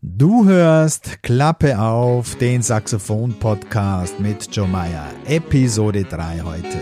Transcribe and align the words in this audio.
Du 0.00 0.44
hörst 0.44 1.24
Klappe 1.24 1.76
auf, 1.76 2.36
den 2.36 2.62
Saxophon-Podcast 2.62 4.20
mit 4.20 4.48
Joe 4.54 4.68
Meyer, 4.68 5.10
Episode 5.26 6.04
3 6.04 6.42
heute. 6.42 6.78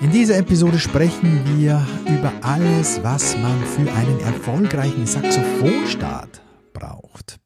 In 0.00 0.12
dieser 0.12 0.38
Episode 0.38 0.78
sprechen 0.78 1.40
wir 1.58 1.84
über 2.06 2.32
alles, 2.42 3.02
was 3.02 3.36
man 3.38 3.60
für 3.64 3.92
einen 3.92 4.20
erfolgreichen 4.20 5.04
Saxophonstart 5.04 6.40
braucht. 6.72 7.41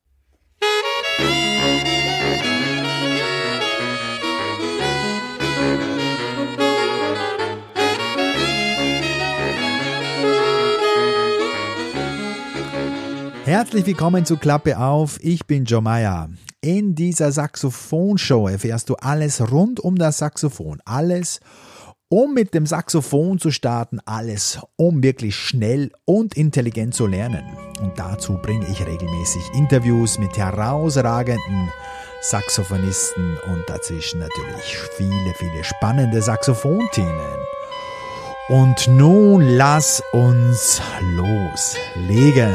Herzlich 13.46 13.86
willkommen 13.86 14.24
zu 14.24 14.38
Klappe 14.38 14.76
auf. 14.76 15.20
Ich 15.22 15.46
bin 15.46 15.66
Joe 15.66 15.80
Meyer. 15.80 16.30
In 16.62 16.96
dieser 16.96 17.30
Saxophonshow 17.30 18.48
erfährst 18.48 18.90
du 18.90 18.96
alles 18.96 19.40
rund 19.52 19.78
um 19.78 19.94
das 19.94 20.18
Saxophon. 20.18 20.82
Alles, 20.84 21.38
um 22.08 22.34
mit 22.34 22.54
dem 22.54 22.66
Saxophon 22.66 23.38
zu 23.38 23.52
starten. 23.52 24.00
Alles, 24.04 24.58
um 24.74 25.00
wirklich 25.00 25.36
schnell 25.36 25.92
und 26.04 26.34
intelligent 26.36 26.96
zu 26.96 27.06
lernen. 27.06 27.44
Und 27.80 27.96
dazu 27.96 28.36
bringe 28.42 28.66
ich 28.66 28.84
regelmäßig 28.84 29.44
Interviews 29.54 30.18
mit 30.18 30.36
herausragenden 30.36 31.70
Saxophonisten 32.22 33.38
und 33.46 33.62
dazwischen 33.68 34.18
natürlich 34.18 34.76
viele, 34.96 35.34
viele 35.38 35.62
spannende 35.62 36.20
Saxophonthemen. 36.20 37.46
Und 38.48 38.86
nun 38.86 39.40
lass 39.42 40.00
uns 40.12 40.80
loslegen. 41.16 42.54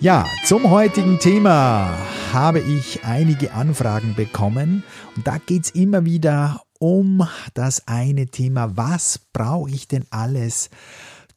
Ja, 0.00 0.24
zum 0.46 0.68
heutigen 0.70 1.20
Thema 1.20 1.96
habe 2.32 2.58
ich 2.58 3.04
einige 3.04 3.52
Anfragen 3.52 4.16
bekommen 4.16 4.82
und 5.14 5.24
da 5.24 5.38
geht 5.38 5.66
es 5.66 5.70
immer 5.70 6.04
wieder 6.04 6.62
um 6.80 7.28
das 7.54 7.86
eine 7.86 8.26
Thema, 8.26 8.76
was 8.76 9.20
brauche 9.32 9.70
ich 9.70 9.86
denn 9.86 10.04
alles 10.10 10.68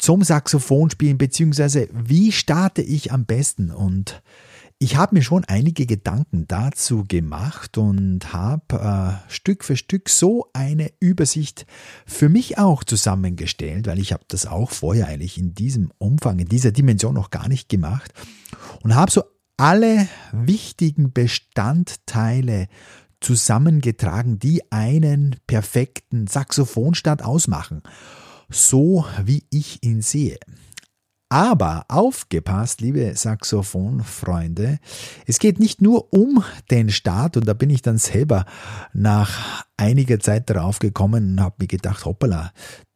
zum 0.03 0.21
Saxophonspielen, 0.21 1.17
beziehungsweise 1.17 1.87
wie 1.93 2.33
starte 2.33 2.81
ich 2.81 3.13
am 3.13 3.25
besten? 3.25 3.71
Und 3.71 4.21
ich 4.77 4.97
habe 4.97 5.15
mir 5.15 5.21
schon 5.21 5.45
einige 5.45 5.85
Gedanken 5.85 6.45
dazu 6.45 7.05
gemacht 7.07 7.77
und 7.77 8.33
habe 8.33 9.21
äh, 9.29 9.31
Stück 9.31 9.63
für 9.63 9.77
Stück 9.77 10.09
so 10.09 10.49
eine 10.51 10.91
Übersicht 10.99 11.65
für 12.05 12.27
mich 12.27 12.57
auch 12.57 12.83
zusammengestellt, 12.83 13.87
weil 13.87 13.97
ich 13.97 14.11
habe 14.11 14.25
das 14.27 14.45
auch 14.45 14.71
vorher 14.71 15.07
eigentlich 15.07 15.37
in 15.37 15.55
diesem 15.55 15.89
Umfang, 15.99 16.37
in 16.37 16.49
dieser 16.49 16.73
Dimension 16.73 17.13
noch 17.13 17.29
gar 17.29 17.47
nicht 17.47 17.69
gemacht 17.69 18.11
und 18.81 18.95
habe 18.95 19.09
so 19.09 19.23
alle 19.55 20.09
wichtigen 20.33 21.13
Bestandteile 21.13 22.67
zusammengetragen, 23.21 24.37
die 24.37 24.69
einen 24.69 25.37
perfekten 25.47 26.27
Saxophonstand 26.27 27.23
ausmachen, 27.23 27.83
so 28.49 29.05
wie 29.23 29.43
ich 29.49 29.83
ihn 29.83 30.01
sehe. 30.01 30.37
Aber 31.33 31.85
aufgepasst, 31.87 32.79
liebe 32.79 33.15
Saxophonfreunde, 33.15 34.77
es 35.25 35.39
geht 35.39 35.59
nicht 35.59 35.81
nur 35.81 36.13
um 36.13 36.43
den 36.69 36.89
Start 36.89 37.37
und 37.37 37.47
da 37.47 37.53
bin 37.53 37.71
ich 37.71 37.81
dann 37.81 37.97
selber 37.97 38.45
nach 38.93 39.65
einiger 39.75 40.19
Zeit 40.19 40.51
darauf 40.51 40.77
gekommen 40.77 41.31
und 41.31 41.41
habe 41.41 41.55
mir 41.57 41.67
gedacht, 41.67 42.05
hoppala, 42.05 42.51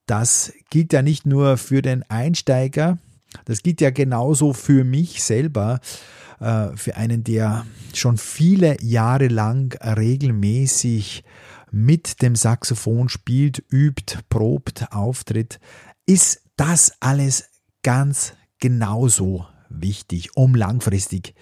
das 0.06 0.54
gilt 0.70 0.94
ja 0.94 1.02
nicht 1.02 1.26
nur 1.26 1.58
für 1.58 1.82
den 1.82 2.04
Einsteiger, 2.12 3.00
das 3.46 3.64
gilt 3.64 3.82
ja 3.82 3.90
genauso 3.90 4.54
für 4.54 4.84
mich 4.84 5.24
selber, 5.24 5.80
äh, 6.40 6.68
für 6.76 6.96
einen, 6.96 7.24
der 7.24 7.66
schon 7.94 8.18
viele 8.18 8.78
Jahre 8.84 9.30
lang 9.30 9.76
regelmäßig 9.82 11.24
mit 11.78 12.24
dem 12.24 12.36
Saxophon 12.36 13.08
spielt, 13.08 13.64
übt, 13.72 14.18
probt, 14.30 14.92
auftritt, 14.92 15.60
ist 16.08 16.42
das 16.56 16.94
alles 17.02 17.50
ganz 17.84 18.34
genauso 18.60 19.46
wichtig, 19.70 20.36
um 20.36 20.56
langfristig 20.56 21.36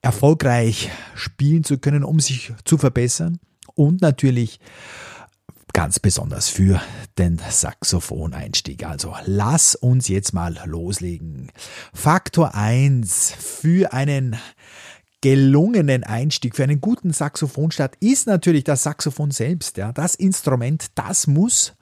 erfolgreich 0.00 0.90
spielen 1.14 1.62
zu 1.62 1.76
können, 1.76 2.04
um 2.04 2.20
sich 2.20 2.54
zu 2.64 2.78
verbessern 2.78 3.38
und 3.74 4.00
natürlich 4.00 4.60
ganz 5.74 6.00
besonders 6.00 6.48
für 6.48 6.80
den 7.18 7.38
Saxophoneinstieg. 7.46 8.86
Also 8.86 9.14
lass 9.26 9.74
uns 9.74 10.08
jetzt 10.08 10.32
mal 10.32 10.58
loslegen. 10.64 11.52
Faktor 11.92 12.54
1 12.54 13.32
für 13.32 13.92
einen 13.92 14.36
gelungenen 15.28 16.04
Einstieg, 16.04 16.56
für 16.56 16.64
einen 16.64 16.80
guten 16.80 17.12
Saxophonstart 17.12 17.96
ist 18.00 18.26
natürlich 18.26 18.64
das 18.64 18.82
Saxophon 18.82 19.30
selbst. 19.30 19.76
Ja. 19.76 19.92
Das 19.92 20.14
Instrument, 20.14 20.86
das 20.94 21.26
muss 21.26 21.74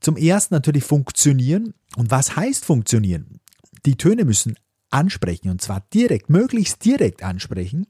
zum 0.00 0.16
ersten 0.16 0.54
natürlich 0.54 0.84
funktionieren. 0.84 1.74
Und 1.96 2.10
was 2.10 2.36
heißt 2.36 2.64
funktionieren? 2.64 3.40
die 3.86 3.96
Töne 3.96 4.24
müssen 4.24 4.56
ansprechen 4.90 5.50
und 5.50 5.60
zwar 5.60 5.82
direkt, 5.94 6.30
möglichst 6.30 6.84
direkt 6.84 7.22
ansprechen. 7.22 7.86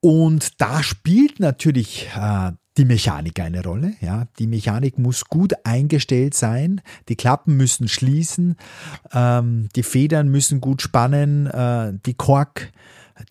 Und 0.00 0.60
da 0.60 0.82
spielt 0.82 1.40
natürlich 1.40 2.08
äh, 2.14 2.52
die 2.76 2.84
Mechanik 2.84 3.40
eine 3.40 3.62
Rolle. 3.62 3.94
Ja, 4.00 4.28
die 4.38 4.46
Mechanik 4.46 4.98
muss 4.98 5.24
gut 5.24 5.54
eingestellt 5.64 6.34
sein. 6.34 6.82
Die 7.08 7.16
Klappen 7.16 7.56
müssen 7.56 7.88
schließen. 7.88 8.56
Ähm, 9.12 9.68
die 9.74 9.82
Federn 9.82 10.28
müssen 10.28 10.60
gut 10.60 10.82
spannen. 10.82 11.46
Äh, 11.46 11.94
die 12.04 12.14
Kork, 12.14 12.70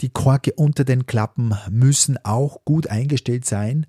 die 0.01 0.09
Korke 0.09 0.53
unter 0.53 0.83
den 0.83 1.05
Klappen 1.05 1.53
müssen 1.69 2.17
auch 2.23 2.63
gut 2.65 2.87
eingestellt 2.87 3.45
sein. 3.45 3.85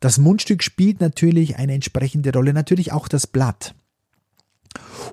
Das 0.00 0.18
Mundstück 0.18 0.62
spielt 0.62 1.00
natürlich 1.00 1.56
eine 1.56 1.74
entsprechende 1.74 2.32
Rolle. 2.32 2.52
Natürlich 2.52 2.92
auch 2.92 3.08
das 3.08 3.26
Blatt. 3.26 3.74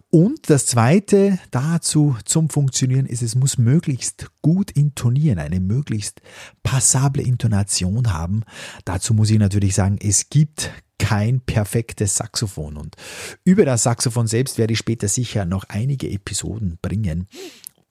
Und 0.10 0.50
das 0.50 0.66
zweite 0.66 1.40
dazu 1.52 2.18
zum 2.26 2.50
Funktionieren 2.50 3.06
ist, 3.06 3.22
es 3.22 3.36
muss 3.36 3.58
möglichst 3.58 4.28
gut 4.42 4.72
intonieren, 4.72 5.40
eine 5.40 5.60
möglichst 5.60 6.22
passable 6.62 7.24
Intonation 7.24 8.12
haben. 8.12 8.44
Dazu 8.86 9.14
muss 9.14 9.30
ich 9.30 9.40
natürlich 9.40 9.76
sagen, 9.76 9.98
es 10.02 10.30
gibt 10.30 10.72
kein 11.00 11.42
perfektes 11.42 12.16
Saxophon. 12.16 12.78
Und 12.78 12.96
über 13.44 13.66
das 13.66 13.84
Saxophon 13.84 14.28
selbst 14.28 14.58
werde 14.58 14.74
ich 14.74 14.80
später 14.80 15.08
sicher 15.08 15.46
noch 15.46 15.66
einige 15.68 16.10
Episoden 16.10 16.78
bringen. 16.82 17.28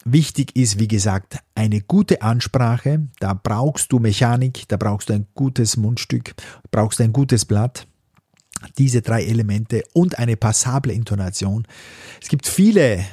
Wichtig 0.05 0.57
ist, 0.57 0.79
wie 0.79 0.89
gesagt, 0.89 1.39
eine 1.55 1.81
gute 1.81 2.23
Ansprache. 2.23 3.09
Da 3.21 3.35
brauchst 3.35 3.93
du 3.93 3.99
Mechanik, 3.99 4.65
da 4.69 4.77
brauchst 4.77 5.09
du 5.09 5.15
ein 5.15 5.27
gutes 5.35 5.77
Mundstück, 5.77 6.35
brauchst 6.71 7.01
ein 7.01 7.13
gutes 7.13 7.45
Blatt 7.45 7.87
diese 8.79 9.03
drei 9.03 9.25
Elemente 9.25 9.83
und 9.93 10.19
eine 10.19 10.37
passable 10.37 10.93
Intonation. 10.93 11.67
Es 12.21 12.29
gibt 12.29 12.47
viele 12.47 13.05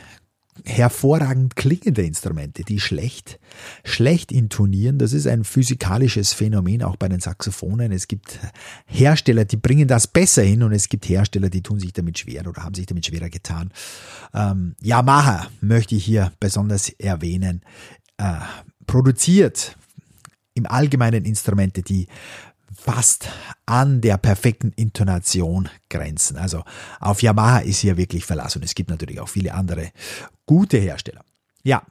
hervorragend 0.65 1.55
klingende 1.55 2.03
Instrumente, 2.03 2.63
die 2.63 2.79
schlecht, 2.79 3.39
schlecht 3.83 4.31
intonieren. 4.31 4.97
Das 4.97 5.13
ist 5.13 5.27
ein 5.27 5.43
physikalisches 5.43 6.33
Phänomen 6.33 6.83
auch 6.83 6.95
bei 6.95 7.07
den 7.07 7.19
Saxophonen. 7.19 7.91
Es 7.91 8.07
gibt 8.07 8.39
Hersteller, 8.85 9.45
die 9.45 9.57
bringen 9.57 9.87
das 9.87 10.07
besser 10.07 10.43
hin 10.43 10.63
und 10.63 10.71
es 10.71 10.89
gibt 10.89 11.07
Hersteller, 11.09 11.49
die 11.49 11.61
tun 11.61 11.79
sich 11.79 11.93
damit 11.93 12.19
schwer 12.19 12.47
oder 12.47 12.63
haben 12.63 12.75
sich 12.75 12.85
damit 12.85 13.05
schwerer 13.05 13.29
getan. 13.29 13.71
Ähm, 14.33 14.75
Yamaha 14.81 15.47
möchte 15.61 15.95
ich 15.95 16.05
hier 16.05 16.31
besonders 16.39 16.89
erwähnen. 16.89 17.61
Äh, 18.17 18.39
produziert 18.85 19.77
im 20.55 20.65
Allgemeinen 20.65 21.25
Instrumente, 21.25 21.81
die 21.81 22.07
fast 22.74 23.30
an 23.66 24.02
der 24.02 24.18
perfekten 24.18 24.71
Intonation 24.75 25.69
grenzen. 25.89 26.38
Also 26.38 26.63
auf 27.00 27.21
Yamaha 27.21 27.60
ist 27.60 27.80
hier 27.80 27.98
wirklich 27.98 28.25
Verlass 28.25 28.56
und 28.56 28.66
es 28.66 28.75
gibt 28.75 28.89
natürlich 28.89 29.19
auch 29.19 29.30
viele 29.30 29.54
andere 29.54 29.92
gute 30.45 30.77
Hersteller. 30.77 31.24
Ja, 31.63 31.83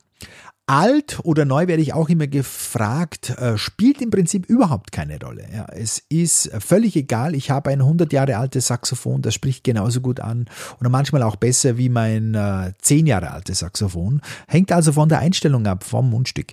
alt 0.69 1.19
oder 1.23 1.45
neu 1.45 1.67
werde 1.67 1.83
ich 1.83 1.95
auch 1.95 2.09
immer 2.09 2.27
gefragt, 2.27 3.31
äh, 3.31 3.57
spielt 3.57 4.03
im 4.03 4.11
Prinzip 4.11 4.47
überhaupt 4.47 4.93
keine 4.93 5.19
Rolle. 5.19 5.47
Ja, 5.53 5.67
es 5.73 6.03
ist 6.11 6.51
völlig 6.61 6.95
egal. 6.95 7.35
Ich 7.35 7.51
habe 7.51 7.71
ein 7.71 7.81
100 7.81 8.13
Jahre 8.13 8.37
altes 8.37 8.67
Saxophon, 8.67 9.23
das 9.23 9.35
spricht 9.35 9.65
genauso 9.65 10.01
gut 10.01 10.21
an 10.21 10.47
oder 10.79 10.91
manchmal 10.91 11.23
auch 11.23 11.37
besser 11.37 11.79
wie 11.79 11.89
mein 11.89 12.35
äh, 12.35 12.73
10 12.81 13.07
Jahre 13.07 13.31
altes 13.31 13.61
Saxophon. 13.61 14.21
Hängt 14.47 14.71
also 14.71 14.93
von 14.93 15.09
der 15.09 15.21
Einstellung 15.21 15.67
ab, 15.67 15.85
vom 15.85 16.11
Mundstück. 16.11 16.53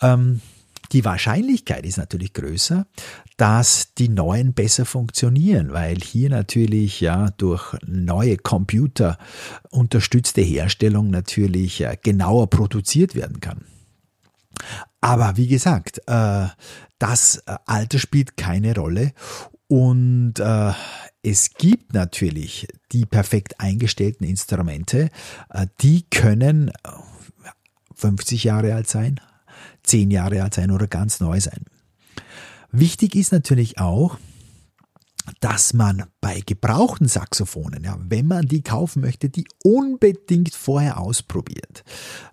Ähm, 0.00 0.40
die 0.92 1.04
Wahrscheinlichkeit 1.04 1.86
ist 1.86 1.96
natürlich 1.96 2.32
größer, 2.32 2.86
dass 3.36 3.94
die 3.94 4.08
neuen 4.08 4.52
besser 4.52 4.84
funktionieren, 4.84 5.72
weil 5.72 5.96
hier 5.96 6.28
natürlich 6.28 7.00
ja 7.00 7.30
durch 7.38 7.74
neue 7.86 8.36
Computer 8.36 9.18
unterstützte 9.70 10.42
Herstellung 10.42 11.10
natürlich 11.10 11.78
ja, 11.78 11.94
genauer 11.94 12.50
produziert 12.50 13.14
werden 13.14 13.40
kann. 13.40 13.64
Aber 15.00 15.36
wie 15.36 15.48
gesagt, 15.48 16.02
äh, 16.06 16.46
das 16.98 17.42
Alter 17.66 17.98
spielt 17.98 18.36
keine 18.36 18.76
Rolle 18.76 19.12
Und 19.72 20.34
äh, 20.38 20.72
es 21.22 21.54
gibt 21.54 21.94
natürlich 21.94 22.68
die 22.92 23.06
perfekt 23.06 23.58
eingestellten 23.58 24.26
Instrumente, 24.26 25.08
äh, 25.48 25.66
die 25.80 26.02
können 26.10 26.70
50 27.94 28.44
Jahre 28.44 28.74
alt 28.74 28.88
sein, 28.88 29.18
10 29.84 30.10
Jahre 30.10 30.42
alt 30.42 30.54
sein 30.54 30.70
oder 30.70 30.86
ganz 30.86 31.20
neu 31.20 31.40
sein. 31.40 31.64
Wichtig 32.70 33.14
ist 33.14 33.32
natürlich 33.32 33.78
auch, 33.78 34.18
dass 35.40 35.72
man 35.72 36.04
bei 36.20 36.40
gebrauchten 36.40 37.06
Saxophonen, 37.06 37.84
ja, 37.84 37.96
wenn 38.00 38.26
man 38.26 38.46
die 38.46 38.62
kaufen 38.62 39.02
möchte, 39.02 39.28
die 39.28 39.46
unbedingt 39.62 40.54
vorher 40.54 40.98
ausprobiert. 40.98 41.84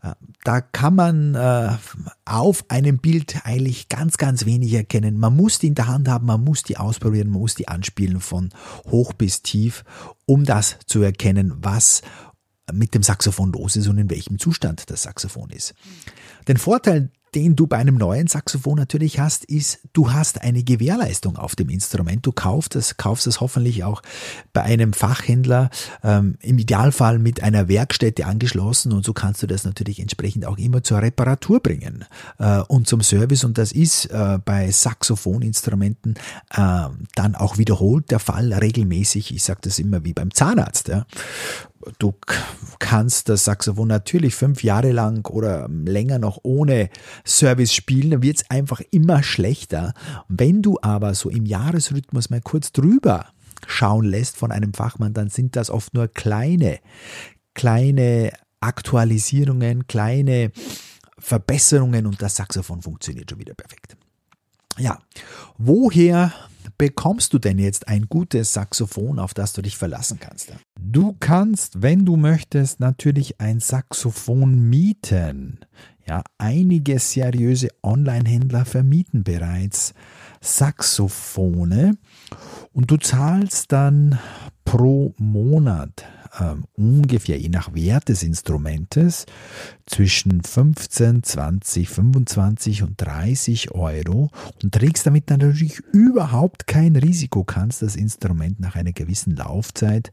Äh, 0.02 0.14
da 0.44 0.62
kann 0.62 0.96
man 0.96 1.36
äh, 1.36 1.78
auf 2.26 2.66
einem 2.70 2.98
Bild 2.98 3.42
eigentlich 3.44 3.90
ganz, 3.90 4.18
ganz 4.18 4.46
wenig 4.46 4.74
erkennen. 4.74 5.20
Man 5.20 5.36
muss 5.36 5.60
die 5.60 5.68
in 5.68 5.76
der 5.76 5.88
Hand 5.88 6.08
haben, 6.08 6.26
man 6.26 6.44
muss 6.44 6.64
die 6.64 6.78
ausprobieren, 6.78 7.30
man 7.30 7.42
muss 7.42 7.56
die 7.56 7.68
anspielen 7.68 8.20
von 8.20 8.50
hoch 8.90 9.14
bis 9.14 9.44
tief, 9.44 9.84
um 10.26 10.46
das 10.46 10.78
zu 10.88 11.02
erkennen, 11.02 11.54
was 11.58 12.02
mit 12.74 12.94
dem 12.94 13.04
Saxophon 13.04 13.52
los 13.52 13.76
ist 13.76 13.88
und 13.88 13.98
in 13.98 14.10
welchem 14.10 14.40
Zustand 14.40 14.90
das 14.90 15.04
Saxophon 15.04 15.50
ist. 15.50 15.74
Den 16.48 16.58
Vorteil 16.58 17.12
den 17.36 17.56
du 17.56 17.68
bei 17.68 17.78
einem 17.78 17.96
neuen 17.96 18.28
Saxophon 18.28 18.78
natürlich 18.78 19.20
hast, 19.20 19.46
ist, 19.46 19.80
du 19.94 20.12
hast 20.12 20.42
eine 20.42 20.64
Gewährleistung 20.64 21.38
auf 21.38 21.56
dem 21.56 21.70
Instrument. 21.70 22.26
Du 22.26 22.32
kaufst 22.32 22.76
es, 22.76 22.98
kaufst 22.98 23.28
es 23.28 23.42
hoffentlich 23.42 23.84
auch 23.84 24.02
bei 24.54 24.64
einem 24.64 24.94
Fachhändler, 24.94 25.70
ähm, 26.04 26.38
im 26.42 26.58
Idealfall 26.58 27.20
mit 27.20 27.44
einer 27.44 27.68
Werkstätte 27.68 28.26
angeschlossen 28.26 28.92
und 28.92 29.06
so 29.06 29.14
kannst 29.14 29.44
du 29.44 29.48
das 29.48 29.64
natürlich 29.64 30.00
entsprechend 30.00 30.46
auch 30.46 30.58
immer 30.58 30.84
zur 30.84 31.02
Reparatur 31.02 31.60
bringen 31.60 32.06
äh, 32.38 32.60
und 32.62 32.88
zum 32.88 33.02
Service 33.02 33.44
und 33.44 33.58
das 33.58 33.72
ist 33.72 34.06
äh, 34.06 34.40
bei 34.44 34.72
Saxophoninstrumenten 34.72 36.16
äh, 36.52 36.88
dann 37.16 37.36
auch 37.36 37.58
wiederholt 37.58 38.12
der 38.12 38.20
Fall, 38.20 38.54
regelmäßig. 38.54 39.34
Ich 39.34 39.44
sage 39.44 39.60
das 39.64 39.80
immer 39.80 40.04
wie 40.04 40.14
beim 40.14 40.34
Zahnarzt. 40.34 40.88
Ja 40.88 41.06
du 41.98 42.14
kannst 42.80 43.30
das 43.30 43.46
Saxophon 43.46 43.88
natürlich 43.88 44.36
fünf 44.36 44.64
Jahre 44.64 44.92
lang 44.92 45.26
oder 45.30 45.68
länger 45.70 46.20
noch 46.20 46.40
ohne 46.44 46.90
Service 47.26 47.74
spielen, 47.74 48.12
dann 48.12 48.22
wird 48.22 48.38
es 48.38 48.50
einfach 48.50 48.82
immer 48.92 49.24
schlechter. 49.24 49.94
Wenn 50.28 50.62
du 50.62 50.78
aber 50.82 51.14
so 51.14 51.30
im 51.30 51.46
Jahresrhythmus 51.46 52.30
mal 52.30 52.42
kurz 52.42 52.72
drüber 52.72 53.28
schauen 53.68 54.06
lässt 54.06 54.38
von 54.38 54.52
einem 54.52 54.74
Fachmann, 54.74 55.14
dann 55.14 55.30
sind 55.30 55.56
das 55.56 55.70
oft 55.70 55.94
nur 55.94 56.08
kleine, 56.08 56.80
kleine 57.54 58.32
Aktualisierungen, 58.62 59.88
kleine 59.88 60.52
Verbesserungen 61.18 62.06
und 62.06 62.22
das 62.22 62.36
Saxophon 62.36 62.82
funktioniert 62.82 63.30
schon 63.30 63.40
wieder 63.40 63.54
perfekt. 63.54 63.98
Ja, 64.78 65.00
woher 65.58 66.34
bekommst 66.80 67.34
du 67.34 67.40
denn 67.40 67.60
jetzt 67.60 67.88
ein 67.88 68.08
gutes 68.10 68.54
Saxophon, 68.54 69.20
auf 69.20 69.36
das 69.36 69.54
du 69.54 69.62
dich 69.62 69.78
verlassen 69.78 70.18
kannst? 70.20 70.54
Du 70.82 71.16
kannst, 71.20 71.84
wenn 71.84 72.06
du 72.06 72.16
möchtest, 72.16 72.80
natürlich 72.80 73.40
ein 73.40 73.60
Saxophon 73.60 74.70
mieten. 74.70 75.60
Ja, 76.08 76.24
einige 76.40 76.98
seriöse 76.98 77.68
Online-Händler 77.84 78.66
vermieten 78.66 79.24
bereits 79.24 79.94
Saxophone 80.42 82.00
und 82.74 82.90
du 82.90 82.98
zahlst 82.98 83.72
dann 83.72 84.18
pro 84.66 85.14
Monat 85.18 86.06
ähm, 86.40 86.66
ungefähr 86.74 87.38
je 87.38 87.50
nach 87.50 87.74
Wert 87.74 88.10
des 88.10 88.24
Instrumentes 88.24 89.26
zwischen 89.86 90.42
15, 90.42 91.24
20, 91.24 91.90
25 91.90 92.84
und 92.84 93.02
30 93.02 93.72
Euro 93.72 94.30
und 94.62 94.74
trägst 94.74 95.06
damit 95.06 95.30
natürlich 95.30 95.80
überhaupt 95.92 96.68
kein 96.68 96.96
Risiko, 96.96 97.44
kannst 97.44 97.82
das 97.82 97.96
Instrument 97.96 98.60
nach 98.60 98.76
einer 98.76 98.92
gewissen 98.92 99.36
Laufzeit 99.36 100.12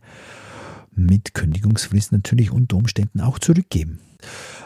mit 0.95 1.35
Kündigungsfrist 1.35 2.13
natürlich 2.13 2.51
unter 2.51 2.77
Umständen 2.77 3.21
auch 3.21 3.39
zurückgeben. 3.39 3.99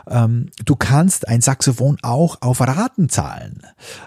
Ähm, 0.09 0.47
du 0.65 0.77
kannst 0.77 1.29
ein 1.29 1.41
Saxophon 1.41 1.99
auch 2.03 2.39
auf 2.41 2.61
Raten 2.61 3.09
zahlen. 3.09 3.63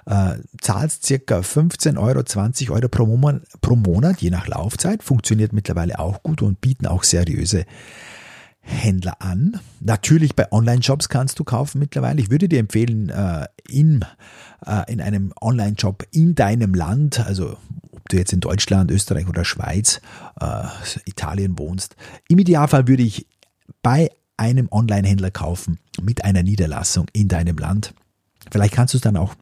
Äh, 0.05 0.35
zahlst 0.61 1.05
circa 1.05 1.41
15 1.41 1.97
Euro, 1.97 2.23
20 2.23 2.71
Euro 2.71 2.87
pro 2.87 3.05
Monat, 3.05 3.43
pro 3.61 3.75
Monat, 3.75 4.21
je 4.21 4.29
nach 4.29 4.47
Laufzeit. 4.47 5.03
Funktioniert 5.03 5.53
mittlerweile 5.53 5.99
auch 5.99 6.23
gut 6.23 6.41
und 6.41 6.61
bieten 6.61 6.87
auch 6.87 7.03
seriöse 7.03 7.65
Händler 8.63 9.21
an. 9.21 9.59
Natürlich 9.81 10.35
bei 10.35 10.49
Online-Shops 10.51 11.09
kannst 11.09 11.37
du 11.37 11.43
kaufen 11.43 11.79
mittlerweile. 11.79 12.21
Ich 12.21 12.31
würde 12.31 12.47
dir 12.47 12.59
empfehlen, 12.59 13.09
äh, 13.09 13.45
in, 13.67 14.05
äh, 14.65 14.91
in 14.91 15.01
einem 15.01 15.33
Online-Shop 15.41 16.07
in 16.11 16.33
deinem 16.33 16.73
Land, 16.73 17.19
also 17.19 17.57
ob 17.91 18.07
du 18.09 18.17
jetzt 18.17 18.31
in 18.31 18.39
Deutschland, 18.39 18.89
Österreich 18.89 19.27
oder 19.27 19.43
Schweiz, 19.43 19.99
äh, 20.39 20.63
Italien 21.05 21.59
wohnst, 21.59 21.97
im 22.29 22.39
Idealfall 22.39 22.87
würde 22.87 23.03
ich 23.03 23.27
bei 23.81 24.09
einem 24.37 24.67
Online-Händler 24.71 25.31
kaufen 25.31 25.79
mit 26.01 26.23
einer 26.23 26.43
Niederlassung 26.43 27.07
in 27.13 27.27
deinem 27.27 27.57
Land. 27.57 27.93
Vielleicht 28.51 28.73
kannst 28.73 28.93
du 28.93 28.97
es 28.97 29.01
dann 29.01 29.17
auch 29.17 29.35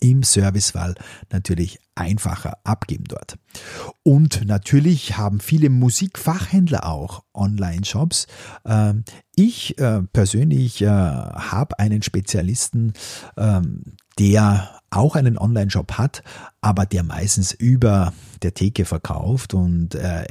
im 0.00 0.22
Servicefall 0.22 0.94
natürlich 1.30 1.78
einfacher 1.94 2.58
abgeben 2.64 3.04
dort. 3.08 3.38
Und 4.02 4.46
natürlich 4.46 5.16
haben 5.16 5.40
viele 5.40 5.70
Musikfachhändler 5.70 6.86
auch 6.86 7.24
Online-Shops. 7.34 8.26
Ähm, 8.64 9.04
ich 9.34 9.78
äh, 9.78 10.02
persönlich 10.12 10.82
äh, 10.82 10.86
habe 10.86 11.78
einen 11.78 12.02
Spezialisten, 12.02 12.92
ähm, 13.36 13.96
der 14.18 14.80
auch 14.90 15.16
einen 15.16 15.38
Online-Shop 15.38 15.92
hat, 15.92 16.22
aber 16.60 16.86
der 16.86 17.02
meistens 17.02 17.52
über 17.52 18.12
der 18.42 18.54
Theke 18.54 18.84
verkauft 18.84 19.54
und 19.54 19.94
äh, 19.94 20.26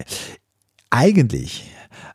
eigentlich 0.90 1.70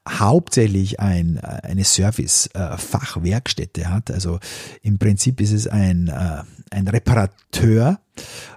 hauptsächlich 0.09 1.01
ein, 1.01 1.39
eine 1.39 1.85
Service-Fachwerkstätte 1.85 3.89
hat. 3.89 4.11
Also 4.11 4.41
im 4.83 4.99
Prinzip 4.99 5.41
ist 5.41 5.53
es 5.53 5.67
ein, 5.67 6.09
äh, 6.09 6.43
ein 6.71 6.89
Reparateur, 6.89 8.01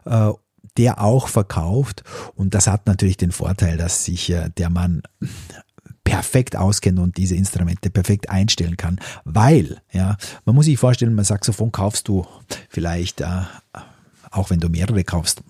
äh, 0.06 0.32
der 0.78 1.02
auch 1.02 1.28
verkauft. 1.28 2.04
Und 2.36 2.54
das 2.54 2.68
hat 2.68 2.88
natürlich 2.88 3.18
den 3.18 3.32
Vorteil, 3.32 3.78
dass 3.78 4.06
sich 4.06 4.30
äh, 4.30 4.50
der 4.58 4.70
Mann 4.70 5.04
perfekt 6.04 6.56
auskennt 6.56 7.00
und 7.00 7.18
diese 7.18 7.36
Instrumente 7.36 7.90
perfekt 7.90 8.30
einstellen 8.30 8.78
kann, 8.78 9.00
weil, 9.24 9.82
ja, 9.92 10.18
man 10.46 10.56
muss 10.56 10.66
sich 10.66 10.78
vorstellen, 10.78 11.20
ein 11.20 11.26
Saxophon 11.26 11.72
kaufst 11.72 12.08
du 12.08 12.28
vielleicht, 12.70 13.22
äh, 13.22 13.42
auch 14.32 14.52
wenn 14.52 14.60
du 14.60 14.70
mehrere 14.70 15.04
kaufst, 15.04 15.42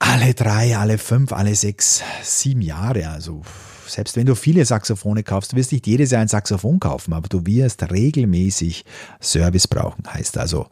alle 0.00 0.34
drei, 0.34 0.76
alle 0.76 0.98
fünf, 0.98 1.32
alle 1.32 1.54
sechs, 1.54 2.02
sieben 2.22 2.62
Jahre, 2.62 3.08
also 3.08 3.42
selbst 3.88 4.16
wenn 4.16 4.26
du 4.26 4.34
viele 4.34 4.64
Saxophone 4.64 5.24
kaufst, 5.24 5.54
wirst 5.54 5.72
nicht 5.72 5.86
jedes 5.86 6.10
Jahr 6.10 6.22
ein 6.22 6.28
Saxophon 6.28 6.80
kaufen, 6.80 7.12
aber 7.12 7.28
du 7.28 7.44
wirst 7.46 7.90
regelmäßig 7.90 8.84
Service 9.20 9.68
brauchen. 9.68 10.04
Heißt 10.12 10.38
also, 10.38 10.66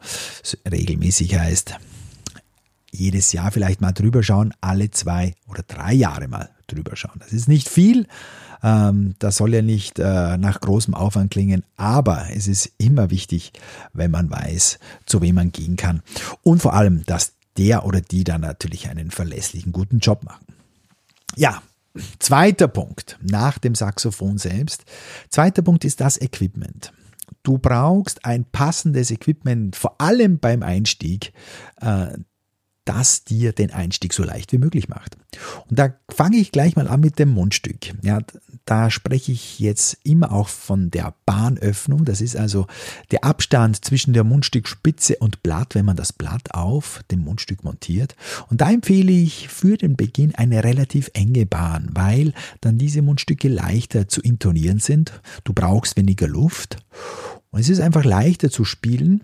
regelmäßig 0.69 1.37
heißt 1.37 1.75
jedes 2.91 3.31
Jahr 3.31 3.51
vielleicht 3.51 3.81
mal 3.81 3.91
drüber 3.91 4.23
schauen, 4.23 4.53
alle 4.61 4.91
zwei 4.91 5.35
oder 5.47 5.63
drei 5.63 5.93
Jahre 5.93 6.27
mal 6.27 6.49
drüber 6.67 6.95
schauen. 6.95 7.19
Das 7.19 7.33
ist 7.33 7.47
nicht 7.47 7.69
viel, 7.69 8.07
ähm, 8.63 9.15
das 9.19 9.37
soll 9.37 9.53
ja 9.53 9.61
nicht 9.61 9.99
äh, 9.99 10.37
nach 10.37 10.59
großem 10.59 10.93
Aufwand 10.93 11.31
klingen, 11.31 11.63
aber 11.75 12.27
es 12.35 12.47
ist 12.47 12.71
immer 12.77 13.09
wichtig, 13.09 13.53
wenn 13.93 14.11
man 14.11 14.29
weiß, 14.29 14.79
zu 15.05 15.21
wem 15.21 15.35
man 15.35 15.51
gehen 15.51 15.75
kann. 15.75 16.01
Und 16.43 16.61
vor 16.61 16.73
allem, 16.73 17.05
dass 17.05 17.33
der 17.57 17.85
oder 17.85 18.01
die 18.01 18.23
dann 18.23 18.41
natürlich 18.41 18.89
einen 18.89 19.11
verlässlichen, 19.11 19.71
guten 19.71 19.99
Job 19.99 20.23
machen. 20.23 20.45
Ja, 21.35 21.61
Zweiter 22.19 22.67
Punkt 22.67 23.17
nach 23.21 23.57
dem 23.57 23.75
Saxophon 23.75 24.37
selbst. 24.37 24.85
Zweiter 25.29 25.61
Punkt 25.61 25.85
ist 25.85 26.01
das 26.01 26.19
Equipment. 26.19 26.93
Du 27.43 27.57
brauchst 27.57 28.25
ein 28.25 28.45
passendes 28.45 29.11
Equipment, 29.11 29.75
vor 29.75 29.99
allem 30.01 30.39
beim 30.39 30.63
Einstieg, 30.63 31.33
äh, 31.81 32.17
das 32.87 33.23
dir 33.23 33.51
den 33.51 33.71
Einstieg 33.71 34.13
so 34.13 34.23
leicht 34.23 34.51
wie 34.53 34.57
möglich 34.57 34.87
macht. 34.87 35.17
Und 35.69 35.77
da 35.77 35.93
fange 36.09 36.37
ich 36.37 36.51
gleich 36.51 36.75
mal 36.75 36.87
an 36.87 37.01
mit 37.01 37.19
dem 37.19 37.29
Mundstück. 37.29 37.93
Ja, 38.01 38.19
da 38.65 38.89
spreche 38.89 39.31
ich 39.31 39.59
jetzt 39.59 39.97
immer 40.03 40.31
auch 40.31 40.47
von 40.47 40.89
der 40.89 41.13
Bahnöffnung. 41.25 42.05
Das 42.05 42.21
ist 42.21 42.35
also 42.35 42.67
der 43.11 43.23
Abstand 43.23 43.83
zwischen 43.83 44.13
der 44.13 44.23
Mundstückspitze 44.23 45.17
und 45.17 45.43
Blatt, 45.43 45.75
wenn 45.75 45.85
man 45.85 45.95
das 45.95 46.13
Blatt 46.13 46.53
auf 46.53 47.01
dem 47.11 47.21
Mundstück 47.21 47.63
montiert. 47.63 48.15
Und 48.49 48.61
da 48.61 48.71
empfehle 48.71 49.11
ich 49.11 49.49
für 49.49 49.77
den 49.77 49.95
Beginn 49.95 50.35
eine 50.35 50.63
relativ 50.63 51.09
enge 51.13 51.45
Bahn, 51.45 51.89
weil 51.93 52.33
dann 52.61 52.77
diese 52.77 53.01
Mundstücke 53.01 53.49
leichter 53.49 54.07
zu 54.07 54.21
intonieren 54.21 54.79
sind. 54.79 55.13
Du 55.43 55.53
brauchst 55.53 55.97
weniger 55.97 56.27
Luft 56.27 56.77
und 57.51 57.59
es 57.59 57.69
ist 57.69 57.79
einfach 57.79 58.03
leichter 58.03 58.49
zu 58.49 58.65
spielen. 58.65 59.21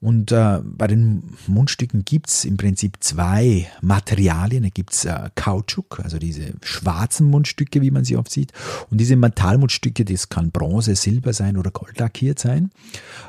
Und 0.00 0.30
äh, 0.30 0.60
bei 0.62 0.86
den 0.86 1.24
Mundstücken 1.48 2.04
gibt's 2.04 2.44
im 2.44 2.56
Prinzip 2.56 2.98
zwei 3.00 3.66
Materialien. 3.80 4.62
Da 4.62 4.68
gibt's 4.68 5.04
äh, 5.04 5.30
Kautschuk, 5.34 6.00
also 6.04 6.18
diese 6.18 6.52
schwarzen 6.62 7.26
Mundstücke, 7.28 7.82
wie 7.82 7.90
man 7.90 8.04
sie 8.04 8.16
oft 8.16 8.30
sieht. 8.30 8.52
Und 8.90 8.98
diese 8.98 9.16
Metallmundstücke, 9.16 10.04
das 10.04 10.28
kann 10.28 10.52
Bronze, 10.52 10.94
Silber 10.94 11.32
sein 11.32 11.56
oder 11.56 11.72
Gold 11.72 11.98
lackiert 11.98 12.38
sein. 12.38 12.70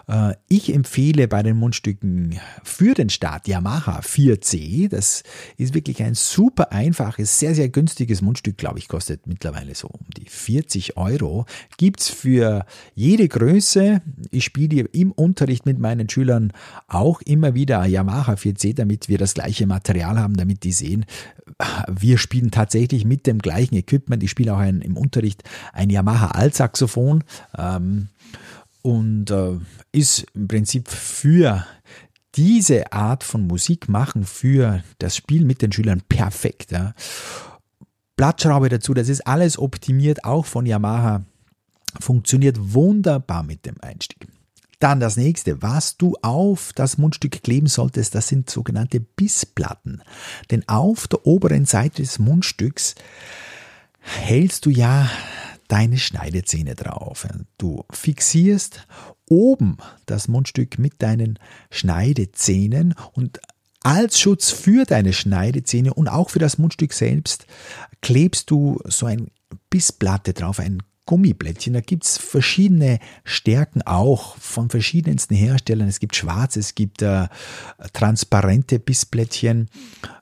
Äh, 0.08 0.36
ich 0.48 0.72
empfehle 0.72 1.28
bei 1.28 1.42
den 1.42 1.58
Mundstücken 1.58 2.40
für 2.64 2.94
den 2.94 3.10
Start 3.10 3.48
Yamaha 3.48 4.02
4C. 4.02 4.90
Das 4.90 5.24
ist 5.58 5.74
wirklich 5.74 6.04
ein 6.04 6.14
super 6.14 6.72
einfaches, 6.72 7.40
sehr, 7.40 7.56
sehr 7.56 7.70
günstiges 7.70 8.22
Mundstück, 8.22 8.58
glaube 8.58 8.78
ich, 8.78 8.88
kostet 8.88 9.26
mittlerweile 9.26 9.74
so 9.74 9.88
um 9.88 10.06
die 10.16 10.30
40 10.30 10.98
Euro. 10.98 11.48
Gibt's 11.78 12.10
für 12.10 12.66
jede 12.94 13.28
Größe. 13.28 14.04
Ich 14.30 14.46
spiele 14.46 14.82
im 14.82 15.12
Unterricht 15.12 15.66
mit 15.66 15.80
meinen 15.80 16.08
Schülern 16.10 16.54
auch 16.88 17.22
immer 17.22 17.54
wieder 17.54 17.86
Yamaha 17.86 18.34
4C, 18.34 18.75
damit 18.75 19.10
wir 19.10 19.18
das 19.18 19.34
gleiche 19.34 19.68
Material 19.68 20.20
haben, 20.20 20.36
damit 20.36 20.63
die 20.63 20.72
sehen, 20.72 21.06
wir 21.88 22.18
spielen 22.18 22.51
tatsächlich 22.51 23.06
mit 23.06 23.28
dem 23.28 23.39
gleichen 23.39 23.75
Equipment. 23.75 24.24
Ich 24.24 24.32
spiele 24.32 24.54
auch 24.54 24.60
ein, 24.60 24.82
im 24.82 24.98
Unterricht 24.98 25.44
ein 25.74 25.89
Yamaha 25.89 26.28
Altsaxophon 26.32 27.24
ähm, 27.58 28.08
und 28.82 29.30
äh, 29.32 29.58
ist 29.92 30.25
im 30.34 30.48
Prinzip 30.48 30.88
für 30.88 31.66
diese 32.36 32.94
Art 32.94 33.24
von 33.24 33.48
Musik 33.48 33.89
machen, 33.89 34.24
für 34.24 34.84
das 35.00 35.16
Spiel 35.16 35.44
mit 35.44 35.62
den 35.62 35.72
Schülern 35.72 36.01
perfekt. 36.08 36.72
Ja. 36.72 36.94
Blattschraube 38.16 38.70
dazu, 38.70 38.94
das 38.94 39.10
ist 39.10 39.25
alles 39.28 39.58
optimiert, 39.58 40.24
auch 40.24 40.46
von 40.46 40.66
Yamaha. 40.66 41.25
Funktioniert 42.00 42.58
wunderbar 42.60 43.44
mit 43.44 43.66
dem 43.66 43.75
Einstieg. 43.82 44.28
Dann 44.80 45.02
das 45.02 45.18
nächste, 45.18 45.62
was 45.62 45.98
du 45.98 46.16
auf 46.22 46.72
das 46.74 46.98
Mundstück 46.98 47.44
kleben 47.44 47.68
solltest, 47.68 48.16
das 48.16 48.30
sind 48.30 48.50
sogenannte 48.50 49.02
Bissplatten. 49.02 50.02
Denn 50.52 50.68
auf 50.70 51.08
der 51.08 51.26
oberen 51.26 51.66
Seite 51.66 52.02
des 52.02 52.18
Mundstücks 52.18 52.96
hältst 54.00 54.66
du 54.66 54.70
ja 54.70 55.10
deine 55.68 55.98
Schneidezähne 55.98 56.76
drauf. 56.76 57.28
Du 57.58 57.84
fixierst 57.92 58.88
oben 59.28 59.78
das 60.06 60.28
Mundstück 60.30 60.80
mit 60.80 61.02
deinen 61.02 61.40
Schneidezähnen 61.70 62.96
und 63.14 63.40
als 63.84 64.20
Schutz 64.20 64.52
für 64.52 64.86
deine 64.86 65.14
Schneidezähne 65.14 65.94
und 65.94 66.08
auch 66.08 66.30
für 66.30 66.40
das 66.40 66.58
Mundstück 66.58 66.94
selbst 66.94 67.46
klebst 68.02 68.50
du 68.50 68.80
so 68.86 69.06
ein 69.06 69.30
Bissplatte 69.70 70.34
drauf, 70.34 70.60
ein 70.60 70.82
Gummiblättchen. 71.10 71.74
Da 71.74 71.82
gibt 71.82 72.04
es 72.04 72.20
verschiedene 72.20 73.00
Stärken 73.24 73.82
auch 73.82 74.38
von 74.38 74.70
verschiedensten 74.70 75.34
Herstellern. 75.34 75.88
Es 75.88 76.00
gibt 76.00 76.16
schwarz, 76.16 76.56
es 76.56 76.75
gibt 76.75 77.01
äh, 77.01 77.25
transparente 77.94 78.78
Bissblättchen. 78.78 79.70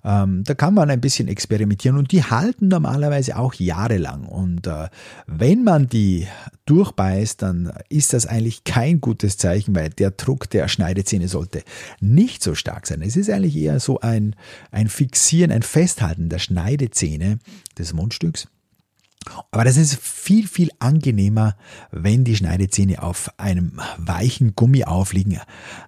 Ähm, 0.06 0.46
da 0.46 0.53
kann 0.53 0.74
man 0.74 0.89
ein 0.89 1.01
bisschen 1.01 1.27
experimentieren 1.27 1.98
und 1.98 2.13
die 2.13 2.24
halten 2.24 2.70
normalerweise 2.70 3.38
auch 3.38 3.53
jahrelang. 3.56 4.24
Und 4.27 4.65
äh, 4.65 4.88
wenn 5.25 5.65
man 5.65 5.89
die 5.89 6.25
durchbeißt, 6.67 7.41
dann 7.41 7.74
ist 7.89 8.13
das 8.13 8.25
eigentlich 8.25 8.63
kein 8.63 9.01
gutes 9.01 9.36
Zeichen, 9.36 9.75
weil 9.75 9.89
der 9.89 10.12
Druck 10.12 10.50
der 10.51 10.70
Schneidezähne 10.70 11.27
sollte 11.27 11.63
nicht 12.00 12.41
so 12.41 12.56
stark 12.56 12.88
sein. 12.88 13.01
Es 13.01 13.17
ist 13.17 13.29
eigentlich 13.29 13.58
eher 13.58 13.82
so 13.82 14.00
ein, 14.00 14.38
ein 14.72 14.88
Fixieren, 14.88 15.51
ein 15.51 15.63
Festhalten 15.63 16.29
der 16.29 16.39
Schneidezähne 16.39 17.39
des 17.77 17.91
Mundstücks. 17.91 18.48
Aber 19.51 19.63
das 19.63 19.77
ist 19.77 19.96
viel, 20.00 20.48
viel 20.48 20.69
angenehmer, 20.79 21.55
wenn 21.91 22.24
die 22.24 22.36
Schneidezähne 22.36 23.01
auf 23.01 23.31
einem 23.38 23.79
weichen 23.98 24.55
Gummi 24.55 24.84
aufliegen, 24.84 25.39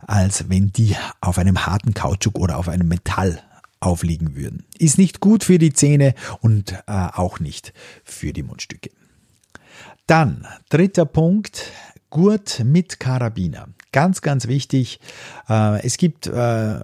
als 0.02 0.50
wenn 0.50 0.72
die 0.72 0.96
auf 1.22 1.38
einem 1.38 1.66
harten 1.66 1.94
Kautschuk 1.94 2.38
oder 2.40 2.58
auf 2.58 2.70
einem 2.70 2.88
Metall 2.88 3.42
aufliegen 3.80 4.36
würden. 4.36 4.66
Ist 4.78 4.98
nicht 4.98 5.20
gut 5.20 5.44
für 5.44 5.58
die 5.58 5.74
Zähne 5.74 6.14
und 6.42 6.74
äh, 6.74 6.82
auch 6.88 7.40
nicht 7.40 7.74
für 8.04 8.34
die 8.34 8.44
Mundstücke. 8.44 8.92
Dann, 10.08 10.48
dritter 10.70 11.06
Punkt, 11.06 11.72
Gurt 12.10 12.64
mit 12.66 13.00
Karabiner. 13.00 13.70
Ganz, 13.92 14.22
ganz 14.22 14.48
wichtig. 14.48 15.00
Äh, 15.50 15.84
es 15.84 15.98
gibt 15.98 16.28
äh, 16.28 16.80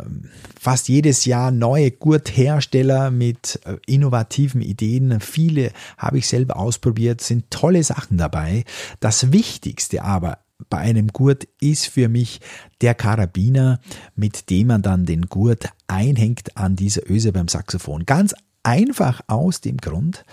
fast 0.60 0.90
jedes 0.90 1.26
Jahr 1.26 1.52
neue 1.52 1.92
Gurthersteller 1.92 3.12
mit 3.12 3.60
äh, 3.66 3.78
innovativen 3.86 4.62
Ideen. 4.62 5.20
Viele 5.20 5.72
habe 5.98 6.18
ich 6.18 6.28
selber 6.28 6.58
ausprobiert, 6.58 7.22
sind 7.22 7.52
tolle 7.52 7.84
Sachen 7.84 8.18
dabei. 8.18 8.64
Das 9.02 9.32
Wichtigste 9.32 10.04
aber 10.04 10.40
bei 10.70 10.78
einem 10.80 11.10
Gurt 11.10 11.48
ist 11.60 11.86
für 11.88 12.10
mich 12.10 12.42
der 12.82 12.96
Karabiner, 12.96 13.80
mit 14.16 14.50
dem 14.50 14.68
man 14.68 14.82
dann 14.82 15.06
den 15.06 15.28
Gurt 15.28 15.70
einhängt 15.88 16.58
an 16.58 16.76
dieser 16.76 17.08
Öse 17.10 17.32
beim 17.34 17.48
Saxophon. 17.48 18.06
Ganz 18.06 18.34
einfach 18.64 19.22
aus 19.28 19.62
dem 19.62 19.78
Grund, 19.78 20.26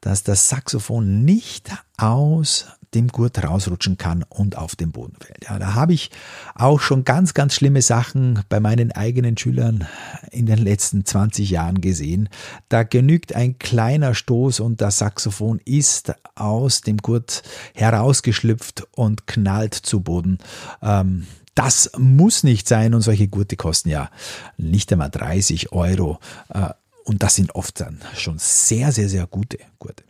dass 0.00 0.24
das 0.24 0.48
Saxophon 0.48 1.24
nicht 1.24 1.70
aus 1.96 2.66
dem 2.94 3.08
Gurt 3.08 3.42
rausrutschen 3.42 3.98
kann 3.98 4.24
und 4.28 4.56
auf 4.56 4.76
den 4.76 4.92
Boden 4.92 5.16
fällt. 5.20 5.44
Ja, 5.48 5.58
da 5.58 5.74
habe 5.74 5.92
ich 5.92 6.10
auch 6.54 6.80
schon 6.80 7.04
ganz, 7.04 7.34
ganz 7.34 7.54
schlimme 7.54 7.82
Sachen 7.82 8.40
bei 8.48 8.60
meinen 8.60 8.92
eigenen 8.92 9.36
Schülern 9.36 9.86
in 10.30 10.46
den 10.46 10.58
letzten 10.58 11.04
20 11.04 11.50
Jahren 11.50 11.80
gesehen. 11.80 12.28
Da 12.68 12.82
genügt 12.82 13.34
ein 13.34 13.58
kleiner 13.58 14.14
Stoß 14.14 14.60
und 14.60 14.80
das 14.80 14.98
Saxophon 14.98 15.60
ist 15.64 16.14
aus 16.34 16.80
dem 16.80 16.98
Gurt 16.98 17.42
herausgeschlüpft 17.74 18.86
und 18.92 19.26
knallt 19.26 19.74
zu 19.74 20.00
Boden. 20.00 20.38
Ähm, 20.82 21.26
das 21.54 21.90
muss 21.98 22.44
nicht 22.44 22.68
sein 22.68 22.94
und 22.94 23.00
solche 23.00 23.26
Gurte 23.26 23.56
kosten 23.56 23.88
ja 23.88 24.10
nicht 24.56 24.92
einmal 24.92 25.10
30 25.10 25.72
Euro. 25.72 26.20
Äh, 26.50 26.70
und 27.04 27.22
das 27.22 27.34
sind 27.34 27.54
oft 27.54 27.80
dann 27.80 28.00
schon 28.16 28.38
sehr, 28.38 28.92
sehr, 28.92 29.08
sehr 29.08 29.26
gute 29.26 29.58
Gurte. 29.78 30.04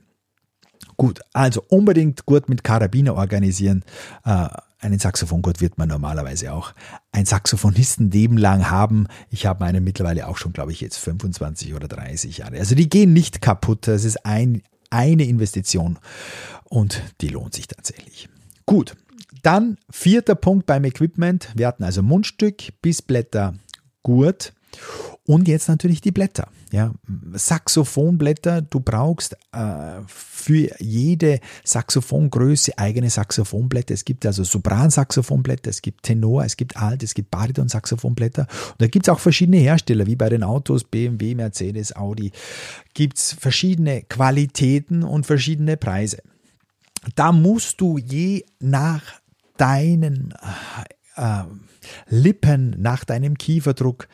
Gut, 0.99 1.21
also 1.33 1.63
unbedingt 1.69 2.27
Gurt 2.27 2.49
mit 2.49 2.65
Karabiner 2.65 3.15
organisieren. 3.15 3.85
Äh, 4.25 4.49
einen 4.81 4.99
Saxophongurt 4.99 5.61
wird 5.61 5.79
man 5.79 5.89
normalerweise 5.89 6.53
auch 6.53 6.73
ein 7.13 7.25
Saxophonistenleben 7.25 8.37
lang 8.37 8.69
haben. 8.69 9.07
Ich 9.31 9.47
habe 9.47 9.65
meine 9.65 9.81
mittlerweile 9.81 10.27
auch 10.27 10.37
schon, 10.37 10.53
glaube 10.53 10.73
ich, 10.73 10.81
jetzt 10.81 10.99
25 10.99 11.75
oder 11.75 11.87
30 11.87 12.39
Jahre. 12.39 12.59
Also 12.59 12.75
die 12.75 12.91
gehen 12.91 13.13
nicht 13.13 13.41
kaputt. 13.41 13.87
Das 13.87 14.05
ist 14.05 14.27
ein, 14.27 14.63
eine 14.91 15.25
Investition 15.25 16.01
und 16.65 17.01
die 17.21 17.29
lohnt 17.29 17.55
sich 17.55 17.69
tatsächlich. 17.69 18.29
Gut, 18.67 18.97
dann 19.43 19.79
vierter 19.91 20.35
Punkt 20.35 20.67
beim 20.67 20.85
Equipment. 20.85 21.49
Wir 21.55 21.69
hatten 21.69 21.85
also 21.85 22.03
Mundstück, 22.03 22.73
Bissblätter, 22.83 23.55
Gurt 24.03 24.53
und 25.29 25.47
jetzt 25.47 25.69
natürlich 25.69 26.01
die 26.01 26.11
Blätter. 26.11 26.49
Ja, 26.73 26.95
Saxophonblätter, 27.35 28.63
du 28.63 28.81
brauchst 28.81 29.37
äh, 29.53 30.01
für 30.07 30.71
jede 30.81 31.41
Saxophongröße 31.65 32.79
eigene 32.79 33.11
Saxophonblätter. 33.11 33.93
Es 33.93 34.07
gibt 34.07 34.25
also 34.25 34.43
Sopran-Saxophonblätter, 34.43 35.69
es 35.69 35.83
gibt 35.83 36.05
Tenor, 36.05 36.45
es 36.45 36.57
gibt 36.57 36.79
Alt, 36.79 37.03
es 37.03 37.13
gibt 37.13 37.31
Bariton-Saxophonblätter. 37.31 38.47
Und 38.71 38.81
da 38.81 38.87
gibt 38.87 39.07
es 39.07 39.13
auch 39.13 39.21
verschiedene 39.21 39.59
Hersteller, 39.59 40.07
wie 40.07 40.17
bei 40.17 40.31
den 40.31 40.43
Autos, 40.43 40.85
BMW, 40.85 41.35
Mercedes, 41.35 41.95
Audi, 41.95 42.33
gibt 42.95 43.19
es 43.19 43.35
verschiedene 43.35 44.05
Qualitäten 44.05 45.03
und 45.03 45.27
verschiedene 45.27 45.77
Preise. 45.77 46.23
Da 47.17 47.33
musst 47.33 47.83
du 47.83 47.99
je 47.99 48.47
nach 48.61 49.03
deinen 49.59 50.33
äh, 51.19 51.45
Lippen, 52.09 52.75
nach 52.79 53.05
deinem 53.05 53.37
Kieferdruck 53.37 54.09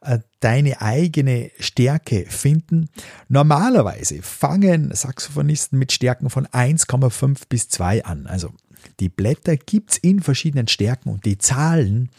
äh, 0.00 0.18
deine 0.40 0.80
eigene 0.80 1.50
Stärke 1.58 2.26
finden. 2.28 2.88
Normalerweise 3.28 4.22
fangen 4.22 4.94
Saxophonisten 4.94 5.78
mit 5.78 5.92
Stärken 5.92 6.30
von 6.30 6.46
1,5 6.46 7.42
bis 7.48 7.68
2 7.68 8.04
an. 8.04 8.26
Also 8.26 8.52
die 9.00 9.08
Blätter 9.08 9.56
gibt 9.56 9.92
es 9.92 9.96
in 9.98 10.20
verschiedenen 10.20 10.68
Stärken 10.68 11.10
und 11.10 11.24
die 11.24 11.38
Zahlen 11.38 12.10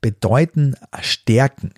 bedeuten 0.00 0.76
Stärken. 1.00 1.72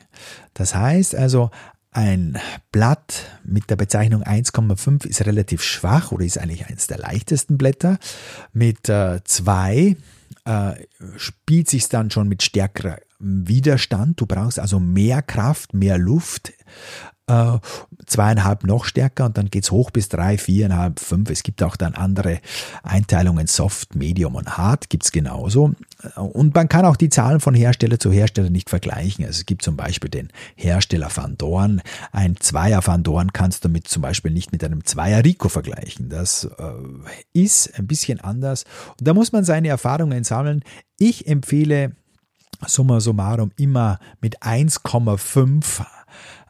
Das 0.54 0.75
heißt 0.75 1.14
also, 1.14 1.50
ein 1.90 2.38
Blatt 2.70 3.25
mit 3.44 3.70
der 3.70 3.76
Bezeichnung 3.76 4.22
1,5 4.22 5.06
ist 5.06 5.25
relativ 5.26 5.62
schwach 5.62 6.12
oder 6.12 6.25
ist 6.25 6.38
eigentlich 6.38 6.66
eines 6.66 6.87
der 6.87 6.98
leichtesten 6.98 7.58
Blätter. 7.58 7.98
Mit 8.52 8.87
2 8.87 9.96
äh, 10.45 10.75
spielt 11.16 11.68
sich 11.68 11.88
dann 11.88 12.11
schon 12.11 12.28
mit 12.28 12.42
stärkerer 12.42 12.99
Widerstand. 13.18 14.21
Du 14.21 14.26
brauchst 14.26 14.59
also 14.59 14.78
mehr 14.78 15.23
Kraft, 15.23 15.75
mehr 15.75 15.99
Luft 15.99 16.52
äh, 17.28 17.58
zweieinhalb 18.06 18.64
noch 18.64 18.85
stärker 18.85 19.26
und 19.26 19.37
dann 19.38 19.50
geht's 19.50 19.70
hoch 19.70 19.90
bis 19.90 20.08
drei, 20.08 20.38
viereinhalb, 20.38 20.99
fünf. 20.99 21.30
Es 21.30 21.42
gibt 21.42 21.62
auch 21.62 21.76
dann 21.76 21.94
andere 21.94 22.40
Einteilungen, 22.82 23.47
Soft, 23.47 23.94
Medium 23.94 24.35
und 24.35 24.56
Hard 24.56 24.88
gibt's 24.88 25.12
genauso. 25.12 25.73
Und 26.16 26.54
man 26.54 26.68
kann 26.68 26.87
auch 26.87 26.97
die 26.97 27.11
Zahlen 27.11 27.40
von 27.40 27.54
Hersteller 27.54 27.99
zu 27.99 28.11
Hersteller 28.11 28.50
nicht 28.50 28.70
vergleichen. 28.70 29.25
Also 29.25 29.38
es 29.40 29.47
gibt 29.47 29.62
zum 29.62 29.76
Beispiel 29.76 30.11
den 30.11 30.28
Hersteller 30.56 31.11
Van 31.14 31.37
Dorn. 31.37 31.82
Ein 32.12 32.37
Zweier 32.37 32.87
Van 32.87 33.02
Dorn 33.02 33.32
kannst 33.32 33.64
du 33.64 33.68
mit 33.68 33.88
zum 33.88 34.02
Beispiel 34.02 34.30
nicht 34.30 34.52
mit 34.52 34.64
einem 34.64 34.85
Zweier 34.85 35.25
Rico 35.25 35.49
vergleichen. 35.49 36.08
Das 36.08 36.44
äh, 36.44 36.73
ist 37.32 37.78
ein 37.78 37.87
bisschen 37.87 38.20
anders. 38.20 38.64
Und 38.99 39.06
da 39.06 39.12
muss 39.12 39.32
man 39.32 39.44
seine 39.44 39.68
Erfahrungen 39.68 40.25
sammeln. 40.25 40.62
Ich 40.99 41.26
empfehle 41.26 41.92
summa 42.66 43.00
summarum 43.00 43.52
immer 43.56 43.99
mit 44.20 44.42
1,5 44.42 45.85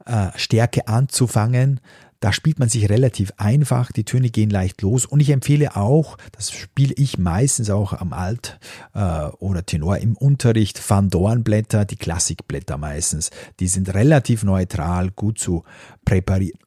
äh, 0.09 0.31
Stärke 0.37 0.89
anzufangen. 0.89 1.81
Da 2.21 2.33
spielt 2.33 2.59
man 2.59 2.69
sich 2.69 2.89
relativ 2.89 3.33
einfach, 3.37 3.93
die 3.93 4.03
Töne 4.03 4.31
gehen 4.31 4.51
leicht 4.51 4.83
los 4.83 5.07
und 5.07 5.21
ich 5.21 5.31
empfehle 5.31 5.77
auch, 5.77 6.19
das 6.33 6.51
spiele 6.51 6.93
ich 6.97 7.17
meistens 7.17 7.71
auch 7.71 7.93
am 7.93 8.13
Alt- 8.13 8.59
äh, 8.95 9.27
oder 9.39 9.65
Tenor 9.65 9.99
im 9.99 10.17
Unterricht, 10.17 10.83
Van 10.91 11.11
Dornblätter, 11.11 11.85
die 11.85 11.97
Klassikblätter 11.97 12.77
meistens. 12.77 13.31
Die 13.61 13.69
sind 13.69 13.95
relativ 13.95 14.43
neutral, 14.43 15.13
gut 15.13 15.39
zu 15.39 15.63
präparieren. 16.05 16.59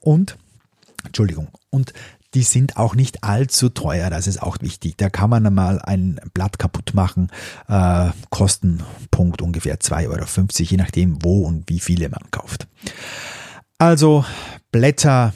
Und, 0.00 0.36
Entschuldigung, 1.04 1.48
und 1.70 1.92
die 2.34 2.42
sind 2.42 2.76
auch 2.76 2.94
nicht 2.94 3.24
allzu 3.24 3.70
teuer, 3.70 4.10
das 4.10 4.26
ist 4.26 4.42
auch 4.42 4.58
wichtig. 4.60 4.96
Da 4.96 5.08
kann 5.08 5.30
man 5.30 5.54
mal 5.54 5.80
ein 5.80 6.20
Blatt 6.34 6.58
kaputt 6.58 6.92
machen, 6.94 7.30
äh, 7.68 8.10
Kostenpunkt 8.30 9.40
ungefähr 9.42 9.80
2,50 9.80 10.08
Euro, 10.08 10.70
je 10.70 10.76
nachdem 10.76 11.22
wo 11.22 11.46
und 11.46 11.68
wie 11.68 11.80
viele 11.80 12.08
man 12.08 12.30
kauft. 12.30 12.68
Also 13.78 14.24
Blätter 14.72 15.32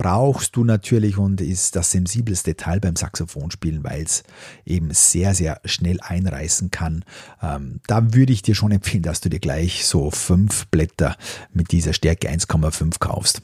brauchst 0.00 0.56
du 0.56 0.64
natürlich 0.64 1.18
und 1.18 1.42
ist 1.42 1.76
das 1.76 1.90
sensibelste 1.90 2.56
Teil 2.56 2.80
beim 2.80 2.96
Saxophonspielen, 2.96 3.84
weil 3.84 4.02
es 4.02 4.22
eben 4.64 4.94
sehr, 4.94 5.34
sehr 5.34 5.60
schnell 5.66 6.00
einreißen 6.00 6.70
kann. 6.70 7.04
Ähm, 7.42 7.80
da 7.86 8.14
würde 8.14 8.32
ich 8.32 8.40
dir 8.40 8.54
schon 8.54 8.72
empfehlen, 8.72 9.02
dass 9.02 9.20
du 9.20 9.28
dir 9.28 9.40
gleich 9.40 9.84
so 9.84 10.10
fünf 10.10 10.66
Blätter 10.68 11.16
mit 11.52 11.70
dieser 11.72 11.92
Stärke 11.92 12.30
1,5 12.30 12.98
kaufst. 12.98 13.42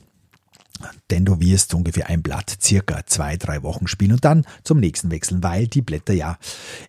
Denn 1.11 1.25
du 1.25 1.40
wirst 1.40 1.75
ungefähr 1.75 2.09
ein 2.09 2.23
Blatt 2.23 2.59
circa 2.61 3.04
zwei, 3.06 3.37
drei 3.37 3.62
Wochen 3.62 3.87
spielen 3.87 4.12
und 4.12 4.25
dann 4.25 4.45
zum 4.64 4.80
nächsten 4.80 5.11
wechseln, 5.11 5.42
weil 5.42 5.66
die 5.66 5.83
Blätter 5.83 6.12
ja 6.12 6.38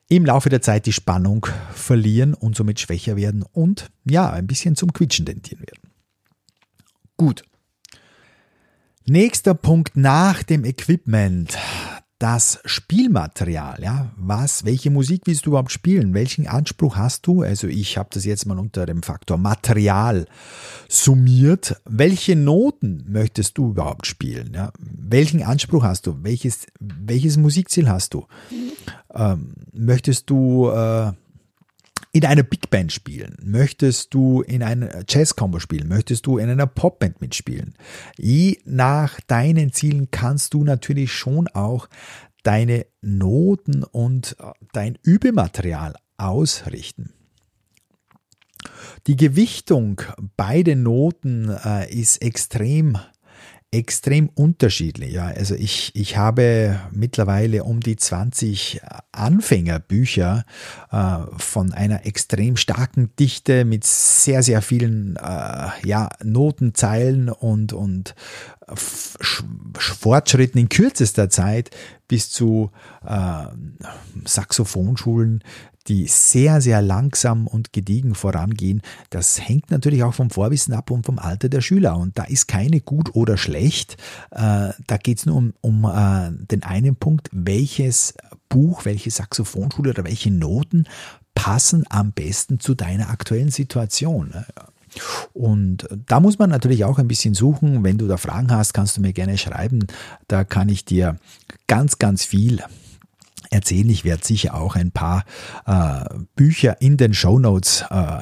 im 0.09 0.25
Laufe 0.25 0.49
der 0.49 0.61
Zeit 0.61 0.85
die 0.85 0.93
Spannung 0.93 1.47
verlieren 1.73 2.33
und 2.33 2.55
somit 2.55 2.79
schwächer 2.79 3.15
werden 3.15 3.43
und 3.51 3.89
ja, 4.05 4.29
ein 4.31 4.47
bisschen 4.47 4.75
zum 4.75 4.93
Quietschen 4.93 5.25
tendieren 5.25 5.59
werden. 5.61 5.91
Gut. 7.17 7.43
Nächster 9.05 9.53
Punkt 9.53 9.95
nach 9.95 10.43
dem 10.43 10.65
Equipment 10.65 11.57
das 12.19 12.59
Spielmaterial, 12.65 13.79
ja, 13.81 14.11
was, 14.17 14.65
welche 14.65 14.89
Musik 14.89 15.23
willst 15.25 15.45
du 15.45 15.51
überhaupt 15.51 15.71
spielen? 15.71 16.13
Welchen 16.13 16.47
Anspruch 16.47 16.95
hast 16.95 17.27
du? 17.27 17.43
Also 17.43 17.67
ich 17.67 17.97
habe 17.97 18.09
das 18.11 18.25
jetzt 18.25 18.45
mal 18.47 18.57
unter 18.57 18.85
dem 18.87 19.03
Faktor 19.03 19.37
Material 19.37 20.25
summiert. 20.87 21.79
Welche 21.85 22.35
Noten 22.35 23.05
möchtest 23.07 23.57
du 23.57 23.69
überhaupt 23.69 24.07
spielen? 24.07 24.51
Ja? 24.55 24.71
Welchen 24.79 25.43
Anspruch 25.43 25.83
hast 25.83 26.07
du? 26.07 26.17
Welches, 26.23 26.65
welches 26.79 27.37
Musikziel 27.37 27.87
hast 27.87 28.15
du? 28.15 28.25
Ähm, 29.13 29.53
möchtest 29.73 30.29
du 30.29 30.69
äh, 30.69 31.11
in 32.11 32.25
einer 32.25 32.43
Big 32.43 32.69
Band 32.69 32.91
spielen? 32.91 33.37
Möchtest 33.43 34.13
du 34.13 34.41
in 34.41 34.63
einer 34.63 35.03
Jazz-Combo 35.07 35.59
spielen? 35.59 35.87
Möchtest 35.87 36.25
du 36.25 36.37
in 36.37 36.49
einer 36.49 36.67
Popband 36.67 37.21
mitspielen? 37.21 37.75
Je 38.17 38.59
nach 38.65 39.19
deinen 39.21 39.71
Zielen 39.73 40.09
kannst 40.11 40.53
du 40.53 40.63
natürlich 40.63 41.13
schon 41.13 41.47
auch 41.47 41.87
deine 42.43 42.85
Noten 43.01 43.83
und 43.83 44.37
äh, 44.39 44.51
dein 44.73 44.97
Übematerial 45.03 45.95
ausrichten. 46.17 47.13
Die 49.07 49.15
Gewichtung 49.15 50.01
bei 50.35 50.63
den 50.63 50.83
Noten 50.83 51.49
äh, 51.49 51.93
ist 51.93 52.21
extrem 52.21 52.97
extrem 53.71 54.29
unterschiedlich. 54.29 55.13
Ja, 55.13 55.25
also 55.27 55.53
ich, 55.53 55.91
ich 55.93 56.15
habe 56.15 56.79
mittlerweile 56.91 57.65
um 57.65 57.81
die 57.81 57.97
20 57.97 58.81
Anfängerbücher 59.11 60.45
äh, 60.91 61.17
von 61.37 61.73
einer 61.73 62.05
extrem 62.05 62.55
starken 62.55 63.13
Dichte 63.19 63.65
mit 63.65 63.83
sehr, 63.83 64.41
sehr 64.41 64.61
vielen 64.61 65.17
äh, 65.17 65.67
ja, 65.83 66.09
Notenzeilen 66.23 67.29
und, 67.29 67.73
und 67.73 68.15
Fortschritten 68.73 70.59
in 70.59 70.69
kürzester 70.69 71.29
Zeit 71.29 71.69
bis 72.07 72.29
zu 72.29 72.71
äh, 73.05 73.45
Saxophonschulen, 74.25 75.43
die 75.87 76.07
sehr, 76.07 76.61
sehr 76.61 76.81
langsam 76.81 77.47
und 77.47 77.71
gediegen 77.71 78.13
vorangehen. 78.15 78.81
Das 79.09 79.39
hängt 79.39 79.71
natürlich 79.71 80.03
auch 80.03 80.13
vom 80.13 80.29
Vorwissen 80.29 80.73
ab 80.73 80.91
und 80.91 81.05
vom 81.05 81.19
Alter 81.19 81.49
der 81.49 81.61
Schüler. 81.61 81.97
Und 81.97 82.17
da 82.17 82.23
ist 82.23 82.47
keine 82.47 82.81
gut 82.81 83.15
oder 83.15 83.37
schlecht. 83.37 83.97
Äh, 84.31 84.71
da 84.85 84.97
geht 85.01 85.19
es 85.19 85.25
nur 85.25 85.37
um, 85.37 85.53
um 85.61 85.85
äh, 85.85 86.31
den 86.31 86.63
einen 86.63 86.95
Punkt, 86.95 87.29
welches 87.31 88.15
Buch, 88.49 88.85
welche 88.85 89.11
Saxophonschule 89.11 89.91
oder 89.91 90.03
welche 90.03 90.31
Noten 90.31 90.87
passen 91.35 91.85
am 91.89 92.11
besten 92.11 92.59
zu 92.59 92.73
deiner 92.73 93.09
aktuellen 93.09 93.51
Situation. 93.51 94.33
Und 95.33 95.87
da 96.07 96.19
muss 96.19 96.39
man 96.39 96.49
natürlich 96.49 96.85
auch 96.85 96.99
ein 96.99 97.07
bisschen 97.07 97.33
suchen. 97.33 97.83
Wenn 97.83 97.97
du 97.97 98.07
da 98.07 98.17
Fragen 98.17 98.51
hast, 98.51 98.73
kannst 98.73 98.97
du 98.97 99.01
mir 99.01 99.13
gerne 99.13 99.37
schreiben. 99.37 99.87
Da 100.27 100.43
kann 100.43 100.69
ich 100.69 100.85
dir 100.85 101.17
ganz, 101.67 101.99
ganz 101.99 102.23
viel 102.23 102.63
erzählen. 103.49 103.89
Ich 103.89 104.03
werde 104.03 104.25
sicher 104.25 104.55
auch 104.55 104.75
ein 104.75 104.91
paar 104.91 105.23
äh, 105.65 106.03
Bücher 106.35 106.81
in 106.81 106.97
den 106.97 107.13
Show 107.13 107.39
Notes 107.39 107.85
äh, 107.89 108.19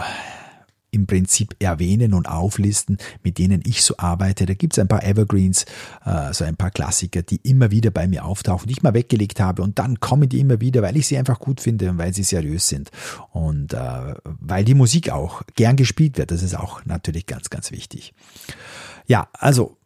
im 0.96 1.06
Prinzip 1.06 1.56
erwähnen 1.60 2.14
und 2.14 2.28
auflisten, 2.28 2.98
mit 3.24 3.38
denen 3.38 3.62
ich 3.66 3.84
so 3.84 3.96
arbeite. 3.98 4.46
Da 4.46 4.54
gibt 4.54 4.74
es 4.74 4.80
ein 4.80 4.88
paar 4.88 5.04
Evergreens, 5.04 5.66
äh, 6.06 6.34
so 6.34 6.46
ein 6.46 6.56
paar 6.56 6.72
Klassiker, 6.72 7.22
die 7.22 7.40
immer 7.44 7.70
wieder 7.70 7.92
bei 7.92 8.08
mir 8.08 8.26
auftauchen, 8.26 8.68
die 8.68 8.74
ich 8.74 8.84
mal 8.84 8.94
weggelegt 8.94 9.40
habe 9.40 9.62
und 9.62 9.78
dann 9.78 10.00
kommen 10.00 10.30
die 10.30 10.40
immer 10.40 10.62
wieder, 10.62 10.82
weil 10.82 10.98
ich 10.98 11.08
sie 11.08 11.18
einfach 11.18 11.40
gut 11.40 11.62
finde 11.62 11.90
und 11.90 11.98
weil 11.98 12.14
sie 12.14 12.24
seriös 12.24 12.68
sind 12.68 12.90
und 13.32 13.74
äh, 13.74 14.16
weil 14.24 14.64
die 14.66 14.74
Musik 14.74 15.12
auch 15.12 15.44
gern 15.56 15.76
gespielt 15.76 16.18
wird. 16.18 16.32
Das 16.32 16.42
ist 16.42 16.58
auch 16.58 16.84
natürlich 16.86 17.26
ganz, 17.26 17.50
ganz 17.50 17.72
wichtig. 17.72 18.14
Ja, 19.08 19.28
also 19.34 19.78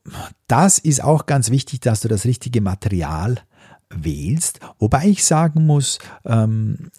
das 0.48 0.78
ist 0.80 1.04
auch 1.04 1.26
ganz 1.26 1.50
wichtig, 1.50 1.82
dass 1.82 2.02
du 2.02 2.08
das 2.08 2.26
richtige 2.26 2.62
Material 2.62 3.39
wählst. 3.89 4.60
Wobei 4.78 5.08
ich 5.08 5.25
sagen 5.25 5.65
muss, 5.65 5.99
ähm, 6.25 6.91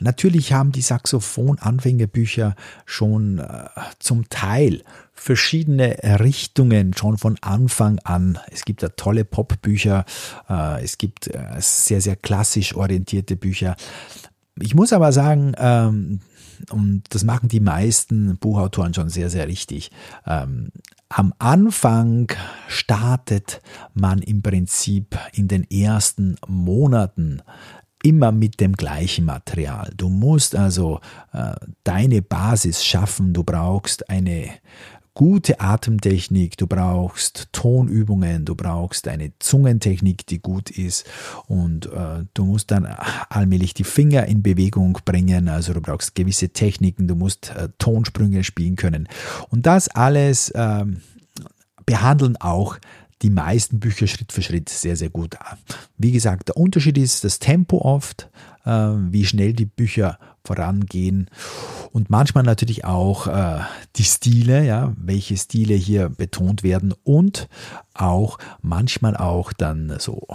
natürlich 0.00 0.52
haben 0.52 0.72
die 0.72 0.80
Saxophon-Anfängerbücher 0.80 2.54
schon 2.86 3.38
äh, 3.38 3.68
zum 3.98 4.28
Teil 4.30 4.82
verschiedene 5.12 5.98
Richtungen 6.20 6.94
schon 6.94 7.18
von 7.18 7.36
Anfang 7.42 7.98
an. 8.04 8.38
Es 8.50 8.64
gibt 8.64 8.82
da 8.82 8.88
tolle 8.88 9.26
Popbücher, 9.26 10.06
äh, 10.48 10.82
es 10.82 10.96
gibt 10.96 11.26
äh, 11.26 11.56
sehr, 11.58 12.00
sehr 12.00 12.16
klassisch 12.16 12.74
orientierte 12.74 13.36
Bücher. 13.36 13.76
Ich 14.58 14.74
muss 14.74 14.92
aber 14.92 15.12
sagen, 15.12 15.54
ähm, 15.58 16.20
und 16.70 17.04
das 17.10 17.24
machen 17.24 17.48
die 17.48 17.60
meisten 17.60 18.36
Buchautoren 18.36 18.94
schon 18.94 19.08
sehr, 19.08 19.30
sehr 19.30 19.46
richtig. 19.46 19.90
Ähm, 20.26 20.70
am 21.10 21.34
Anfang 21.38 22.32
startet 22.68 23.60
man 23.94 24.20
im 24.20 24.42
Prinzip 24.42 25.18
in 25.32 25.48
den 25.48 25.68
ersten 25.68 26.36
Monaten 26.46 27.42
immer 28.02 28.32
mit 28.32 28.60
dem 28.60 28.72
gleichen 28.72 29.24
Material. 29.24 29.92
Du 29.96 30.08
musst 30.08 30.54
also 30.56 31.00
äh, 31.32 31.54
deine 31.84 32.22
Basis 32.22 32.84
schaffen. 32.84 33.34
Du 33.34 33.44
brauchst 33.44 34.08
eine 34.08 34.50
gute 35.14 35.60
Atemtechnik, 35.60 36.56
du 36.56 36.66
brauchst 36.66 37.48
Tonübungen, 37.52 38.44
du 38.44 38.54
brauchst 38.54 39.08
eine 39.08 39.32
Zungentechnik, 39.38 40.26
die 40.26 40.40
gut 40.40 40.70
ist 40.70 41.06
und 41.46 41.86
äh, 41.86 42.24
du 42.34 42.44
musst 42.44 42.70
dann 42.70 42.86
allmählich 43.28 43.74
die 43.74 43.84
Finger 43.84 44.26
in 44.26 44.42
Bewegung 44.42 44.98
bringen, 45.04 45.48
also 45.48 45.72
du 45.72 45.80
brauchst 45.80 46.14
gewisse 46.14 46.50
Techniken, 46.50 47.08
du 47.08 47.16
musst 47.16 47.50
äh, 47.50 47.68
Tonsprünge 47.78 48.44
spielen 48.44 48.76
können 48.76 49.08
und 49.48 49.66
das 49.66 49.88
alles 49.88 50.50
äh, 50.50 50.84
behandeln 51.86 52.36
auch 52.36 52.78
die 53.22 53.30
meisten 53.30 53.80
Bücher 53.80 54.06
Schritt 54.06 54.32
für 54.32 54.42
Schritt 54.42 54.68
sehr, 54.68 54.96
sehr 54.96 55.10
gut. 55.10 55.36
Wie 55.98 56.12
gesagt, 56.12 56.48
der 56.48 56.56
Unterschied 56.56 56.96
ist 56.96 57.24
das 57.24 57.38
Tempo 57.38 57.78
oft, 57.78 58.30
äh, 58.64 58.70
wie 58.70 59.26
schnell 59.26 59.52
die 59.52 59.66
Bücher 59.66 60.18
vorangehen. 60.44 61.28
Und 61.92 62.10
manchmal 62.10 62.44
natürlich 62.44 62.84
auch 62.84 63.26
äh, 63.26 63.60
die 63.96 64.04
Stile, 64.04 64.64
ja, 64.64 64.92
welche 64.96 65.36
Stile 65.36 65.74
hier 65.74 66.08
betont 66.08 66.62
werden 66.62 66.94
und 67.04 67.48
auch 67.94 68.38
manchmal 68.62 69.16
auch 69.16 69.52
dann 69.52 69.96
so 69.98 70.26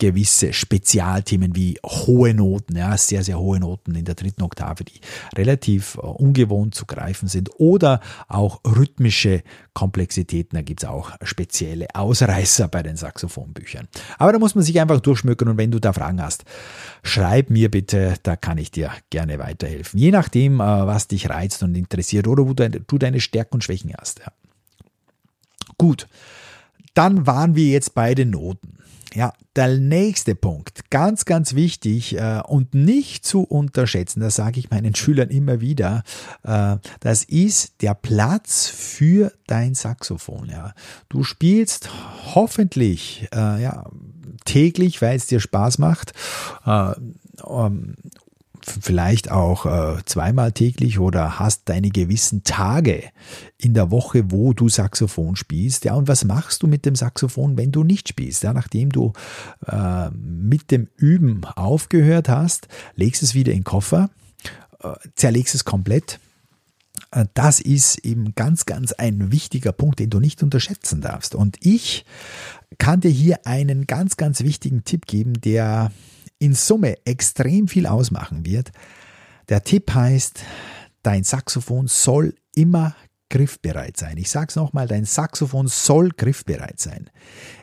gewisse 0.00 0.52
Spezialthemen 0.52 1.54
wie 1.54 1.78
hohe 1.84 2.34
Noten, 2.34 2.76
ja, 2.76 2.96
sehr, 2.96 3.22
sehr 3.22 3.38
hohe 3.38 3.60
Noten 3.60 3.94
in 3.94 4.04
der 4.04 4.16
dritten 4.16 4.42
Oktave, 4.42 4.82
die 4.82 5.00
relativ 5.36 5.96
äh, 5.96 6.00
ungewohnt 6.00 6.74
zu 6.74 6.86
greifen 6.86 7.28
sind 7.28 7.50
oder 7.58 8.00
auch 8.26 8.60
rhythmische 8.64 9.42
Komplexitäten, 9.74 10.56
da 10.56 10.62
gibt 10.62 10.82
es 10.82 10.88
auch 10.88 11.12
spezielle 11.22 11.86
Ausreißer 11.94 12.66
bei 12.66 12.82
den 12.82 12.96
Saxophonbüchern. 12.96 13.86
Aber 14.18 14.32
da 14.32 14.38
muss 14.38 14.54
man 14.54 14.64
sich 14.64 14.80
einfach 14.80 15.00
durchschmücken 15.00 15.48
und 15.48 15.58
wenn 15.58 15.70
du 15.70 15.78
da 15.78 15.92
Fragen 15.92 16.20
hast, 16.20 16.44
schreib 17.02 17.50
mir 17.50 17.70
bitte, 17.70 18.14
da 18.22 18.36
kann 18.36 18.58
ich 18.58 18.70
dir 18.70 18.90
gerne 19.10 19.38
weiterhelfen. 19.38 20.00
Je 20.00 20.10
nachdem, 20.10 20.60
äh, 20.60 20.64
was 20.64 21.08
dich 21.08 21.28
reizt 21.28 21.62
und 21.62 21.74
interessiert 21.74 22.26
oder 22.26 22.48
wo 22.48 22.54
du 22.54 22.98
deine 22.98 23.20
Stärken 23.20 23.54
und 23.54 23.64
Schwächen 23.64 23.92
hast. 23.96 24.20
Ja. 24.20 24.32
Gut, 25.76 26.08
dann 26.94 27.26
waren 27.26 27.54
wir 27.54 27.66
jetzt 27.66 27.94
bei 27.94 28.14
den 28.14 28.30
Noten. 28.30 28.76
Ja, 29.12 29.32
der 29.56 29.76
nächste 29.78 30.36
Punkt, 30.36 30.88
ganz, 30.88 31.24
ganz 31.24 31.54
wichtig 31.56 32.16
äh, 32.16 32.42
und 32.46 32.74
nicht 32.74 33.24
zu 33.24 33.42
unterschätzen, 33.42 34.20
das 34.20 34.36
sage 34.36 34.60
ich 34.60 34.70
meinen 34.70 34.94
Schülern 34.94 35.30
immer 35.30 35.60
wieder, 35.60 36.04
äh, 36.44 36.76
das 37.00 37.24
ist 37.24 37.82
der 37.82 37.94
Platz 37.94 38.68
für 38.68 39.32
dein 39.48 39.74
Saxophon. 39.74 40.48
Ja. 40.48 40.74
Du 41.08 41.24
spielst 41.24 41.90
hoffentlich 42.36 43.26
äh, 43.34 43.60
ja, 43.60 43.90
täglich, 44.44 45.02
weil 45.02 45.16
es 45.16 45.26
dir 45.26 45.40
Spaß 45.40 45.78
macht. 45.78 46.12
Äh, 46.64 46.92
um, 47.42 47.96
vielleicht 48.70 49.30
auch 49.30 49.66
äh, 49.66 50.02
zweimal 50.04 50.52
täglich 50.52 50.98
oder 50.98 51.38
hast 51.38 51.68
deine 51.68 51.90
gewissen 51.90 52.44
Tage 52.44 53.04
in 53.58 53.74
der 53.74 53.90
Woche, 53.90 54.30
wo 54.30 54.52
du 54.52 54.68
Saxophon 54.68 55.36
spielst. 55.36 55.84
Ja, 55.84 55.94
und 55.94 56.08
was 56.08 56.24
machst 56.24 56.62
du 56.62 56.66
mit 56.66 56.86
dem 56.86 56.94
Saxophon, 56.94 57.56
wenn 57.56 57.72
du 57.72 57.84
nicht 57.84 58.08
spielst? 58.08 58.42
Ja, 58.42 58.52
nachdem 58.52 58.90
du 58.90 59.12
äh, 59.66 60.10
mit 60.10 60.70
dem 60.70 60.88
Üben 60.96 61.44
aufgehört 61.44 62.28
hast, 62.28 62.68
legst 62.94 63.22
es 63.22 63.34
wieder 63.34 63.52
in 63.52 63.58
den 63.58 63.64
Koffer, 63.64 64.10
äh, 64.82 64.94
zerlegst 65.14 65.54
es 65.54 65.64
komplett. 65.64 66.20
Äh, 67.10 67.26
das 67.34 67.60
ist 67.60 67.98
eben 67.98 68.34
ganz, 68.34 68.66
ganz 68.66 68.92
ein 68.92 69.32
wichtiger 69.32 69.72
Punkt, 69.72 69.98
den 69.98 70.10
du 70.10 70.20
nicht 70.20 70.42
unterschätzen 70.42 71.00
darfst. 71.00 71.34
Und 71.34 71.56
ich 71.60 72.04
kann 72.78 73.00
dir 73.00 73.10
hier 73.10 73.46
einen 73.46 73.86
ganz, 73.86 74.16
ganz 74.16 74.40
wichtigen 74.42 74.84
Tipp 74.84 75.06
geben, 75.06 75.40
der 75.40 75.90
in 76.40 76.54
Summe 76.54 76.96
extrem 77.04 77.68
viel 77.68 77.86
ausmachen 77.86 78.44
wird. 78.44 78.72
Der 79.48 79.62
Tipp 79.62 79.94
heißt, 79.94 80.40
dein 81.02 81.22
Saxophon 81.22 81.86
soll 81.86 82.34
immer 82.56 82.96
griffbereit 83.28 83.96
sein. 83.96 84.16
Ich 84.16 84.30
sage 84.30 84.48
es 84.48 84.56
nochmal, 84.56 84.88
dein 84.88 85.04
Saxophon 85.04 85.68
soll 85.68 86.10
griffbereit 86.10 86.80
sein. 86.80 87.10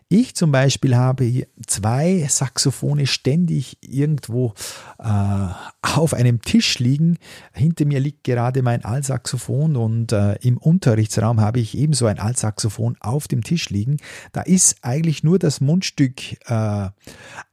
Ich 0.10 0.36
zum 0.36 0.54
Beispiel 0.54 0.96
habe 0.96 1.48
zwei 1.66 2.26
Saxophone 2.30 3.06
ständig 3.06 3.78
irgendwo 3.82 4.54
äh, 5.00 5.48
auf 5.82 6.14
einem 6.14 6.42
Tisch 6.42 6.80
liegen. 6.80 7.18
Hinter 7.52 7.84
mir 7.84 8.00
liegt 8.00 8.24
gerade 8.24 8.62
mein 8.62 8.86
Altsaxophon 8.86 9.76
und 9.76 10.14
äh, 10.14 10.36
im 10.36 10.58
Unterrichtsraum 10.58 11.42
habe 11.42 11.60
ich 11.60 11.78
ebenso 11.78 12.06
ein 12.06 12.20
Altsaxophon 12.20 12.96
auf 13.02 13.28
dem 13.28 13.44
Tisch 13.44 13.70
liegen. 13.70 13.98
Da 14.32 14.44
ist 14.44 14.78
eigentlich 14.82 15.26
nur 15.26 15.40
das 15.40 15.60
Mundstück 15.60 16.40
äh, 16.46 16.90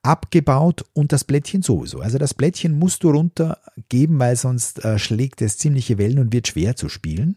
abgebaut 0.04 0.84
und 0.92 1.10
das 1.10 1.24
Blättchen 1.24 1.62
sowieso. 1.62 1.98
Also 1.98 2.18
das 2.18 2.34
Blättchen 2.34 2.78
musst 2.78 3.02
du 3.02 3.10
runtergeben, 3.10 4.20
weil 4.20 4.36
sonst 4.36 4.84
äh, 4.84 5.00
schlägt 5.00 5.42
es 5.42 5.58
ziemliche 5.58 5.98
Wellen 5.98 6.20
und 6.20 6.32
wird 6.32 6.46
schwer 6.46 6.76
zu 6.76 6.88
spielen. 6.88 7.34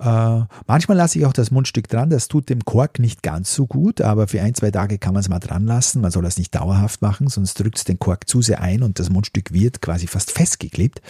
Äh, 0.00 0.44
manchmal 0.66 0.96
lasse 0.96 1.18
ich 1.18 1.26
auch 1.26 1.32
das 1.32 1.50
Mundstück 1.50 1.88
dran, 1.88 2.10
das 2.10 2.28
tut 2.28 2.48
dem 2.48 2.64
Kork 2.64 2.98
nicht 2.98 3.22
ganz 3.22 3.54
so 3.54 3.66
gut, 3.66 4.00
aber 4.00 4.28
für 4.28 4.40
ein, 4.42 4.54
zwei 4.54 4.70
Tage 4.70 4.98
kann 4.98 5.14
man 5.14 5.20
es 5.20 5.28
mal 5.28 5.40
dran 5.40 5.64
lassen. 5.64 6.00
Man 6.00 6.10
soll 6.10 6.22
das 6.22 6.38
nicht 6.38 6.54
dauerhaft 6.54 7.02
machen, 7.02 7.28
sonst 7.28 7.54
drückt 7.54 7.78
es 7.78 7.84
den 7.84 7.98
Kork 7.98 8.28
zu 8.28 8.40
sehr 8.40 8.60
ein 8.60 8.82
und 8.82 8.98
das 8.98 9.10
Mundstück 9.10 9.52
wird 9.52 9.82
quasi 9.82 10.06
fast 10.06 10.30
festgeklebt. 10.30 11.02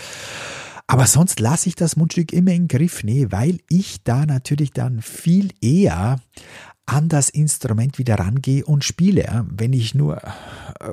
Aber 0.87 1.07
sonst 1.07 1.38
lasse 1.38 1.68
ich 1.68 1.74
das 1.74 1.96
Mundstück 1.96 2.33
immer 2.33 2.53
in 2.53 2.66
Griff, 2.66 3.05
nee, 3.05 3.27
weil 3.29 3.59
ich 3.68 4.03
da 4.05 4.24
natürlich 4.24 4.72
dann 4.72 5.03
viel 5.03 5.51
eher 5.61 6.16
an 6.87 7.11
das 7.11 7.29
Instrument 7.29 7.98
wieder 7.98 8.14
rangehe 8.14 8.64
und 8.64 8.83
spiele. 8.83 9.46
Wenn 9.51 9.74
ich 9.74 9.94
nur 9.94 10.16
äh, 10.16 10.88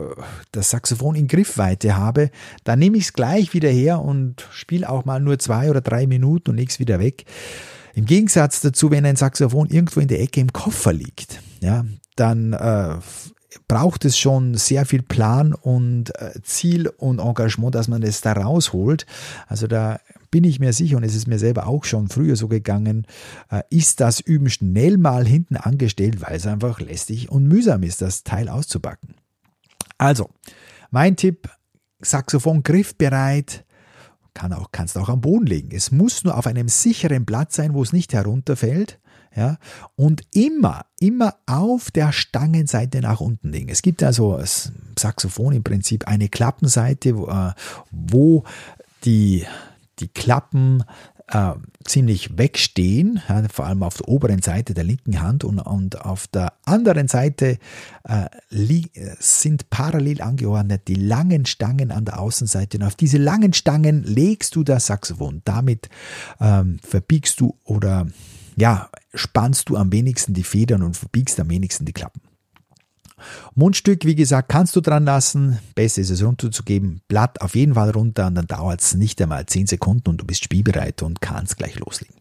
das 0.51 0.71
Saxophon 0.71 1.15
in 1.15 1.27
Griffweite 1.29 1.95
habe, 1.95 2.29
dann 2.65 2.79
nehme 2.79 2.97
ich 2.97 3.05
es 3.05 3.13
gleich 3.13 3.53
wieder 3.53 3.69
her 3.69 4.01
und 4.01 4.45
spiele 4.51 4.89
auch 4.89 5.05
mal 5.05 5.21
nur 5.21 5.39
zwei 5.39 5.69
oder 5.69 5.79
drei 5.79 6.07
Minuten 6.07 6.51
und 6.51 6.57
leg's 6.57 6.79
wieder 6.79 6.99
weg. 6.99 7.23
Im 7.95 8.05
Gegensatz 8.05 8.59
dazu, 8.59 8.91
wenn 8.91 9.05
ein 9.05 9.15
Saxophon 9.15 9.69
irgendwo 9.69 10.01
in 10.01 10.09
der 10.09 10.21
Ecke 10.21 10.41
im 10.41 10.51
Koffer 10.51 10.91
liegt, 10.91 11.41
ja, 11.61 11.85
dann 12.17 12.51
äh, 12.51 12.97
braucht 13.67 14.03
es 14.03 14.17
schon 14.17 14.55
sehr 14.55 14.85
viel 14.85 15.01
Plan 15.01 15.53
und 15.53 16.13
äh, 16.19 16.33
Ziel 16.43 16.87
und 16.89 17.19
Engagement, 17.19 17.73
dass 17.73 17.87
man 17.87 18.03
es 18.03 18.19
da 18.19 18.33
rausholt. 18.33 19.05
Also 19.47 19.67
da 19.67 19.99
bin 20.29 20.43
ich 20.43 20.59
mir 20.59 20.73
sicher, 20.73 20.97
und 20.97 21.03
es 21.03 21.15
ist 21.15 21.27
mir 21.27 21.39
selber 21.39 21.67
auch 21.67 21.85
schon 21.85 22.09
früher 22.09 22.35
so 22.35 22.49
gegangen, 22.49 23.07
äh, 23.49 23.61
ist 23.69 24.01
das 24.01 24.19
Üben 24.19 24.49
schnell 24.49 24.97
mal 24.97 25.25
hinten 25.25 25.55
angestellt, 25.55 26.21
weil 26.21 26.35
es 26.35 26.45
einfach 26.45 26.81
lästig 26.81 27.31
und 27.31 27.47
mühsam 27.47 27.83
ist, 27.83 28.01
das 28.01 28.23
Teil 28.23 28.49
auszupacken. 28.49 29.15
Also, 29.97 30.29
mein 30.91 31.15
Tipp, 31.15 31.49
Saxophon 32.01 32.63
griffbereit, 32.63 33.64
kann 34.35 34.53
auch, 34.53 34.71
kannst 34.71 34.95
auch 34.97 35.09
am 35.09 35.21
Boden 35.21 35.47
legen. 35.47 35.69
Es 35.71 35.91
muss 35.91 36.23
nur 36.23 36.37
auf 36.37 36.45
einem 36.45 36.67
sicheren 36.67 37.25
Platz 37.25 37.55
sein, 37.55 37.73
wo 37.73 37.81
es 37.81 37.93
nicht 37.93 38.13
herunterfällt. 38.13 38.99
Ja, 39.35 39.57
und 39.97 40.21
immer, 40.33 40.85
immer 40.97 41.35
auf 41.45 41.91
der 41.91 42.13
Stangenseite 42.13 43.01
nach 43.01 43.19
unten 43.19 43.51
legen. 43.51 43.67
Es 43.67 43.81
gibt 43.81 44.01
also 44.01 44.37
das 44.37 44.71
Saxophon 44.97 45.51
im 45.51 45.63
Prinzip 45.63 46.07
eine 46.07 46.29
Klappenseite, 46.29 47.17
wo, 47.17 47.27
äh, 47.27 47.51
wo 47.91 48.45
die, 49.03 49.45
die 49.99 50.07
Klappen 50.07 50.85
äh, 51.27 51.53
ziemlich 51.83 52.37
wegstehen, 52.37 53.21
ja, 53.27 53.43
vor 53.51 53.65
allem 53.65 53.83
auf 53.83 53.97
der 53.97 54.07
oberen 54.07 54.41
Seite 54.41 54.73
der 54.73 54.83
linken 54.83 55.21
Hand 55.21 55.43
und, 55.43 55.59
und 55.59 56.01
auf 56.01 56.27
der 56.27 56.53
anderen 56.65 57.07
Seite 57.07 57.57
äh, 58.03 58.25
sind 59.19 59.69
parallel 59.69 60.21
angeordnet 60.21 60.87
die 60.87 60.95
langen 60.95 61.45
Stangen 61.45 61.91
an 61.91 62.05
der 62.05 62.19
Außenseite 62.19 62.77
und 62.77 62.83
auf 62.83 62.95
diese 62.95 63.17
langen 63.17 63.53
Stangen 63.53 64.03
legst 64.03 64.55
du 64.55 64.63
das 64.63 64.87
Saxophon. 64.87 65.41
Damit 65.45 65.89
ähm, 66.39 66.79
verbiegst 66.83 67.39
du 67.39 67.57
oder 67.63 68.07
ja, 68.55 68.89
spannst 69.13 69.69
du 69.69 69.77
am 69.77 69.91
wenigsten 69.91 70.33
die 70.33 70.43
Federn 70.43 70.81
und 70.81 70.95
verbiegst 70.95 71.39
am 71.39 71.49
wenigsten 71.49 71.85
die 71.85 71.93
Klappen. 71.93 72.21
Mundstück, 73.55 74.05
wie 74.05 74.15
gesagt, 74.15 74.49
kannst 74.49 74.75
du 74.75 74.81
dran 74.81 75.05
lassen. 75.05 75.59
Besser 75.75 76.01
ist 76.01 76.09
es 76.09 76.23
runterzugeben. 76.23 77.01
Blatt 77.07 77.41
auf 77.41 77.55
jeden 77.55 77.75
Fall 77.75 77.91
runter 77.91 78.27
und 78.27 78.35
dann 78.35 78.47
dauert 78.47 78.81
es 78.81 78.95
nicht 78.95 79.21
einmal 79.21 79.45
10 79.45 79.67
Sekunden 79.67 80.09
und 80.09 80.17
du 80.17 80.25
bist 80.25 80.43
spielbereit 80.43 81.01
und 81.03 81.21
kannst 81.21 81.57
gleich 81.57 81.79
loslegen. 81.79 82.15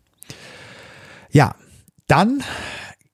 Ja, 1.30 1.54
dann 2.06 2.42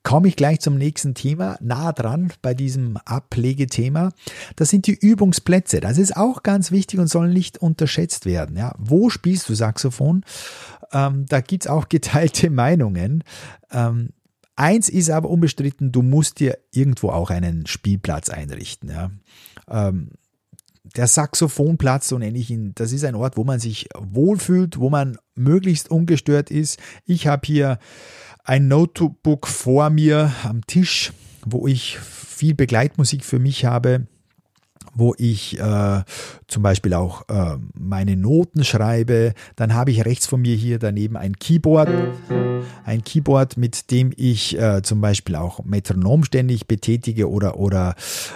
komme 0.02 0.28
ich 0.28 0.36
gleich 0.36 0.60
zum 0.60 0.76
nächsten 0.76 1.14
Thema, 1.14 1.56
nah 1.60 1.92
dran 1.92 2.32
bei 2.42 2.54
diesem 2.54 2.96
Ablegethema. 3.04 4.10
Das 4.56 4.70
sind 4.70 4.86
die 4.86 4.94
Übungsplätze. 4.98 5.80
Das 5.80 5.98
ist 5.98 6.16
auch 6.16 6.42
ganz 6.42 6.70
wichtig 6.70 6.98
und 6.98 7.08
soll 7.08 7.28
nicht 7.32 7.58
unterschätzt 7.58 8.26
werden. 8.26 8.56
Ja, 8.56 8.74
wo 8.78 9.10
spielst 9.10 9.48
du 9.48 9.54
Saxophon? 9.54 10.24
Ähm, 10.92 11.26
da 11.28 11.40
es 11.40 11.66
auch 11.66 11.88
geteilte 11.88 12.50
Meinungen. 12.50 13.24
Ähm, 13.70 14.10
Eins 14.56 14.88
ist 14.88 15.10
aber 15.10 15.30
unbestritten, 15.30 15.92
du 15.92 16.02
musst 16.02 16.40
dir 16.40 16.58
irgendwo 16.72 17.10
auch 17.10 17.30
einen 17.30 17.66
Spielplatz 17.66 18.28
einrichten. 18.28 18.90
Ja. 18.90 19.10
Ähm, 19.68 20.10
der 20.96 21.06
Saxophonplatz, 21.06 22.08
so 22.08 22.18
nenne 22.18 22.38
ich 22.38 22.50
ihn, 22.50 22.72
das 22.74 22.92
ist 22.92 23.04
ein 23.04 23.14
Ort, 23.14 23.36
wo 23.36 23.44
man 23.44 23.60
sich 23.60 23.88
wohlfühlt, 23.98 24.78
wo 24.78 24.90
man 24.90 25.18
möglichst 25.34 25.90
ungestört 25.90 26.50
ist. 26.50 26.78
Ich 27.04 27.26
habe 27.26 27.46
hier 27.46 27.78
ein 28.44 28.68
Notebook 28.68 29.46
vor 29.46 29.90
mir 29.90 30.32
am 30.42 30.66
Tisch, 30.66 31.12
wo 31.44 31.66
ich 31.66 31.98
viel 31.98 32.54
Begleitmusik 32.54 33.24
für 33.24 33.38
mich 33.38 33.64
habe 33.64 34.06
wo 34.94 35.14
ich 35.18 35.58
äh, 35.58 36.02
zum 36.46 36.62
Beispiel 36.62 36.94
auch 36.94 37.28
äh, 37.28 37.56
meine 37.78 38.16
Noten 38.16 38.64
schreibe. 38.64 39.34
Dann 39.56 39.74
habe 39.74 39.90
ich 39.90 40.04
rechts 40.04 40.26
von 40.26 40.40
mir 40.40 40.54
hier 40.54 40.78
daneben 40.78 41.16
ein 41.16 41.36
Keyboard, 41.36 41.88
ein 42.84 43.04
Keyboard, 43.04 43.56
mit 43.56 43.90
dem 43.90 44.12
ich 44.16 44.58
äh, 44.58 44.82
zum 44.82 45.00
Beispiel 45.00 45.36
auch 45.36 45.64
Metronom 45.64 46.24
ständig 46.24 46.66
betätige 46.66 47.30
oder, 47.30 47.58
oder 47.58 47.94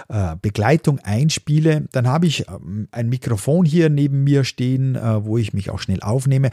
äh, 0.09 0.35
Begleitung 0.41 0.99
einspiele. 0.99 1.85
Dann 1.91 2.07
habe 2.07 2.27
ich 2.27 2.47
ähm, 2.47 2.87
ein 2.91 3.09
Mikrofon 3.09 3.65
hier 3.65 3.89
neben 3.89 4.23
mir 4.23 4.43
stehen, 4.43 4.95
äh, 4.95 5.25
wo 5.25 5.37
ich 5.37 5.53
mich 5.53 5.69
auch 5.69 5.79
schnell 5.79 6.01
aufnehme. 6.01 6.51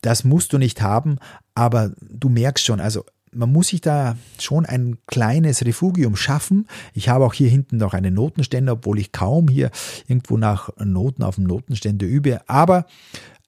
Das 0.00 0.24
musst 0.24 0.52
du 0.52 0.58
nicht 0.58 0.82
haben, 0.82 1.18
aber 1.54 1.92
du 2.00 2.28
merkst 2.28 2.64
schon, 2.64 2.80
also 2.80 3.04
man 3.34 3.50
muss 3.50 3.68
sich 3.68 3.80
da 3.80 4.16
schon 4.38 4.66
ein 4.66 4.98
kleines 5.06 5.64
Refugium 5.64 6.16
schaffen. 6.16 6.66
Ich 6.94 7.08
habe 7.08 7.24
auch 7.24 7.34
hier 7.34 7.48
hinten 7.48 7.78
noch 7.78 7.94
einen 7.94 8.14
Notenständer, 8.14 8.74
obwohl 8.74 8.98
ich 8.98 9.12
kaum 9.12 9.48
hier 9.48 9.70
irgendwo 10.06 10.36
nach 10.36 10.70
Noten 10.78 11.22
auf 11.22 11.36
dem 11.36 11.44
Notenständer 11.44 12.06
übe. 12.06 12.40
Aber 12.48 12.86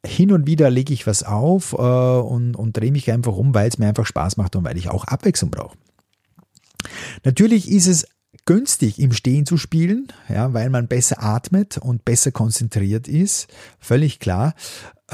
hin 0.04 0.32
und 0.32 0.46
wieder 0.46 0.70
lege 0.70 0.92
ich 0.92 1.06
was 1.06 1.22
auf 1.22 1.72
äh, 1.72 1.76
und, 1.76 2.56
und 2.56 2.76
drehe 2.76 2.92
mich 2.92 3.10
einfach 3.10 3.36
um, 3.36 3.54
weil 3.54 3.68
es 3.68 3.78
mir 3.78 3.88
einfach 3.88 4.06
Spaß 4.06 4.36
macht 4.36 4.56
und 4.56 4.64
weil 4.64 4.76
ich 4.76 4.88
auch 4.88 5.04
Abwechslung 5.04 5.50
brauche. 5.50 5.76
Natürlich 7.24 7.70
ist 7.70 7.86
es 7.86 8.06
günstig 8.46 8.98
im 8.98 9.12
Stehen 9.12 9.46
zu 9.46 9.56
spielen, 9.56 10.08
ja, 10.28 10.52
weil 10.52 10.68
man 10.70 10.88
besser 10.88 11.22
atmet 11.22 11.78
und 11.78 12.04
besser 12.04 12.30
konzentriert 12.30 13.08
ist, 13.08 13.48
völlig 13.78 14.18
klar. 14.18 14.54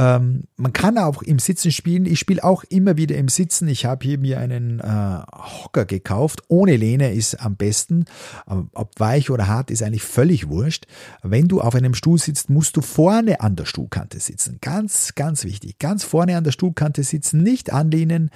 Äh, 0.00 0.10
Ähm, 0.10 0.44
man 0.56 0.72
kann 0.72 0.98
auch 0.98 1.22
im 1.22 1.38
Sitzen 1.38 1.70
spielen. 1.70 2.06
Ich 2.06 2.18
spiele 2.18 2.44
auch 2.44 2.64
immer 2.64 2.96
wieder 2.96 3.16
im 3.16 3.28
Sitzen. 3.28 3.68
Ich 3.68 3.84
habe 3.84 4.06
hier 4.06 4.18
mir 4.18 4.38
einen 4.38 4.80
äh, 4.80 5.22
Hocker 5.32 5.84
gekauft. 5.84 6.42
Ohne 6.48 6.76
Lehne 6.76 7.12
ist 7.12 7.34
am 7.34 7.56
besten. 7.56 8.04
Ob 8.46 8.98
weich 8.98 9.30
oder 9.30 9.46
hart 9.46 9.70
ist 9.70 9.82
eigentlich 9.82 10.02
völlig 10.02 10.48
wurscht. 10.48 10.86
Wenn 11.22 11.48
du 11.48 11.60
auf 11.60 11.74
einem 11.74 11.94
Stuhl 11.94 12.18
sitzt, 12.18 12.50
musst 12.50 12.76
du 12.76 12.82
vorne 12.82 13.40
an 13.40 13.56
der 13.56 13.66
Stuhlkante 13.66 14.20
sitzen. 14.20 14.58
Ganz, 14.60 15.14
ganz 15.14 15.44
wichtig. 15.44 15.78
Ganz 15.78 16.04
vorne 16.04 16.36
an 16.36 16.44
der 16.44 16.52
Stuhlkante 16.52 17.02
sitzen, 17.02 17.42
nicht 17.42 17.72
anlehnen. 17.72 18.30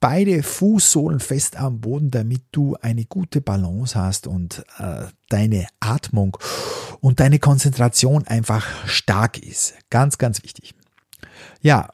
Beide 0.00 0.42
Fußsohlen 0.42 1.20
fest 1.20 1.56
am 1.56 1.80
Boden, 1.80 2.10
damit 2.10 2.42
du 2.52 2.76
eine 2.80 3.04
gute 3.04 3.40
Balance 3.40 3.98
hast 3.98 4.26
und 4.26 4.64
äh, 4.78 5.06
deine 5.28 5.66
Atmung 5.80 6.36
und 7.00 7.20
deine 7.20 7.38
Konzentration 7.38 8.26
einfach 8.26 8.64
stark 8.86 9.38
ist. 9.38 9.74
Ganz, 9.90 10.18
ganz 10.18 10.42
wichtig. 10.42 10.74
Ja, 11.60 11.88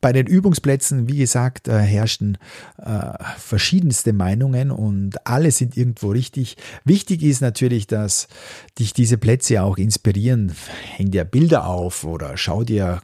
bei 0.00 0.12
den 0.12 0.26
Übungsplätzen, 0.26 1.08
wie 1.08 1.18
gesagt, 1.18 1.66
äh, 1.66 1.78
herrschen 1.78 2.38
äh, 2.78 3.12
verschiedenste 3.36 4.12
Meinungen 4.12 4.70
und 4.70 5.26
alle 5.26 5.50
sind 5.50 5.76
irgendwo 5.76 6.10
richtig. 6.10 6.56
Wichtig 6.84 7.22
ist 7.22 7.40
natürlich, 7.40 7.88
dass 7.88 8.28
dich 8.78 8.92
diese 8.92 9.18
Plätze 9.18 9.62
auch 9.62 9.76
inspirieren. 9.76 10.54
Häng 10.96 11.10
dir 11.10 11.24
Bilder 11.24 11.66
auf 11.66 12.04
oder 12.04 12.36
schau 12.36 12.62
dir 12.62 13.00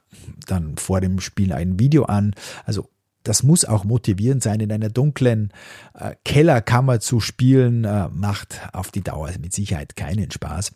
dann 0.47 0.77
vor 0.77 1.01
dem 1.01 1.21
Spiel 1.21 1.53
ein 1.53 1.81
Video 1.81 2.05
an. 2.05 2.33
Also 2.65 2.89
das 3.25 3.43
muss 3.43 3.65
auch 3.65 3.85
motivierend 3.85 4.43
sein, 4.43 4.61
in 4.61 4.71
einer 4.71 4.91
dunklen 4.91 5.53
äh, 5.95 6.15
Kellerkammer 6.25 7.01
zu 7.01 7.19
spielen, 7.19 7.85
äh, 7.85 8.09
macht 8.13 8.61
auf 8.73 8.93
die 8.93 9.03
Dauer 9.03 9.31
mit 9.41 9.53
Sicherheit 9.53 9.97
keinen 9.97 10.31
Spaß. 10.31 10.73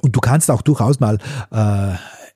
Und 0.00 0.14
du 0.14 0.20
kannst 0.20 0.50
auch 0.50 0.62
durchaus 0.62 1.00
mal 1.00 1.18
äh, 1.50 1.94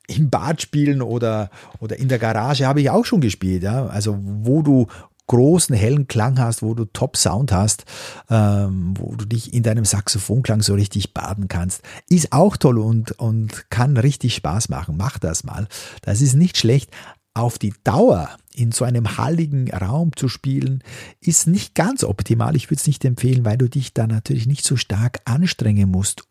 im 0.08 0.30
Bad 0.30 0.62
spielen 0.62 1.02
oder, 1.02 1.50
oder 1.80 1.98
in 1.98 2.08
der 2.08 2.18
Garage 2.18 2.66
habe 2.66 2.80
ich 2.80 2.90
auch 2.90 3.04
schon 3.04 3.20
gespielt, 3.20 3.62
ja. 3.62 3.86
Also 3.86 4.18
wo 4.20 4.62
du 4.62 4.86
großen, 5.28 5.76
hellen 5.76 6.08
Klang 6.08 6.40
hast, 6.40 6.62
wo 6.62 6.74
du 6.74 6.86
Top-Sound 6.86 7.52
hast, 7.52 7.84
ähm, 8.30 8.94
wo 8.98 9.14
du 9.14 9.26
dich 9.26 9.52
in 9.54 9.62
deinem 9.62 9.84
Saxophonklang 9.84 10.62
so 10.62 10.74
richtig 10.74 11.14
baden 11.14 11.48
kannst, 11.48 11.82
ist 12.08 12.32
auch 12.32 12.56
toll 12.56 12.78
und, 12.78 13.12
und 13.12 13.70
kann 13.70 13.96
richtig 13.96 14.34
Spaß 14.34 14.70
machen. 14.70 14.96
Mach 14.96 15.18
das 15.18 15.44
mal. 15.44 15.68
Das 16.02 16.22
ist 16.22 16.34
nicht 16.34 16.56
schlecht. 16.56 16.90
Auf 17.38 17.56
die 17.56 17.72
Dauer 17.84 18.30
in 18.52 18.72
so 18.72 18.84
einem 18.84 19.16
halligen 19.16 19.72
Raum 19.72 20.10
zu 20.16 20.28
spielen, 20.28 20.82
ist 21.20 21.46
nicht 21.46 21.76
ganz 21.76 22.02
optimal. 22.02 22.56
Ich 22.56 22.68
würde 22.68 22.80
es 22.80 22.86
nicht 22.88 23.04
empfehlen, 23.04 23.44
weil 23.44 23.56
du 23.56 23.68
dich 23.68 23.94
da 23.94 24.08
natürlich 24.08 24.48
nicht 24.48 24.64
so 24.64 24.74
stark 24.74 25.20
anstrengen 25.24 25.88
musst, 25.88 26.24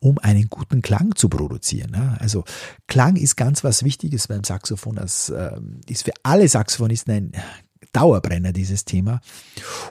um 0.00 0.18
einen 0.18 0.50
guten 0.50 0.82
Klang 0.82 1.14
zu 1.14 1.28
produzieren. 1.28 1.94
Also 2.18 2.42
Klang 2.88 3.14
ist 3.14 3.36
ganz 3.36 3.62
was 3.62 3.84
Wichtiges 3.84 4.26
beim 4.26 4.42
Saxophon. 4.42 4.96
Das 4.96 5.30
ähm, 5.30 5.80
ist 5.86 6.02
für 6.02 6.12
alle 6.24 6.48
Saxophonisten 6.48 7.14
ein 7.14 7.32
Dauerbrenner, 7.92 8.52
dieses 8.52 8.84
Thema. 8.84 9.20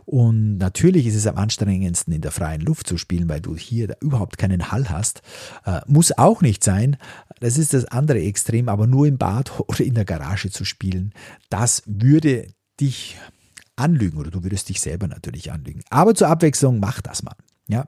Und 0.05 0.57
natürlich 0.57 1.07
ist 1.07 1.15
es 1.15 1.27
am 1.27 1.37
anstrengendsten, 1.37 2.13
in 2.13 2.21
der 2.21 2.31
freien 2.31 2.61
Luft 2.61 2.87
zu 2.87 2.97
spielen, 2.97 3.29
weil 3.29 3.41
du 3.41 3.55
hier 3.55 3.95
überhaupt 4.01 4.37
keinen 4.37 4.71
Hall 4.71 4.89
hast. 4.89 5.21
Äh, 5.65 5.81
muss 5.87 6.17
auch 6.17 6.41
nicht 6.41 6.63
sein. 6.63 6.97
Das 7.39 7.57
ist 7.57 7.73
das 7.73 7.85
andere 7.85 8.19
Extrem, 8.19 8.69
aber 8.69 8.87
nur 8.87 9.07
im 9.07 9.17
Bad 9.17 9.59
oder 9.67 9.81
in 9.81 9.95
der 9.95 10.05
Garage 10.05 10.51
zu 10.51 10.65
spielen, 10.65 11.13
das 11.49 11.83
würde 11.85 12.47
dich 12.79 13.17
anlügen 13.75 14.17
oder 14.17 14.31
du 14.31 14.43
würdest 14.43 14.69
dich 14.69 14.81
selber 14.81 15.07
natürlich 15.07 15.51
anlügen. 15.51 15.83
Aber 15.89 16.15
zur 16.15 16.29
Abwechslung 16.29 16.79
mach 16.79 17.01
das 17.01 17.23
mal. 17.23 17.35
Ja, 17.67 17.87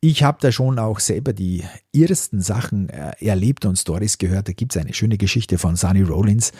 ich 0.00 0.22
habe 0.22 0.38
da 0.40 0.52
schon 0.52 0.78
auch 0.78 1.00
selber 1.00 1.32
die 1.32 1.64
ersten 1.94 2.40
Sachen 2.40 2.88
äh, 2.90 3.12
erlebt 3.20 3.64
und 3.64 3.76
Stories 3.76 4.18
gehört. 4.18 4.48
Da 4.48 4.52
gibt 4.52 4.76
es 4.76 4.80
eine 4.80 4.94
schöne 4.94 5.18
Geschichte 5.18 5.58
von 5.58 5.76
Sonny 5.76 6.02
Rollins. 6.02 6.52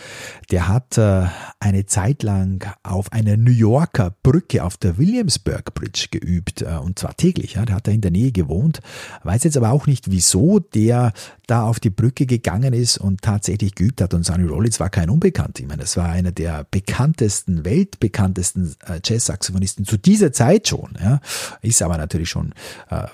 Der 0.50 0.68
hat 0.68 0.98
äh, 0.98 1.26
eine 1.60 1.86
Zeit 1.86 2.22
lang 2.22 2.66
auf 2.82 3.12
einer 3.12 3.36
New 3.36 3.52
Yorker 3.52 4.14
Brücke 4.22 4.64
auf 4.64 4.76
der 4.76 4.98
Williamsburg 4.98 5.74
Bridge 5.74 6.08
geübt 6.10 6.62
äh, 6.62 6.76
und 6.82 6.98
zwar 6.98 7.16
täglich. 7.16 7.54
Ja. 7.54 7.64
Der 7.64 7.76
hat 7.76 7.86
da 7.86 7.92
in 7.92 8.00
der 8.00 8.10
Nähe 8.10 8.32
gewohnt. 8.32 8.80
Weiß 9.22 9.44
jetzt 9.44 9.56
aber 9.56 9.70
auch 9.70 9.86
nicht, 9.86 10.10
wieso 10.10 10.58
der 10.58 11.12
da 11.46 11.62
auf 11.62 11.78
die 11.78 11.90
Brücke 11.90 12.26
gegangen 12.26 12.72
ist 12.72 12.98
und 12.98 13.22
tatsächlich 13.22 13.74
geübt 13.74 14.00
hat. 14.00 14.14
Und 14.14 14.24
Sonny 14.24 14.44
Rollins 14.44 14.80
war 14.80 14.90
kein 14.90 15.10
Unbekannt. 15.10 15.60
Ich 15.60 15.66
meine, 15.66 15.82
das 15.82 15.96
war 15.96 16.08
einer 16.08 16.32
der 16.32 16.66
bekanntesten, 16.70 17.64
weltbekanntesten 17.64 18.74
äh, 18.86 19.00
Jazz-Saxophonisten 19.04 19.84
zu 19.84 19.96
dieser 19.96 20.32
Zeit 20.32 20.68
schon. 20.68 20.96
Ja. 21.00 21.20
Ist 21.62 21.82
aber 21.82 21.98
natürlich 21.98 22.30
schon 22.30 22.52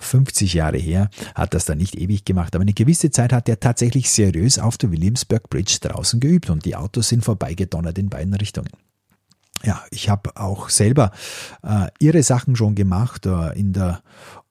50 0.01 0.55
äh, 0.55 0.59
Jahre 0.59 0.79
her, 0.79 1.09
hat 1.35 1.55
das 1.55 1.65
dann 1.65 1.79
nicht 1.79 1.97
ewig 1.97 2.25
gemacht, 2.25 2.55
aber 2.55 2.63
eine 2.63 2.75
gewisse 2.75 3.11
Zeit 3.11 3.33
hat 3.33 3.49
er 3.49 3.61
tatsächlich 3.61 4.11
seriös 4.11 4.59
auf 4.59 4.79
der 4.79 4.91
Williamsburg 4.91 5.49
Bridge 5.49 5.79
draußen 5.81 6.21
geübt 6.21 6.51
und 6.51 6.65
die 6.65 6.77
Autos 6.77 7.09
sind 7.09 7.25
vorbeigedonnert 7.25 7.99
in 7.99 8.09
beiden 8.09 8.35
Richtungen. 8.35 8.71
Ja, 9.65 9.83
ich 9.91 10.09
habe 10.09 10.37
auch 10.37 10.71
selber 10.71 11.13
äh, 11.63 11.87
irre 12.01 12.23
Sachen 12.23 12.57
schon 12.57 12.75
gemacht. 12.75 13.27
Äh, 13.27 13.59
in 13.59 13.73
der 13.73 14.03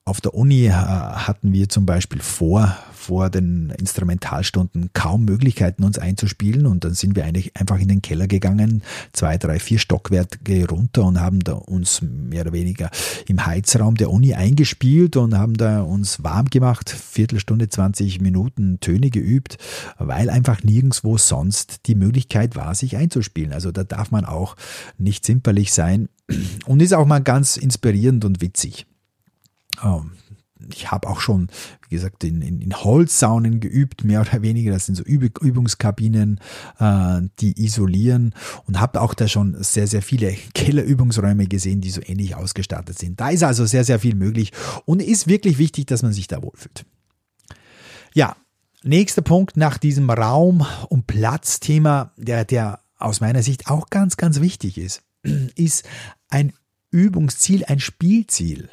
auf 0.04 0.20
der 0.20 0.34
Uni 0.34 0.66
äh, 0.66 0.72
hatten 0.72 1.52
wir 1.52 1.68
zum 1.68 1.86
Beispiel 1.86 2.20
vor, 2.20 2.76
vor 2.92 3.30
den 3.30 3.70
Instrumentalstunden 3.78 4.90
kaum 4.94 5.24
Möglichkeiten, 5.24 5.84
uns 5.84 5.96
einzuspielen. 5.96 6.66
Und 6.66 6.84
dann 6.84 6.94
sind 6.94 7.14
wir 7.14 7.24
eigentlich 7.24 7.56
einfach 7.56 7.78
in 7.78 7.86
den 7.86 8.02
Keller 8.02 8.26
gegangen, 8.26 8.82
zwei, 9.12 9.38
drei, 9.38 9.60
vier 9.60 9.78
Stockwerke 9.78 10.68
runter 10.68 11.04
und 11.04 11.20
haben 11.20 11.40
da 11.40 11.52
uns 11.52 12.02
mehr 12.02 12.42
oder 12.42 12.52
weniger 12.52 12.90
im 13.28 13.46
Heizraum 13.46 13.94
der 13.94 14.10
Uni 14.10 14.34
eingespielt 14.34 15.16
und 15.16 15.38
haben 15.38 15.56
da 15.56 15.82
uns 15.82 16.24
warm 16.24 16.46
gemacht, 16.46 16.90
Viertelstunde, 16.90 17.68
20 17.68 18.20
Minuten 18.20 18.80
Töne 18.80 19.10
geübt, 19.10 19.58
weil 19.98 20.30
einfach 20.30 20.64
nirgendwo 20.64 21.16
sonst 21.16 21.86
die 21.86 21.94
Möglichkeit 21.94 22.56
war, 22.56 22.74
sich 22.74 22.96
einzuspielen. 22.96 23.52
Also 23.52 23.70
da 23.70 23.84
darf 23.84 24.10
man 24.10 24.24
auch 24.24 24.56
nicht 24.98 25.24
zimperlich 25.24 25.72
sein 25.72 26.08
und 26.66 26.82
ist 26.82 26.92
auch 26.92 27.06
mal 27.06 27.20
ganz 27.20 27.56
inspirierend 27.56 28.24
und 28.24 28.40
witzig. 28.40 28.86
Ähm, 29.82 30.12
ich 30.72 30.90
habe 30.90 31.08
auch 31.08 31.20
schon, 31.20 31.48
wie 31.88 31.96
gesagt, 31.96 32.24
in, 32.24 32.42
in, 32.42 32.60
in 32.60 32.74
Holzsaunen 32.74 33.60
geübt, 33.60 34.04
mehr 34.04 34.20
oder 34.20 34.42
weniger. 34.42 34.72
Das 34.72 34.86
sind 34.86 34.94
so 34.94 35.04
Üb 35.04 35.42
Übungskabinen, 35.42 36.40
äh, 36.78 37.20
die 37.40 37.60
isolieren 37.62 38.34
und 38.66 38.80
habe 38.80 39.00
auch 39.00 39.14
da 39.14 39.28
schon 39.28 39.56
sehr, 39.62 39.86
sehr 39.86 40.02
viele 40.02 40.32
Kellerübungsräume 40.54 41.46
gesehen, 41.46 41.80
die 41.80 41.90
so 41.90 42.00
ähnlich 42.04 42.34
ausgestattet 42.36 42.98
sind. 42.98 43.20
Da 43.20 43.30
ist 43.30 43.42
also 43.42 43.66
sehr, 43.66 43.84
sehr 43.84 43.98
viel 43.98 44.14
möglich 44.14 44.52
und 44.84 45.02
ist 45.02 45.26
wirklich 45.26 45.58
wichtig, 45.58 45.86
dass 45.86 46.02
man 46.02 46.12
sich 46.12 46.26
da 46.26 46.42
wohlfühlt. 46.42 46.84
Ja, 48.14 48.36
nächster 48.82 49.22
Punkt 49.22 49.56
nach 49.56 49.78
diesem 49.78 50.10
Raum- 50.10 50.66
und 50.88 51.06
Platzthema, 51.06 52.12
der, 52.16 52.44
der 52.44 52.80
aus 52.98 53.20
meiner 53.20 53.42
Sicht 53.42 53.68
auch 53.68 53.88
ganz, 53.90 54.16
ganz 54.16 54.40
wichtig 54.40 54.78
ist, 54.78 55.02
ist 55.56 55.88
ein 56.28 56.52
Übungsziel, 56.92 57.64
ein 57.64 57.80
Spielziel. 57.80 58.68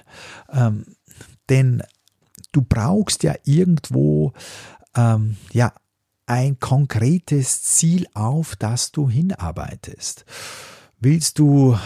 Ähm, 0.52 0.86
denn 1.50 1.82
du 2.52 2.62
brauchst 2.62 3.24
ja 3.24 3.34
irgendwo 3.44 4.34
ähm, 4.96 5.38
ja 5.52 5.74
ein 6.28 6.60
konkretes 6.60 7.64
Ziel, 7.64 8.06
auf 8.14 8.56
das 8.56 8.92
du 8.92 9.10
hinarbeitest. 9.10 10.26
Willst 11.00 11.40
du 11.40 11.78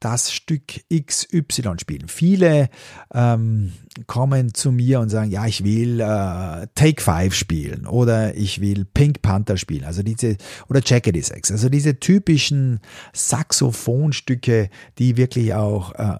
das 0.00 0.32
Stück 0.32 0.80
XY 0.92 1.78
spielen. 1.78 2.08
Viele 2.08 2.68
ähm, 3.12 3.72
kommen 4.06 4.54
zu 4.54 4.72
mir 4.72 5.00
und 5.00 5.10
sagen, 5.10 5.30
ja, 5.30 5.46
ich 5.46 5.62
will 5.62 6.00
äh, 6.00 6.66
Take 6.74 7.02
Five 7.02 7.34
spielen 7.34 7.86
oder 7.86 8.34
ich 8.34 8.60
will 8.60 8.86
Pink 8.86 9.22
Panther 9.22 9.56
spielen, 9.56 9.84
also 9.84 10.02
diese 10.02 10.36
oder 10.68 10.80
Jaggedy 10.84 11.22
Sex, 11.22 11.50
also 11.52 11.68
diese 11.68 12.00
typischen 12.00 12.80
Saxophonstücke, 13.12 14.70
die 14.98 15.16
wirklich 15.16 15.54
auch 15.54 15.94
äh, 15.94 16.18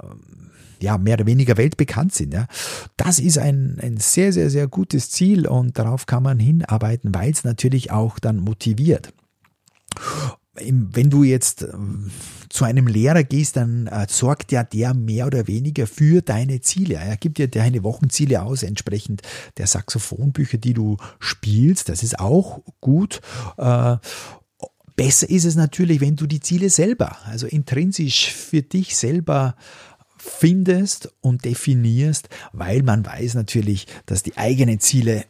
ja, 0.82 0.98
mehr 0.98 1.14
oder 1.14 1.26
weniger 1.26 1.56
weltbekannt 1.56 2.14
sind. 2.14 2.32
Ja. 2.32 2.46
Das 2.96 3.18
ist 3.18 3.38
ein, 3.38 3.78
ein 3.82 3.98
sehr, 3.98 4.32
sehr, 4.32 4.50
sehr 4.50 4.66
gutes 4.66 5.10
Ziel 5.10 5.46
und 5.46 5.78
darauf 5.78 6.06
kann 6.06 6.22
man 6.22 6.38
hinarbeiten, 6.38 7.14
weil 7.14 7.30
es 7.30 7.44
natürlich 7.44 7.90
auch 7.90 8.18
dann 8.18 8.38
motiviert 8.38 9.12
wenn 10.54 11.10
du 11.10 11.22
jetzt 11.22 11.62
äh, 11.62 11.72
zu 12.48 12.64
einem 12.64 12.86
Lehrer 12.86 13.22
gehst, 13.22 13.56
dann 13.56 13.86
äh, 13.86 14.06
sorgt 14.08 14.52
ja 14.52 14.64
der 14.64 14.94
mehr 14.94 15.26
oder 15.26 15.46
weniger 15.46 15.86
für 15.86 16.22
deine 16.22 16.60
Ziele. 16.60 16.94
Er 16.96 17.16
gibt 17.16 17.38
dir 17.38 17.48
deine 17.48 17.84
Wochenziele 17.84 18.42
aus, 18.42 18.62
entsprechend 18.62 19.22
der 19.58 19.66
Saxophonbücher, 19.66 20.58
die 20.58 20.74
du 20.74 20.96
spielst. 21.20 21.88
Das 21.88 22.02
ist 22.02 22.18
auch 22.18 22.62
gut. 22.80 23.20
Äh, 23.58 23.96
besser 24.96 25.30
ist 25.30 25.44
es 25.44 25.54
natürlich, 25.54 26.00
wenn 26.00 26.16
du 26.16 26.26
die 26.26 26.40
Ziele 26.40 26.68
selber, 26.68 27.16
also 27.26 27.46
intrinsisch 27.46 28.32
für 28.32 28.62
dich 28.62 28.96
selber 28.96 29.54
findest 30.18 31.12
und 31.20 31.44
definierst, 31.44 32.28
weil 32.52 32.82
man 32.82 33.06
weiß 33.06 33.34
natürlich, 33.34 33.86
dass 34.04 34.22
die 34.22 34.36
eigenen 34.36 34.80
Ziele 34.80 35.24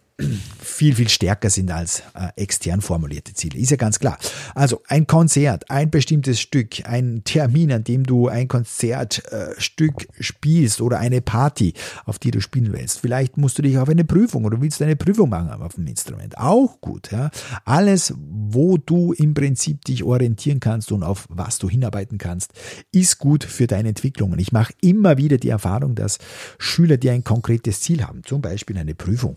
viel, 0.60 0.94
viel 0.94 1.08
stärker 1.08 1.50
sind 1.50 1.70
als 1.70 2.02
äh, 2.14 2.28
extern 2.36 2.80
formulierte 2.80 3.34
Ziele. 3.34 3.58
Ist 3.58 3.70
ja 3.70 3.76
ganz 3.76 3.98
klar. 3.98 4.18
Also 4.54 4.82
ein 4.88 5.06
Konzert, 5.06 5.70
ein 5.70 5.90
bestimmtes 5.90 6.40
Stück, 6.40 6.86
ein 6.88 7.22
Termin, 7.24 7.72
an 7.72 7.84
dem 7.84 8.04
du 8.04 8.28
ein 8.28 8.48
Konzertstück 8.48 10.02
äh, 10.02 10.22
spielst 10.22 10.80
oder 10.80 10.98
eine 10.98 11.20
Party, 11.20 11.74
auf 12.04 12.18
die 12.18 12.30
du 12.30 12.40
spielen 12.40 12.72
willst. 12.72 13.00
Vielleicht 13.00 13.36
musst 13.36 13.58
du 13.58 13.62
dich 13.62 13.78
auf 13.78 13.88
eine 13.88 14.04
Prüfung 14.04 14.44
oder 14.44 14.60
willst 14.60 14.80
eine 14.82 14.96
Prüfung 14.96 15.28
machen 15.28 15.50
auf 15.50 15.74
dem 15.74 15.86
Instrument. 15.86 16.38
Auch 16.38 16.80
gut. 16.80 17.10
Ja. 17.10 17.30
Alles, 17.64 18.14
wo 18.16 18.76
du 18.78 19.12
im 19.12 19.34
Prinzip 19.34 19.84
dich 19.84 20.04
orientieren 20.04 20.60
kannst 20.60 20.92
und 20.92 21.02
auf 21.02 21.26
was 21.28 21.58
du 21.58 21.68
hinarbeiten 21.68 22.18
kannst, 22.18 22.52
ist 22.92 23.18
gut 23.18 23.44
für 23.44 23.66
deine 23.66 23.90
Entwicklung. 23.90 24.32
Und 24.32 24.38
ich 24.38 24.52
mache 24.52 24.72
immer 24.80 25.18
wieder 25.18 25.38
die 25.38 25.48
Erfahrung, 25.48 25.94
dass 25.94 26.18
Schüler, 26.58 26.96
die 26.96 27.10
ein 27.10 27.24
konkretes 27.24 27.80
Ziel 27.80 28.04
haben, 28.04 28.22
zum 28.24 28.40
Beispiel 28.40 28.78
eine 28.78 28.94
Prüfung, 28.94 29.36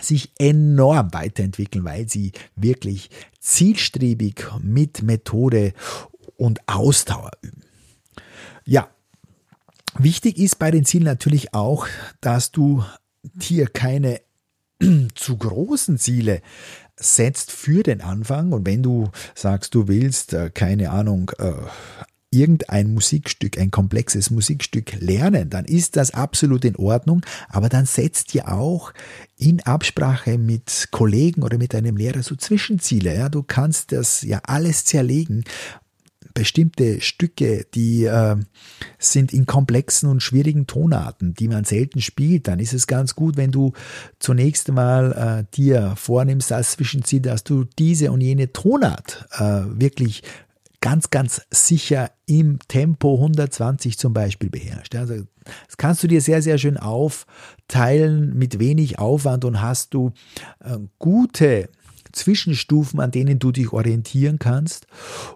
sich 0.00 0.32
enorm 0.38 1.12
weiterentwickeln, 1.12 1.84
weil 1.84 2.08
sie 2.08 2.32
wirklich 2.54 3.10
zielstrebig 3.40 4.44
mit 4.60 5.02
Methode 5.02 5.72
und 6.36 6.60
Ausdauer 6.68 7.30
üben. 7.42 7.62
Ja, 8.64 8.88
wichtig 9.98 10.38
ist 10.38 10.58
bei 10.58 10.70
den 10.70 10.84
Zielen 10.84 11.04
natürlich 11.04 11.54
auch, 11.54 11.86
dass 12.20 12.52
du 12.52 12.84
dir 13.22 13.66
keine 13.66 14.20
zu 15.14 15.36
großen 15.36 15.98
Ziele 15.98 16.42
setzt 16.96 17.52
für 17.52 17.82
den 17.82 18.00
Anfang. 18.00 18.52
Und 18.52 18.66
wenn 18.66 18.82
du 18.82 19.10
sagst, 19.34 19.74
du 19.74 19.88
willst, 19.88 20.32
äh, 20.32 20.50
keine 20.50 20.90
Ahnung, 20.90 21.30
äh, 21.38 21.52
irgendein 22.36 22.92
Musikstück, 22.92 23.58
ein 23.58 23.70
komplexes 23.70 24.30
Musikstück 24.30 25.00
lernen, 25.00 25.50
dann 25.50 25.64
ist 25.64 25.96
das 25.96 26.12
absolut 26.12 26.64
in 26.64 26.76
Ordnung, 26.76 27.22
aber 27.48 27.68
dann 27.68 27.86
setzt 27.86 28.34
ihr 28.34 28.52
auch 28.52 28.92
in 29.36 29.62
Absprache 29.62 30.38
mit 30.38 30.88
Kollegen 30.90 31.42
oder 31.42 31.58
mit 31.58 31.74
einem 31.74 31.96
Lehrer 31.96 32.22
so 32.22 32.36
Zwischenziele. 32.36 33.14
Ja, 33.14 33.28
du 33.28 33.42
kannst 33.42 33.92
das 33.92 34.22
ja 34.22 34.40
alles 34.44 34.84
zerlegen. 34.84 35.44
Bestimmte 36.34 37.00
Stücke, 37.00 37.64
die 37.74 38.04
äh, 38.04 38.36
sind 38.98 39.32
in 39.32 39.46
komplexen 39.46 40.10
und 40.10 40.22
schwierigen 40.22 40.66
Tonarten, 40.66 41.32
die 41.32 41.48
man 41.48 41.64
selten 41.64 42.02
spielt, 42.02 42.46
dann 42.46 42.58
ist 42.58 42.74
es 42.74 42.86
ganz 42.86 43.14
gut, 43.14 43.38
wenn 43.38 43.52
du 43.52 43.72
zunächst 44.18 44.70
mal 44.70 45.46
äh, 45.48 45.56
dir 45.56 45.94
vornimmst 45.96 46.52
als 46.52 46.72
Zwischenziel, 46.72 47.20
dass 47.20 47.42
du 47.42 47.64
diese 47.78 48.12
und 48.12 48.20
jene 48.20 48.52
Tonart 48.52 49.26
äh, 49.38 49.62
wirklich 49.80 50.22
ganz, 50.86 51.10
ganz 51.10 51.42
sicher 51.50 52.12
im 52.26 52.60
Tempo 52.68 53.16
120 53.16 53.98
zum 53.98 54.12
Beispiel 54.12 54.50
beherrscht. 54.50 54.94
Also 54.94 55.24
das 55.66 55.76
kannst 55.78 56.04
du 56.04 56.06
dir 56.06 56.20
sehr, 56.20 56.42
sehr 56.42 56.58
schön 56.58 56.76
aufteilen 56.76 58.38
mit 58.38 58.60
wenig 58.60 59.00
Aufwand 59.00 59.44
und 59.44 59.60
hast 59.60 59.94
du 59.94 60.12
äh, 60.60 60.78
gute 61.00 61.70
Zwischenstufen, 62.16 63.00
an 63.00 63.10
denen 63.10 63.38
du 63.38 63.52
dich 63.52 63.72
orientieren 63.72 64.38
kannst 64.38 64.86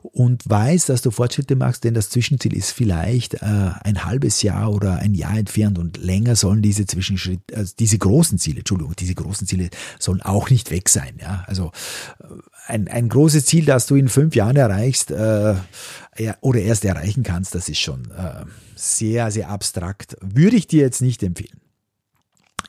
und 0.03 0.49
weißt, 0.49 0.89
dass 0.89 1.03
du 1.03 1.11
Fortschritte 1.11 1.57
machst, 1.57 1.85
denn 1.85 1.95
das 1.95 2.11
Zwischenziel 2.11 2.55
ist 2.57 2.73
vielleicht 2.73 3.35
äh, 3.35 3.71
ein 3.83 4.05
halbes 4.05 4.43
Jahr 4.43 4.73
oder 4.73 4.97
ein 4.97 5.15
Jahr 5.15 5.39
entfernt 5.39 5.79
und 5.79 5.99
länger 5.99 6.37
sollen 6.37 6.63
diese 6.63 6.87
Zwischenschritte, 6.87 7.57
also 7.57 7.75
diese 7.79 7.99
großen 7.99 8.39
Ziele, 8.39 8.59
Entschuldigung, 8.59 8.95
diese 8.97 9.15
großen 9.15 9.47
Ziele 9.47 9.71
sollen 9.99 10.23
auch 10.23 10.51
nicht 10.51 10.71
weg 10.71 10.89
sein. 10.89 11.15
Ja? 11.21 11.45
Also 11.47 11.71
äh, 12.21 12.25
ein, 12.67 12.89
ein 12.89 13.09
großes 13.09 13.47
Ziel, 13.47 13.65
das 13.65 13.87
du 13.87 13.97
in 13.97 14.09
fünf 14.09 14.35
Jahren 14.35 14.57
erreichst 14.57 15.11
äh, 15.11 15.55
oder 16.41 16.61
erst 16.61 16.85
erreichen 16.85 17.23
kannst, 17.23 17.55
das 17.55 17.69
ist 17.69 17.81
schon 17.81 18.11
äh, 18.11 18.45
sehr, 18.75 19.31
sehr 19.31 19.49
abstrakt. 19.49 20.17
Würde 20.21 20.57
ich 20.57 20.67
dir 20.67 20.81
jetzt 20.81 21.03
nicht 21.03 21.23
empfehlen. 21.23 21.61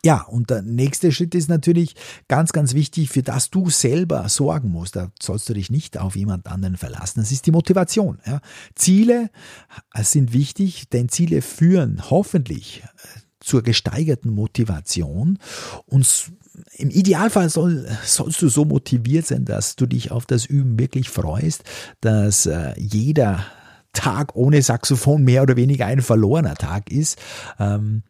Ja, 0.03 0.21
und 0.23 0.49
der 0.49 0.61
nächste 0.61 1.11
Schritt 1.11 1.35
ist 1.35 1.49
natürlich 1.49 1.95
ganz, 2.27 2.51
ganz 2.53 2.73
wichtig, 2.73 3.09
für 3.09 3.23
das 3.23 3.49
du 3.49 3.69
selber 3.69 4.27
sorgen 4.29 4.69
musst. 4.69 4.95
Da 4.95 5.11
sollst 5.21 5.47
du 5.49 5.53
dich 5.53 5.69
nicht 5.69 5.97
auf 5.97 6.15
jemand 6.15 6.47
anderen 6.47 6.77
verlassen. 6.77 7.19
Das 7.19 7.31
ist 7.31 7.45
die 7.45 7.51
Motivation. 7.51 8.19
Ja. 8.25 8.41
Ziele 8.75 9.29
äh, 9.93 10.03
sind 10.03 10.33
wichtig, 10.33 10.89
denn 10.89 11.09
Ziele 11.09 11.41
führen 11.41 12.09
hoffentlich 12.09 12.83
äh, 12.83 13.19
zur 13.39 13.63
gesteigerten 13.63 14.31
Motivation 14.31 15.39
und 15.87 16.31
im 16.73 16.89
Idealfall 16.89 17.49
soll, 17.49 17.87
sollst 18.05 18.41
du 18.41 18.49
so 18.49 18.65
motiviert 18.65 19.25
sein, 19.25 19.45
dass 19.45 19.75
du 19.75 19.85
dich 19.85 20.11
auf 20.11 20.25
das 20.25 20.45
Üben 20.45 20.77
wirklich 20.77 21.09
freust, 21.09 21.63
dass 22.01 22.45
äh, 22.45 22.73
jeder 22.77 23.45
Tag 23.93 24.35
ohne 24.35 24.61
Saxophon 24.61 25.23
mehr 25.23 25.43
oder 25.43 25.55
weniger 25.55 25.85
ein 25.85 26.01
verlorener 26.01 26.55
Tag 26.55 26.91
ist. 26.91 27.17
Ähm, 27.59 28.03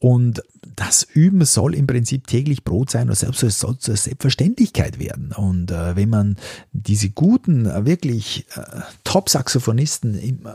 und 0.00 0.42
das 0.76 1.02
Üben 1.02 1.44
soll 1.44 1.74
im 1.74 1.88
Prinzip 1.88 2.28
täglich 2.28 2.62
Brot 2.62 2.90
sein 2.90 3.08
und 3.08 3.16
selbst 3.16 3.42
es 3.42 3.58
soll 3.58 3.78
zur 3.78 3.96
Selbstverständlichkeit 3.96 5.00
werden. 5.00 5.32
Und 5.32 5.72
äh, 5.72 5.96
wenn 5.96 6.08
man 6.08 6.36
diese 6.72 7.10
guten, 7.10 7.64
wirklich 7.84 8.46
äh, 8.54 8.62
Top-Saxophonisten 9.02 10.46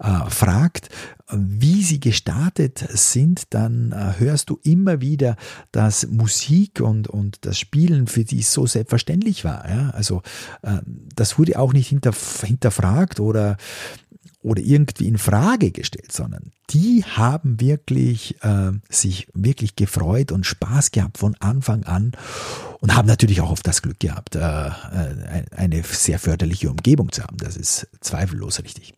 äh, 0.00 0.30
fragt, 0.30 0.88
wie 1.34 1.82
sie 1.82 2.00
gestartet 2.00 2.84
sind, 2.90 3.54
dann 3.54 3.94
hörst 4.18 4.50
du 4.50 4.58
immer 4.64 5.00
wieder, 5.00 5.36
dass 5.70 6.06
Musik 6.08 6.82
und, 6.82 7.08
und 7.08 7.46
das 7.46 7.58
Spielen 7.58 8.06
für 8.06 8.24
die 8.24 8.42
so 8.42 8.66
selbstverständlich 8.66 9.42
war. 9.42 9.66
Ja? 9.66 9.90
Also 9.90 10.20
das 11.16 11.38
wurde 11.38 11.58
auch 11.58 11.72
nicht 11.72 11.88
hinter, 11.88 12.12
hinterfragt 12.44 13.18
oder 13.18 13.56
oder 14.42 14.60
irgendwie 14.60 15.08
in 15.08 15.18
Frage 15.18 15.70
gestellt, 15.70 16.12
sondern 16.12 16.52
die 16.70 17.04
haben 17.04 17.60
wirklich 17.60 18.36
äh, 18.42 18.72
sich 18.88 19.28
wirklich 19.34 19.76
gefreut 19.76 20.32
und 20.32 20.46
Spaß 20.46 20.90
gehabt 20.90 21.18
von 21.18 21.34
Anfang 21.40 21.84
an 21.84 22.12
und 22.80 22.94
haben 22.94 23.06
natürlich 23.06 23.40
auch 23.40 23.50
auf 23.50 23.62
das 23.62 23.82
Glück 23.82 24.00
gehabt, 24.00 24.36
äh, 24.36 24.40
äh 24.40 25.44
eine 25.54 25.82
sehr 25.82 26.18
förderliche 26.18 26.70
Umgebung 26.70 27.12
zu 27.12 27.22
haben. 27.22 27.36
Das 27.36 27.56
ist 27.56 27.88
zweifellos 28.00 28.62
richtig. 28.62 28.94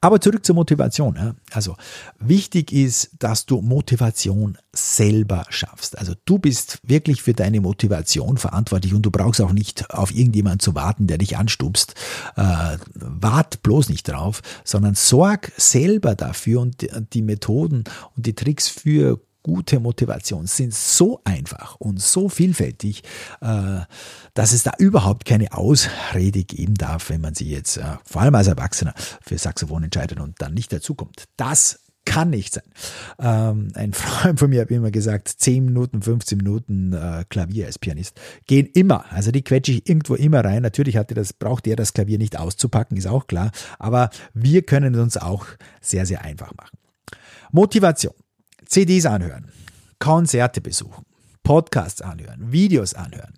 Aber 0.00 0.20
zurück 0.20 0.44
zur 0.44 0.54
Motivation. 0.54 1.36
Also 1.52 1.76
wichtig 2.18 2.72
ist, 2.72 3.10
dass 3.18 3.46
du 3.46 3.60
Motivation 3.60 4.58
selber 4.72 5.44
schaffst. 5.48 5.98
Also 5.98 6.14
du 6.24 6.38
bist 6.38 6.78
wirklich 6.82 7.22
für 7.22 7.34
deine 7.34 7.60
Motivation 7.60 8.38
verantwortlich 8.38 8.94
und 8.94 9.02
du 9.02 9.10
brauchst 9.10 9.40
auch 9.40 9.52
nicht 9.52 9.90
auf 9.90 10.10
irgendjemanden 10.14 10.60
zu 10.60 10.74
warten, 10.74 11.06
der 11.06 11.18
dich 11.18 11.36
anstupst. 11.36 11.94
Äh, 12.36 12.78
wart 12.94 13.62
bloß 13.62 13.88
nicht 13.88 14.08
drauf, 14.08 14.42
sondern 14.64 14.94
sorg 14.94 15.52
selber 15.56 16.14
dafür 16.14 16.60
und 16.60 16.86
die 17.12 17.22
Methoden 17.22 17.84
und 18.16 18.26
die 18.26 18.34
Tricks 18.34 18.68
für 18.68 19.20
gute 19.46 19.78
Motivation 19.78 20.48
sind 20.48 20.74
so 20.74 21.20
einfach 21.22 21.76
und 21.76 22.02
so 22.02 22.28
vielfältig, 22.28 23.04
äh, 23.40 23.78
dass 24.34 24.52
es 24.52 24.64
da 24.64 24.72
überhaupt 24.78 25.24
keine 25.24 25.52
Ausrede 25.52 26.42
geben 26.42 26.74
darf, 26.74 27.10
wenn 27.10 27.20
man 27.20 27.34
sich 27.34 27.46
jetzt 27.46 27.76
äh, 27.76 27.84
vor 28.04 28.22
allem 28.22 28.34
als 28.34 28.48
Erwachsener 28.48 28.92
für 29.22 29.38
Saxophon 29.38 29.84
entscheidet 29.84 30.18
und 30.18 30.42
dann 30.42 30.52
nicht 30.52 30.72
dazukommt. 30.72 31.26
Das 31.36 31.78
kann 32.04 32.30
nicht 32.30 32.54
sein. 32.54 32.64
Ähm, 33.20 33.68
ein 33.74 33.92
Freund 33.92 34.40
von 34.40 34.50
mir 34.50 34.62
hat 34.62 34.72
immer 34.72 34.90
gesagt, 34.90 35.28
10 35.28 35.64
Minuten, 35.64 36.02
15 36.02 36.38
Minuten 36.38 36.92
äh, 36.92 37.24
Klavier 37.28 37.66
als 37.66 37.78
Pianist 37.78 38.20
gehen 38.48 38.66
immer. 38.74 39.04
Also 39.12 39.30
die 39.30 39.42
quetsche 39.42 39.70
ich 39.70 39.88
irgendwo 39.88 40.16
immer 40.16 40.44
rein. 40.44 40.62
Natürlich 40.62 40.96
hatte 40.96 41.14
das, 41.14 41.32
braucht 41.32 41.68
er 41.68 41.76
das 41.76 41.92
Klavier 41.92 42.18
nicht 42.18 42.36
auszupacken, 42.36 42.96
ist 42.96 43.06
auch 43.06 43.28
klar. 43.28 43.52
Aber 43.78 44.10
wir 44.34 44.62
können 44.62 44.94
es 44.94 45.00
uns 45.00 45.16
auch 45.16 45.46
sehr, 45.80 46.04
sehr 46.04 46.24
einfach 46.24 46.52
machen. 46.56 46.76
Motivation. 47.52 48.14
CDs 48.66 49.06
anhören, 49.06 49.50
Konzerte 49.98 50.60
besuchen, 50.60 51.04
Podcasts 51.42 52.02
anhören, 52.02 52.52
Videos 52.52 52.94
anhören, 52.94 53.34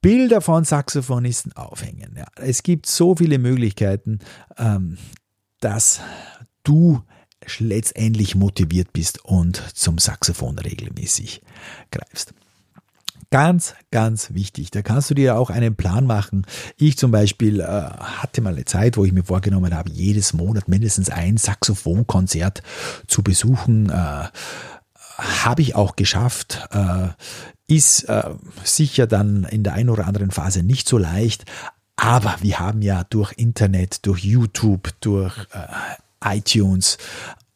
Bilder 0.00 0.40
von 0.40 0.64
Saxophonisten 0.64 1.52
aufhängen. 1.54 2.14
Ja, 2.16 2.26
es 2.36 2.62
gibt 2.62 2.86
so 2.86 3.16
viele 3.16 3.38
Möglichkeiten, 3.38 4.20
ähm, 4.56 4.98
dass 5.60 6.00
du 6.62 7.02
letztendlich 7.58 8.34
motiviert 8.34 8.92
bist 8.92 9.24
und 9.24 9.62
zum 9.74 9.98
Saxophon 9.98 10.58
regelmäßig 10.58 11.42
greifst. 11.90 12.34
Ganz, 13.30 13.74
ganz 13.90 14.34
wichtig. 14.34 14.70
Da 14.70 14.82
kannst 14.82 15.10
du 15.10 15.14
dir 15.14 15.36
auch 15.36 15.50
einen 15.50 15.74
Plan 15.74 16.06
machen. 16.06 16.46
Ich 16.76 16.96
zum 16.96 17.10
Beispiel 17.10 17.60
äh, 17.60 17.64
hatte 17.64 18.40
mal 18.40 18.54
eine 18.54 18.64
Zeit, 18.64 18.96
wo 18.96 19.04
ich 19.04 19.12
mir 19.12 19.24
vorgenommen 19.24 19.74
habe, 19.74 19.90
jedes 19.90 20.32
Monat 20.32 20.68
mindestens 20.68 21.10
ein 21.10 21.36
Saxophonkonzert 21.36 22.62
zu 23.08 23.22
besuchen. 23.22 23.90
Äh, 23.90 24.28
habe 25.18 25.62
ich 25.62 25.74
auch 25.74 25.96
geschafft. 25.96 26.68
Äh, 26.70 27.08
ist 27.68 28.04
äh, 28.04 28.22
sicher 28.62 29.06
dann 29.06 29.44
in 29.44 29.64
der 29.64 29.74
einen 29.74 29.90
oder 29.90 30.06
anderen 30.06 30.30
Phase 30.30 30.62
nicht 30.62 30.88
so 30.88 30.98
leicht. 30.98 31.44
Aber 31.96 32.36
wir 32.42 32.60
haben 32.60 32.82
ja 32.82 33.04
durch 33.04 33.32
Internet, 33.36 34.06
durch 34.06 34.24
YouTube, 34.24 34.90
durch 35.00 35.36
äh, 35.52 36.36
iTunes 36.38 36.98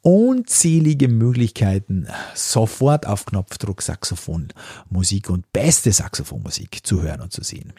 unzählige 0.03 1.09
Möglichkeiten, 1.09 2.07
sofort 2.35 3.07
auf 3.07 3.27
Knopfdruck 3.27 3.83
Saxophonmusik 3.83 5.31
und 5.31 5.53
beste 5.53 5.93
Saxophonmusik 5.93 6.87
zu 6.87 7.03
hören 7.03 7.21
und 7.21 7.33
zu 7.33 7.43
sehen. 7.43 7.73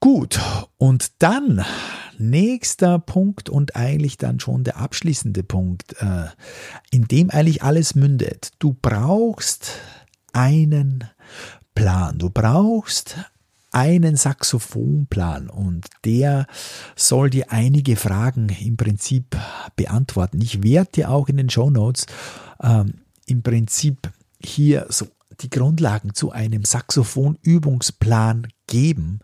Gut, 0.00 0.40
und 0.76 1.10
dann 1.18 1.64
nächster 2.18 3.00
Punkt 3.00 3.48
und 3.48 3.74
eigentlich 3.74 4.16
dann 4.16 4.38
schon 4.38 4.62
der 4.62 4.76
abschließende 4.76 5.42
Punkt, 5.42 6.00
äh, 6.00 6.26
in 6.90 7.08
dem 7.08 7.30
eigentlich 7.30 7.62
alles 7.62 7.96
mündet. 7.96 8.52
Du 8.60 8.76
brauchst 8.80 9.72
einen 10.32 11.04
Plan. 11.74 12.18
Du 12.18 12.30
brauchst 12.30 13.16
einen 13.70 14.16
Saxophonplan 14.16 15.50
und 15.50 15.86
der 16.04 16.46
soll 16.96 17.30
dir 17.30 17.50
einige 17.50 17.96
Fragen 17.96 18.48
im 18.48 18.76
Prinzip 18.76 19.36
beantworten. 19.76 20.40
Ich 20.40 20.62
werde 20.62 20.92
dir 20.92 21.10
auch 21.10 21.28
in 21.28 21.36
den 21.36 21.50
Show 21.50 21.70
Notes 21.70 22.06
ähm, 22.62 23.02
im 23.26 23.42
Prinzip 23.42 24.10
hier 24.42 24.86
so 24.88 25.06
die 25.40 25.50
Grundlagen 25.50 26.14
zu 26.14 26.32
einem 26.32 26.64
Saxophonübungsplan 26.64 28.48
geben, 28.66 29.20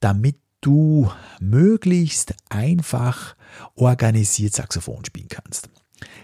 damit 0.00 0.36
du 0.60 1.10
möglichst 1.40 2.34
einfach 2.48 3.36
organisiert 3.74 4.54
Saxophon 4.54 5.04
spielen 5.04 5.28
kannst. 5.28 5.68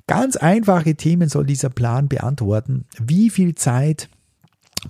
Ganz 0.07 0.37
einfache 0.37 0.95
Themen 0.95 1.29
soll 1.29 1.47
dieser 1.47 1.71
Plan 1.71 2.09
beantworten. 2.09 2.87
Wie 2.99 3.31
viel 3.31 3.55
Zeit 3.55 4.09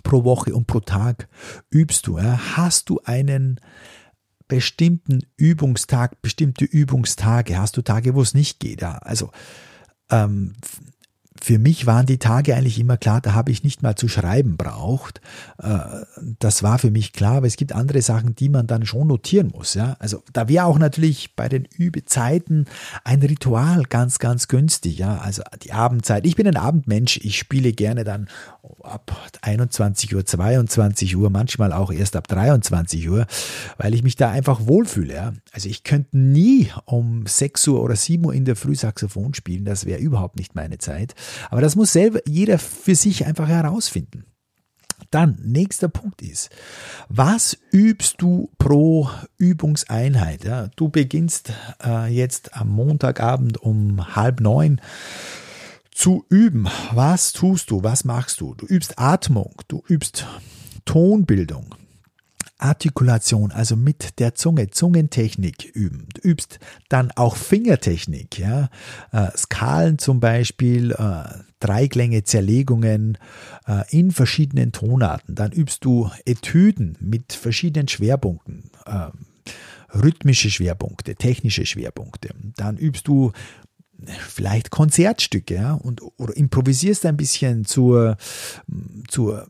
pro 0.03 0.24
Woche 0.24 0.55
und 0.55 0.66
pro 0.66 0.80
Tag 0.80 1.28
übst 1.70 2.07
du? 2.07 2.20
Hast 2.20 2.88
du 2.88 3.01
einen 3.05 3.61
bestimmten 4.49 5.20
Übungstag, 5.36 6.20
bestimmte 6.22 6.64
Übungstage? 6.64 7.59
Hast 7.59 7.76
du 7.76 7.82
Tage, 7.82 8.14
wo 8.14 8.22
es 8.22 8.34
nicht 8.34 8.61
geht? 8.61 8.82
Also 8.82 9.30
ähm, 10.11 10.55
für 11.43 11.59
mich 11.59 11.86
waren 11.86 12.07
die 12.07 12.18
Tage 12.18 12.55
eigentlich 12.55 12.78
immer 12.78 12.97
klar, 12.97 13.20
da 13.20 13.32
habe 13.32 13.51
ich 13.51 13.64
nicht 13.64 13.82
mal 13.82 13.97
zu 13.97 14.09
schreiben 14.09 14.57
braucht. 14.57 15.20
Äh, 15.59 15.78
das 16.38 16.62
war 16.62 16.78
für 16.78 16.91
mich 16.91 17.12
klar, 17.12 17.36
aber 17.36 17.47
es 17.47 17.57
gibt 17.57 17.72
andere 17.72 18.03
Sachen, 18.03 18.34
die 18.34 18.49
man 18.49 18.66
dann 18.66 18.84
schon 18.84 19.09
notieren 19.09 19.49
muss. 19.49 19.76
Also 19.99 20.22
da 20.32 20.49
wäre 20.49 20.66
auch 20.66 20.78
natürlich 20.78 21.34
bei 21.36 21.49
den 21.49 21.64
Übezeiten 21.64 22.66
ein 23.05 23.22
Ritual 23.22 23.84
ganz, 23.84 24.18
ganz 24.18 24.49
günstig. 24.49 25.05
Also 25.05 25.43
die 25.62 25.72
Abendzeit. 25.72 26.26
Ich 26.26 26.36
bin 26.36 26.47
ein 26.47 26.57
Abendmensch. 26.57 27.18
Ich 27.22 27.38
spiele 27.38 27.72
gerne 27.72 28.05
dann 28.05 28.28
ab 28.85 29.31
21 29.43 30.14
Uhr, 30.14 30.24
22 30.24 31.16
Uhr, 31.16 31.31
manchmal 31.31 31.72
auch 31.72 31.93
erst 31.93 32.16
ab 32.16 32.28
23 32.28 33.09
Uhr, 33.09 33.26
weil 33.78 33.95
ich 33.95 34.03
mich 34.03 34.16
da 34.16 34.31
einfach 34.31 34.66
wohlfühle. 34.66 35.14
Ja? 35.14 35.33
Also 35.53 35.68
ich 35.68 35.85
könnte 35.85 36.16
nie 36.16 36.70
um 36.85 37.26
6 37.26 37.68
Uhr 37.68 37.83
oder 37.83 37.97
7 37.97 38.24
Uhr 38.24 38.35
in 38.35 38.45
der 38.45 38.57
Früh 38.57 38.74
Saxophon 38.74 39.35
spielen. 39.35 39.64
Das 39.64 39.87
wäre 39.87 40.01
überhaupt 40.01 40.37
nicht 40.37 40.55
meine 40.55 40.78
Zeit. 40.78 41.14
Aber 41.51 41.61
das 41.61 41.76
muss 41.76 41.93
selber 41.93 42.20
jeder 42.26 42.59
für 42.59 42.95
sich 42.95 43.26
einfach 43.26 43.49
herausfinden. 43.49 44.24
Dann, 45.11 45.39
nächster 45.43 45.89
Punkt 45.89 46.22
ist, 46.22 46.51
was 47.09 47.59
übst 47.72 48.16
du 48.18 48.51
pro 48.59 49.09
Übungseinheit? 49.39 50.45
Ja, 50.45 50.68
du 50.76 50.89
beginnst 50.89 51.53
äh, 51.85 52.12
jetzt 52.12 52.55
am 52.55 52.68
Montagabend 52.68 53.59
um 53.59 54.14
halb 54.14 54.41
neun 54.41 54.81
zu 56.01 56.24
üben. 56.30 56.66
Was 56.92 57.34
tust 57.34 57.70
du? 57.70 57.84
Was 57.84 58.05
machst 58.05 58.40
du? 58.40 58.55
Du 58.55 58.64
übst 58.64 58.98
Atmung, 58.98 59.53
du 59.68 59.82
übst 59.86 60.26
Tonbildung, 60.86 61.74
Artikulation, 62.57 63.53
also 63.53 63.76
mit 63.76 64.18
der 64.18 64.34
Zunge, 64.34 64.70
Zungentechnik 64.70 65.70
üben. 65.74 66.09
Du 66.14 66.26
übst 66.26 66.59
dann 66.88 67.11
auch 67.16 67.36
Fingertechnik, 67.36 68.38
ja, 68.38 68.70
äh, 69.12 69.28
Skalen 69.36 69.98
zum 69.98 70.20
Beispiel, 70.20 70.92
äh, 70.92 71.24
Dreiklänge, 71.61 72.24
Zerlegungen 72.24 73.18
äh, 73.66 73.82
in 73.90 74.11
verschiedenen 74.11 74.72
Tonarten. 74.72 75.34
Dann 75.34 75.53
übst 75.53 75.84
du 75.84 76.11
Etüden 76.24 76.96
mit 76.98 77.34
verschiedenen 77.34 77.88
Schwerpunkten, 77.88 78.70
äh, 78.86 79.09
rhythmische 79.94 80.48
Schwerpunkte, 80.48 81.16
technische 81.16 81.66
Schwerpunkte. 81.66 82.30
Dann 82.57 82.78
übst 82.78 83.07
du 83.07 83.32
vielleicht 84.07 84.70
Konzertstücke 84.70 85.55
ja, 85.55 85.74
und 85.74 86.03
oder 86.16 86.36
improvisierst 86.36 87.07
ein 87.07 87.16
bisschen 87.16 87.64
zur, 87.64 88.16
zur 89.09 89.46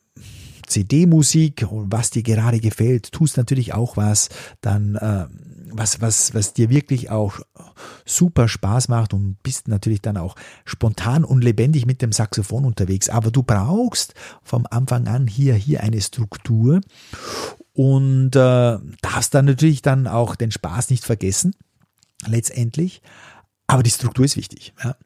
CD-Musik 0.66 1.66
und 1.68 1.92
was 1.92 2.11
dir 2.11 2.22
gerade 2.22 2.61
gefällt, 2.61 3.12
tust 3.12 3.36
natürlich 3.36 3.74
auch 3.74 3.96
was, 3.96 4.28
dann 4.61 4.94
äh, 4.94 5.26
was, 5.72 6.01
was, 6.01 6.34
was 6.34 6.53
dir 6.53 6.70
wirklich 6.70 7.11
auch 7.11 7.40
super 8.05 8.48
Spaß 8.48 8.88
macht 8.88 9.14
und 9.14 9.42
bist 9.42 9.68
natürlich 9.68 10.01
dann 10.01 10.16
auch 10.16 10.36
spontan 10.64 11.24
und 11.24 11.42
lebendig 11.42 11.86
mit 11.86 12.03
dem 12.03 12.12
Saxophon 12.12 12.64
unterwegs. 12.64 13.09
Aber 13.09 13.30
du 13.30 13.42
brauchst 13.42 14.14
vom 14.42 14.66
Anfang 14.70 15.07
an 15.09 15.26
hier, 15.26 15.55
hier 15.55 15.82
eine 15.82 16.01
Struktur 16.01 16.80
und 17.72 18.34
äh, 18.36 18.78
darfst 19.03 19.34
dann 19.34 19.44
natürlich 19.44 19.82
dann 19.82 20.07
auch 20.07 20.36
den 20.36 20.51
Spaß 20.51 20.90
nicht 20.90 21.05
vergessen, 21.05 21.55
letztendlich. 22.26 23.03
Aber 23.73 23.83
die 23.83 23.91
Struktur 23.91 24.25
ist 24.25 24.37
wichtig. 24.37 24.73
Ja. 24.83 24.97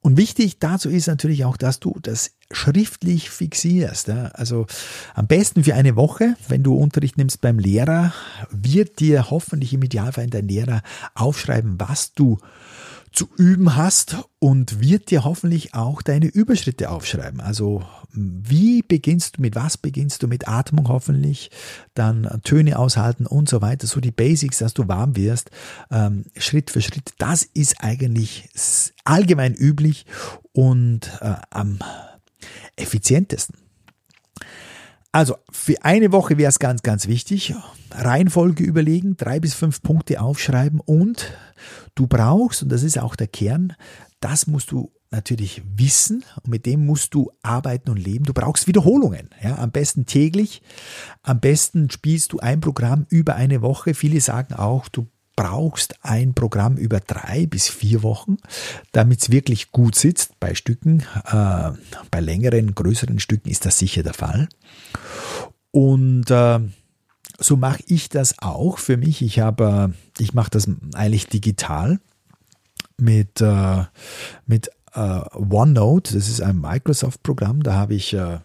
Und 0.00 0.16
wichtig 0.16 0.58
dazu 0.58 0.88
ist 0.88 1.06
natürlich 1.06 1.44
auch, 1.44 1.56
dass 1.56 1.80
du 1.80 1.98
das 2.00 2.32
schriftlich 2.50 3.30
fixierst. 3.30 4.08
Ja. 4.08 4.26
Also 4.28 4.66
am 5.14 5.26
besten 5.26 5.64
für 5.64 5.74
eine 5.74 5.96
Woche, 5.96 6.36
wenn 6.48 6.62
du 6.62 6.74
Unterricht 6.74 7.18
nimmst 7.18 7.40
beim 7.40 7.58
Lehrer, 7.58 8.12
wird 8.50 9.00
dir 9.00 9.30
hoffentlich 9.30 9.74
im 9.74 9.82
Idealfall 9.82 10.28
dein 10.28 10.48
Lehrer 10.48 10.82
aufschreiben, 11.14 11.78
was 11.78 12.12
du 12.12 12.38
zu 13.16 13.28
üben 13.36 13.76
hast 13.76 14.16
und 14.38 14.80
wird 14.80 15.10
dir 15.10 15.24
hoffentlich 15.24 15.74
auch 15.74 16.02
deine 16.02 16.26
Überschritte 16.26 16.90
aufschreiben. 16.90 17.40
Also 17.40 17.82
wie 18.12 18.82
beginnst 18.82 19.36
du, 19.38 19.42
mit 19.42 19.54
was 19.54 19.78
beginnst 19.78 20.22
du, 20.22 20.28
mit 20.28 20.48
Atmung 20.48 20.88
hoffentlich, 20.88 21.50
dann 21.94 22.40
Töne 22.44 22.78
aushalten 22.78 23.26
und 23.26 23.48
so 23.48 23.62
weiter, 23.62 23.86
so 23.86 24.00
die 24.00 24.10
Basics, 24.10 24.58
dass 24.58 24.74
du 24.74 24.86
warm 24.86 25.16
wirst, 25.16 25.50
ähm, 25.90 26.26
Schritt 26.36 26.70
für 26.70 26.82
Schritt. 26.82 27.14
Das 27.18 27.42
ist 27.42 27.76
eigentlich 27.80 28.48
allgemein 29.04 29.54
üblich 29.54 30.04
und 30.52 31.10
äh, 31.20 31.34
am 31.50 31.78
effizientesten. 32.76 33.65
Also 35.16 35.38
für 35.50 35.82
eine 35.82 36.12
Woche 36.12 36.36
wäre 36.36 36.50
es 36.50 36.58
ganz, 36.58 36.82
ganz 36.82 37.08
wichtig. 37.08 37.54
Reihenfolge 37.90 38.62
überlegen, 38.62 39.16
drei 39.16 39.40
bis 39.40 39.54
fünf 39.54 39.80
Punkte 39.80 40.20
aufschreiben 40.20 40.78
und 40.78 41.32
du 41.94 42.06
brauchst, 42.06 42.62
und 42.62 42.68
das 42.68 42.82
ist 42.82 42.98
auch 42.98 43.16
der 43.16 43.26
Kern, 43.26 43.72
das 44.20 44.46
musst 44.46 44.72
du 44.72 44.92
natürlich 45.10 45.62
wissen 45.74 46.22
und 46.42 46.48
mit 46.48 46.66
dem 46.66 46.84
musst 46.84 47.14
du 47.14 47.30
arbeiten 47.42 47.88
und 47.88 47.96
leben. 47.96 48.26
Du 48.26 48.34
brauchst 48.34 48.66
Wiederholungen, 48.66 49.30
ja, 49.42 49.56
am 49.56 49.70
besten 49.70 50.04
täglich. 50.04 50.60
Am 51.22 51.40
besten 51.40 51.88
spielst 51.88 52.34
du 52.34 52.40
ein 52.40 52.60
Programm 52.60 53.06
über 53.08 53.36
eine 53.36 53.62
Woche. 53.62 53.94
Viele 53.94 54.20
sagen 54.20 54.52
auch, 54.52 54.86
du 54.88 55.08
brauchst 55.36 56.02
ein 56.02 56.34
Programm 56.34 56.76
über 56.76 56.98
drei 57.00 57.46
bis 57.46 57.68
vier 57.68 58.02
Wochen, 58.02 58.38
damit 58.92 59.22
es 59.22 59.30
wirklich 59.30 59.70
gut 59.70 59.94
sitzt. 59.94 60.40
Bei 60.40 60.54
Stücken, 60.54 61.04
äh, 61.26 61.70
bei 62.10 62.20
längeren, 62.20 62.74
größeren 62.74 63.20
Stücken 63.20 63.50
ist 63.50 63.66
das 63.66 63.78
sicher 63.78 64.02
der 64.02 64.14
Fall. 64.14 64.48
Und 65.70 66.30
äh, 66.30 66.60
so 67.38 67.56
mache 67.56 67.82
ich 67.86 68.08
das 68.08 68.38
auch 68.38 68.78
für 68.78 68.96
mich. 68.96 69.22
Ich 69.22 69.38
äh, 69.38 69.88
ich 70.18 70.32
mache 70.32 70.50
das 70.50 70.68
eigentlich 70.94 71.26
digital 71.26 72.00
mit, 72.96 73.40
äh, 73.40 73.84
mit 74.46 74.70
äh, 74.94 75.20
OneNote. 75.34 76.14
Das 76.14 76.28
ist 76.28 76.40
ein 76.40 76.60
Microsoft-Programm. 76.60 77.62
Da 77.62 77.74
habe 77.74 77.94
ich 77.94 78.14
äh, 78.14 78.38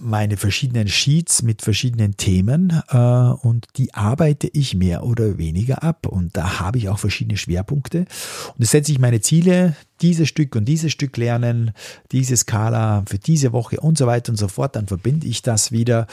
meine 0.00 0.36
verschiedenen 0.36 0.88
Sheets 0.88 1.42
mit 1.42 1.62
verschiedenen 1.62 2.16
Themen 2.16 2.82
äh, 2.88 2.96
und 2.96 3.66
die 3.76 3.94
arbeite 3.94 4.48
ich 4.52 4.74
mehr 4.74 5.04
oder 5.04 5.38
weniger 5.38 5.82
ab. 5.82 6.06
Und 6.06 6.36
da 6.36 6.60
habe 6.60 6.78
ich 6.78 6.88
auch 6.88 6.98
verschiedene 6.98 7.36
Schwerpunkte. 7.36 8.00
Und 8.00 8.58
da 8.58 8.66
setze 8.66 8.92
ich 8.92 8.98
meine 8.98 9.20
Ziele, 9.20 9.76
dieses 10.00 10.28
Stück 10.28 10.56
und 10.56 10.64
dieses 10.64 10.92
Stück 10.92 11.16
lernen, 11.16 11.72
diese 12.12 12.36
Skala 12.36 13.04
für 13.06 13.18
diese 13.18 13.52
Woche 13.52 13.80
und 13.80 13.98
so 13.98 14.06
weiter 14.06 14.32
und 14.32 14.36
so 14.36 14.48
fort. 14.48 14.76
Dann 14.76 14.86
verbinde 14.86 15.26
ich 15.26 15.42
das 15.42 15.72
wieder 15.72 16.06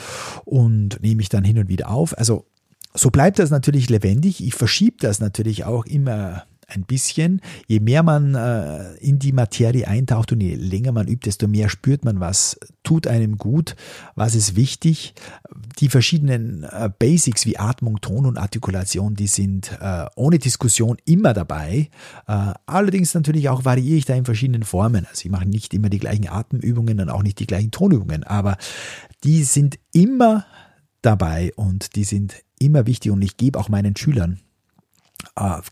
und 0.44 1.00
nehme 1.02 1.22
ich 1.22 1.28
dann 1.28 1.44
hin 1.44 1.58
und 1.58 1.68
wieder 1.68 1.90
auf. 1.90 2.16
Also 2.16 2.46
so 2.94 3.10
bleibt 3.10 3.38
das 3.38 3.50
natürlich 3.50 3.88
lebendig. 3.88 4.42
Ich 4.42 4.54
verschiebe 4.54 4.96
das 5.00 5.20
natürlich 5.20 5.64
auch 5.64 5.86
immer 5.86 6.44
ein 6.68 6.84
bisschen. 6.84 7.40
Je 7.66 7.80
mehr 7.80 8.02
man 8.02 8.34
äh, 8.34 8.94
in 8.96 9.18
die 9.18 9.32
Materie 9.32 9.88
eintaucht 9.88 10.32
und 10.32 10.40
je 10.40 10.54
länger 10.54 10.92
man 10.92 11.08
übt, 11.08 11.26
desto 11.26 11.48
mehr 11.48 11.68
spürt 11.68 12.04
man, 12.04 12.20
was 12.20 12.58
tut 12.82 13.06
einem 13.06 13.38
gut, 13.38 13.74
was 14.14 14.34
ist 14.34 14.54
wichtig. 14.54 15.14
Die 15.80 15.88
verschiedenen 15.88 16.64
äh, 16.64 16.90
Basics 16.96 17.46
wie 17.46 17.58
Atmung, 17.58 18.00
Ton 18.00 18.26
und 18.26 18.36
Artikulation, 18.36 19.14
die 19.14 19.26
sind 19.26 19.72
äh, 19.80 20.06
ohne 20.14 20.38
Diskussion 20.38 20.98
immer 21.06 21.32
dabei. 21.32 21.88
Äh, 22.26 22.52
allerdings 22.66 23.14
natürlich 23.14 23.48
auch 23.48 23.64
variiere 23.64 23.96
ich 23.96 24.04
da 24.04 24.14
in 24.14 24.26
verschiedenen 24.26 24.62
Formen. 24.62 25.06
Also 25.06 25.24
ich 25.24 25.30
mache 25.30 25.48
nicht 25.48 25.72
immer 25.72 25.88
die 25.88 25.98
gleichen 25.98 26.28
Atemübungen 26.28 27.00
und 27.00 27.08
auch 27.08 27.22
nicht 27.22 27.38
die 27.38 27.46
gleichen 27.46 27.70
Tonübungen, 27.70 28.24
aber 28.24 28.58
die 29.24 29.42
sind 29.44 29.78
immer 29.92 30.44
dabei 31.00 31.52
und 31.56 31.96
die 31.96 32.04
sind 32.04 32.34
immer 32.58 32.86
wichtig 32.86 33.10
und 33.10 33.22
ich 33.22 33.38
gebe 33.38 33.58
auch 33.58 33.70
meinen 33.70 33.96
Schülern 33.96 34.40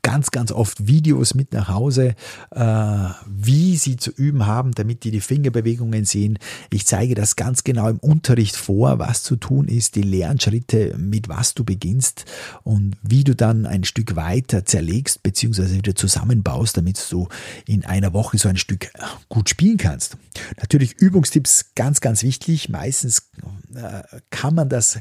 ganz, 0.02 0.30
ganz 0.30 0.52
oft 0.52 0.86
Videos 0.86 1.34
mit 1.34 1.52
nach 1.52 1.68
Hause, 1.68 2.14
äh, 2.50 3.08
wie 3.26 3.76
sie 3.76 3.96
zu 3.96 4.10
üben 4.10 4.46
haben, 4.46 4.72
damit 4.72 5.04
die 5.04 5.10
die 5.10 5.20
Fingerbewegungen 5.20 6.04
sehen. 6.04 6.38
Ich 6.70 6.86
zeige 6.86 7.14
das 7.14 7.36
ganz 7.36 7.64
genau 7.64 7.88
im 7.88 7.98
Unterricht 7.98 8.56
vor, 8.56 8.98
was 8.98 9.22
zu 9.22 9.36
tun 9.36 9.68
ist, 9.68 9.96
die 9.96 10.02
Lernschritte, 10.02 10.96
mit 10.98 11.28
was 11.28 11.54
du 11.54 11.64
beginnst 11.64 12.24
und 12.62 12.96
wie 13.02 13.24
du 13.24 13.34
dann 13.34 13.66
ein 13.66 13.84
Stück 13.84 14.16
weiter 14.16 14.64
zerlegst 14.64 15.22
bzw. 15.22 15.74
wieder 15.74 15.94
zusammenbaust, 15.94 16.76
damit 16.76 17.04
du 17.10 17.28
in 17.66 17.84
einer 17.84 18.12
Woche 18.12 18.38
so 18.38 18.48
ein 18.48 18.56
Stück 18.56 18.90
gut 19.28 19.48
spielen 19.48 19.78
kannst. 19.78 20.16
Natürlich 20.58 20.94
Übungstipps 20.94 21.74
ganz, 21.74 22.00
ganz 22.00 22.22
wichtig. 22.22 22.68
Meistens 22.68 23.30
äh, 23.74 24.02
kann 24.30 24.54
man 24.54 24.68
das 24.68 24.98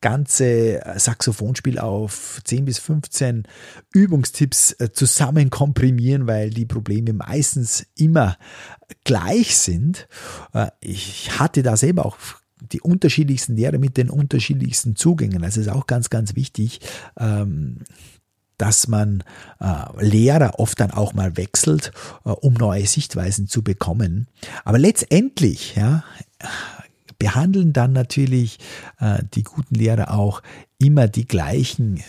ganze 0.00 0.80
Saxophonspiel 0.96 1.78
auf 1.78 2.40
10 2.44 2.64
bis 2.64 2.78
15 2.78 3.46
Übungstipps 3.92 4.72
äh, 4.78 4.92
zusammen 4.92 5.50
komprimieren, 5.50 6.26
weil 6.26 6.50
die 6.50 6.64
Probleme 6.64 7.12
meistens 7.12 7.86
immer 7.96 8.38
gleich 9.04 9.56
sind. 9.56 10.08
Äh, 10.54 10.68
ich 10.80 11.38
hatte 11.38 11.62
da 11.62 11.76
selber 11.76 12.06
auch 12.06 12.16
die 12.60 12.80
unterschiedlichsten 12.80 13.56
Lehrer 13.56 13.78
mit 13.78 13.96
den 13.96 14.10
unterschiedlichsten 14.10 14.96
Zugängen. 14.96 15.42
Das 15.42 15.56
ist 15.56 15.68
auch 15.68 15.86
ganz, 15.86 16.10
ganz 16.10 16.36
wichtig, 16.36 16.80
ähm, 17.18 17.78
dass 18.60 18.88
man 18.88 19.24
äh, 19.60 20.04
Lehrer 20.04 20.58
oft 20.58 20.78
dann 20.80 20.90
auch 20.90 21.14
mal 21.14 21.36
wechselt, 21.36 21.92
um 22.24 22.54
neue 22.54 22.86
Sichtweisen 22.86 23.48
zu 23.48 23.62
bekommen. 23.62 24.28
Aber 24.64 24.78
letztendlich, 24.78 25.76
ja, 25.76 26.04
behandeln 27.20 27.72
dann 27.72 27.92
natürlich 27.92 28.58
äh, 28.98 29.22
die 29.34 29.44
guten 29.44 29.76
Lehrer 29.76 30.12
auch 30.12 30.42
immer 30.78 31.06
die 31.06 31.26
gleichen 31.26 32.02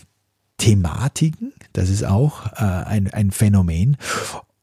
Thematiken. 0.58 1.54
Das 1.74 1.90
ist 1.90 2.04
auch 2.04 2.48
äh, 2.54 2.64
ein, 2.64 3.12
ein 3.14 3.30
Phänomen. 3.32 3.98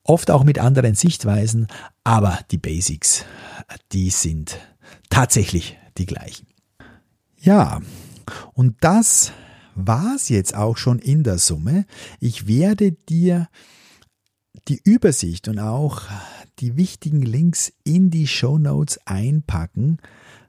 Oft 0.02 0.30
auch 0.30 0.42
mit 0.42 0.58
anderen 0.58 0.94
Sichtweisen, 0.94 1.68
aber 2.02 2.38
die 2.50 2.56
Basics, 2.56 3.24
die 3.92 4.10
sind 4.10 4.58
tatsächlich 5.10 5.76
die 5.98 6.06
gleichen. 6.06 6.46
Ja, 7.40 7.80
und 8.54 8.76
das 8.80 9.32
war 9.86 10.16
es 10.16 10.28
jetzt 10.28 10.54
auch 10.54 10.76
schon 10.76 10.98
in 10.98 11.22
der 11.22 11.38
Summe. 11.38 11.86
Ich 12.20 12.46
werde 12.46 12.92
dir 12.92 13.48
die 14.66 14.80
Übersicht 14.84 15.48
und 15.48 15.58
auch 15.58 16.02
die 16.58 16.76
wichtigen 16.76 17.22
Links 17.22 17.72
in 17.84 18.10
die 18.10 18.26
Show 18.26 18.58
Notes 18.58 18.98
einpacken 19.06 19.96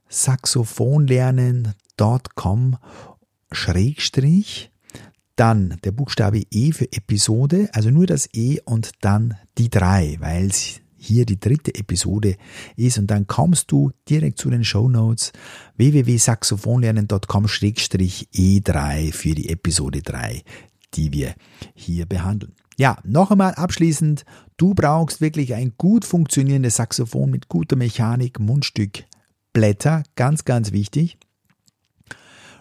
saxophonlernen.com 0.10 2.78
Schrägstrich, 3.52 4.72
dann 5.36 5.78
der 5.84 5.92
Buchstabe 5.92 6.42
E 6.52 6.72
für 6.72 6.92
Episode, 6.92 7.70
also 7.74 7.92
nur 7.92 8.08
das 8.08 8.28
E 8.34 8.60
und 8.66 8.92
dann 9.02 9.36
die 9.58 9.70
drei, 9.70 10.18
weil 10.20 10.48
es 10.48 10.82
hier 11.00 11.26
die 11.26 11.39
dritte 11.39 11.74
Episode 11.76 12.36
ist 12.76 12.97
und 13.00 13.08
dann 13.08 13.26
kommst 13.26 13.72
du 13.72 13.91
direkt 14.10 14.38
zu 14.38 14.50
den 14.50 14.64
Show 14.64 14.89
Notes 14.89 15.32
www.saxophonlernen.com 15.78 17.45
E3 17.45 19.14
für 19.14 19.36
die 19.36 19.50
Episode 19.50 20.02
3, 20.02 20.43
die 20.93 21.14
wir 21.14 21.34
hier 21.74 22.06
behandeln. 22.06 22.54
Ja, 22.78 22.97
noch 23.04 23.32
einmal 23.32 23.56
abschließend, 23.56 24.24
du 24.58 24.74
brauchst 24.74 25.20
wirklich 25.22 25.54
ein 25.54 25.74
gut 25.78 26.06
funktionierendes 26.06 26.78
Saxophon 26.78 27.30
mit 27.30 27.50
guter 27.50 27.76
Mechanik, 27.76 28.39
Mundstück, 28.39 29.04
Blätter, 29.52 30.04
ganz, 30.16 30.45
ganz 30.45 30.72
wichtig. 30.72 31.18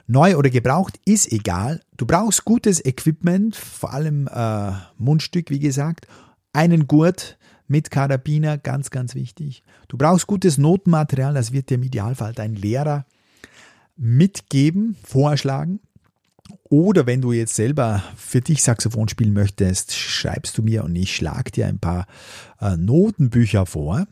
Neu 0.09 0.37
oder 0.37 0.51
gebraucht 0.51 0.99
ist 1.05 1.31
egal. 1.31 1.83
Du 1.97 2.07
brauchst 2.07 2.45
gutes 2.45 2.85
Equipment, 2.85 3.55
vor 3.55 3.93
allem 3.93 4.27
äh, 4.27 4.73
Mundstück, 4.97 5.51
wie 5.51 5.59
gesagt, 5.59 6.09
einen 6.53 6.87
Gurt 6.87 7.38
mit 7.69 7.91
Karabiner, 7.91 8.59
ganz, 8.59 8.91
ganz 8.91 9.15
wichtig. 9.15 9.63
Du 9.89 9.97
brauchst 9.97 10.27
gutes 10.27 10.59
Notenmaterial, 10.59 11.35
das 11.35 11.53
wird 11.53 11.71
dir 11.71 11.75
im 11.75 11.83
Idealfall 11.83 12.33
dein 12.33 12.55
Lehrer 12.55 13.07
mitgeben, 13.97 14.97
vorschlagen. 15.05 15.81
Oder 16.71 17.07
wenn 17.07 17.21
du 17.21 17.33
jetzt 17.33 17.55
selber 17.55 18.03
für 18.17 18.41
dich 18.41 18.63
Saxophon 18.63 19.09
spielen 19.09 19.33
möchtest, 19.33 19.95
schreibst 19.95 20.57
du 20.57 20.63
mir 20.63 20.85
und 20.85 20.97
ich 20.97 21.15
schlage 21.15 21.51
dir 21.51 21.67
ein 21.67 21.79
paar 21.79 22.07
äh, 22.61 22.77
Notenbücher 22.77 23.67
vor. 23.67 24.07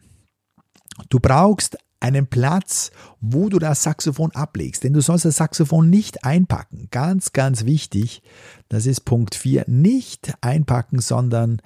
Du 1.09 1.21
brauchst 1.21 1.79
einen 2.01 2.27
Platz, 2.27 2.91
wo 3.21 3.49
du 3.49 3.59
das 3.59 3.83
Saxophon 3.83 4.31
ablegst. 4.33 4.85
Denn 4.85 4.93
du 4.93 5.01
sollst 5.01 5.25
das 5.25 5.37
Saxophon 5.37 5.89
nicht 5.91 6.25
einpacken. 6.25 6.89
Ganz, 6.91 7.33
ganz 7.33 7.65
wichtig. 7.65 8.23
Das 8.69 8.87
ist 8.87 9.01
Punkt 9.01 9.35
4. 9.35 9.65
Nicht 9.67 10.35
einpacken, 10.41 11.01
sondern 11.01 11.61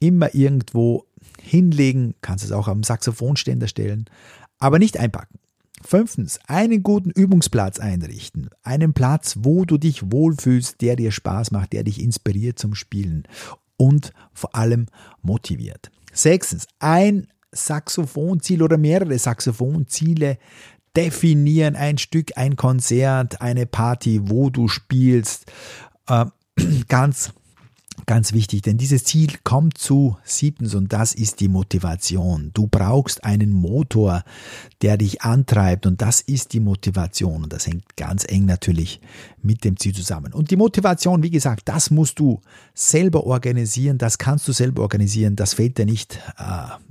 immer 0.00 0.34
irgendwo 0.34 1.06
hinlegen. 1.46 2.14
Kannst 2.20 2.44
es 2.44 2.52
auch 2.52 2.68
am 2.68 2.82
Saxophonständer 2.82 3.68
stellen. 3.68 4.06
Aber 4.58 4.78
nicht 4.78 4.98
einpacken. 4.98 5.38
Fünftens, 5.82 6.40
einen 6.46 6.82
guten 6.82 7.10
Übungsplatz 7.10 7.78
einrichten. 7.78 8.48
Einen 8.62 8.92
Platz, 8.92 9.36
wo 9.40 9.64
du 9.64 9.78
dich 9.78 10.10
wohlfühlst, 10.10 10.80
der 10.80 10.96
dir 10.96 11.12
Spaß 11.12 11.50
macht, 11.50 11.72
der 11.72 11.84
dich 11.84 12.02
inspiriert 12.02 12.58
zum 12.58 12.74
Spielen 12.74 13.28
und 13.76 14.12
vor 14.32 14.54
allem 14.54 14.86
motiviert. 15.22 15.90
Sechstens, 16.12 16.66
ein 16.78 17.28
Saxophonziel 17.52 18.62
oder 18.62 18.78
mehrere 18.78 19.18
Saxophonziele 19.18 20.38
definieren, 20.96 21.76
ein 21.76 21.98
Stück, 21.98 22.32
ein 22.36 22.56
Konzert, 22.56 23.40
eine 23.42 23.66
Party, 23.66 24.20
wo 24.24 24.50
du 24.50 24.68
spielst. 24.68 25.44
Äh, 26.08 26.26
ganz 26.88 27.32
Ganz 28.04 28.32
wichtig, 28.34 28.62
denn 28.62 28.76
dieses 28.76 29.04
Ziel 29.04 29.32
kommt 29.42 29.78
zu 29.78 30.16
siebtens 30.22 30.74
und 30.74 30.92
das 30.92 31.14
ist 31.14 31.40
die 31.40 31.48
Motivation. 31.48 32.50
Du 32.52 32.66
brauchst 32.66 33.24
einen 33.24 33.50
Motor, 33.50 34.22
der 34.82 34.98
dich 34.98 35.22
antreibt 35.22 35.86
und 35.86 36.02
das 36.02 36.20
ist 36.20 36.52
die 36.52 36.60
Motivation 36.60 37.44
und 37.44 37.52
das 37.52 37.66
hängt 37.66 37.96
ganz 37.96 38.24
eng 38.28 38.44
natürlich 38.44 39.00
mit 39.42 39.64
dem 39.64 39.78
Ziel 39.78 39.94
zusammen. 39.94 40.34
Und 40.34 40.50
die 40.50 40.56
Motivation, 40.56 41.22
wie 41.22 41.30
gesagt, 41.30 41.62
das 41.68 41.90
musst 41.90 42.18
du 42.18 42.40
selber 42.74 43.24
organisieren, 43.24 43.98
das 43.98 44.18
kannst 44.18 44.46
du 44.46 44.52
selber 44.52 44.82
organisieren, 44.82 45.34
das 45.34 45.54
fällt 45.54 45.78
dir 45.78 45.86
nicht 45.86 46.20
äh, 46.38 46.42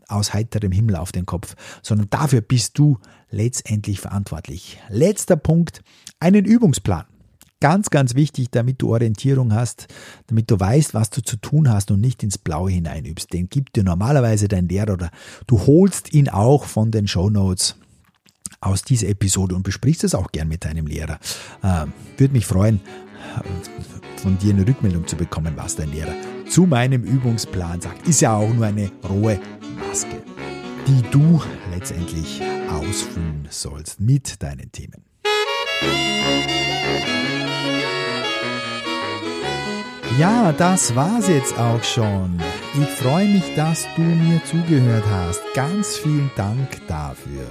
aus 0.07 0.33
heiterem 0.33 0.71
Himmel 0.71 0.95
auf 0.95 1.11
den 1.11 1.25
Kopf, 1.25 1.55
sondern 1.81 2.09
dafür 2.09 2.41
bist 2.41 2.77
du 2.77 2.97
letztendlich 3.29 3.99
verantwortlich. 3.99 4.79
Letzter 4.89 5.35
Punkt, 5.35 5.81
einen 6.19 6.45
Übungsplan. 6.45 7.05
Ganz, 7.61 7.89
ganz 7.89 8.15
wichtig, 8.15 8.49
damit 8.51 8.81
du 8.81 8.91
Orientierung 8.91 9.53
hast, 9.53 9.87
damit 10.27 10.51
du 10.51 10.59
weißt, 10.59 10.93
was 10.93 11.09
du 11.09 11.21
zu 11.21 11.37
tun 11.37 11.69
hast 11.71 11.89
und 11.89 12.01
nicht 12.01 12.21
ins 12.21 12.37
Blaue 12.37 12.69
hineinübst. 12.69 13.31
Den 13.31 13.49
gibt 13.49 13.75
dir 13.75 13.83
normalerweise 13.83 14.47
dein 14.47 14.67
Lehrer 14.67 14.93
oder 14.93 15.09
du 15.47 15.65
holst 15.65 16.13
ihn 16.13 16.29
auch 16.29 16.65
von 16.65 16.91
den 16.91 17.07
Show 17.07 17.29
Notes 17.29 17.75
aus 18.59 18.81
dieser 18.81 19.07
Episode 19.07 19.55
und 19.55 19.63
besprichst 19.63 20.03
es 20.03 20.15
auch 20.15 20.31
gern 20.31 20.47
mit 20.47 20.65
deinem 20.65 20.87
Lehrer. 20.87 21.19
Äh, 21.63 21.85
Würde 22.17 22.33
mich 22.33 22.45
freuen, 22.45 22.81
von 24.17 24.37
dir 24.37 24.53
eine 24.53 24.67
Rückmeldung 24.67 25.07
zu 25.07 25.15
bekommen, 25.15 25.53
was 25.55 25.75
dein 25.75 25.91
Lehrer 25.91 26.13
zu 26.49 26.65
meinem 26.65 27.03
Übungsplan 27.03 27.81
sagt. 27.81 28.07
Ist 28.07 28.21
ja 28.21 28.35
auch 28.35 28.53
nur 28.53 28.65
eine 28.65 28.91
rohe 29.07 29.39
Maske, 29.77 30.21
die 30.87 31.01
du 31.11 31.41
letztendlich 31.71 32.41
ausfüllen 32.69 33.47
sollst 33.49 33.99
mit 33.99 34.41
deinen 34.41 34.71
Themen. 34.71 35.03
Ja, 40.19 40.51
das 40.53 40.95
war's 40.95 41.27
jetzt 41.27 41.57
auch 41.57 41.83
schon. 41.83 42.39
Ich 42.73 42.87
freue 42.87 43.27
mich, 43.27 43.53
dass 43.55 43.85
du 43.97 44.01
mir 44.01 44.41
zugehört 44.45 45.03
hast. 45.09 45.41
Ganz 45.53 45.97
vielen 45.97 46.31
Dank 46.37 46.87
dafür. 46.87 47.45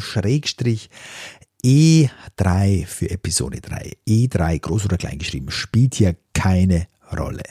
E3 1.63 2.85
für 2.85 3.09
Episode 3.09 3.61
3. 3.61 3.91
E3 4.07 4.59
groß 4.59 4.85
oder 4.85 4.97
klein 4.97 5.19
geschrieben 5.19 5.51
spielt 5.51 5.95
hier 5.95 6.15
keine 6.33 6.87
Rolle. 7.17 7.43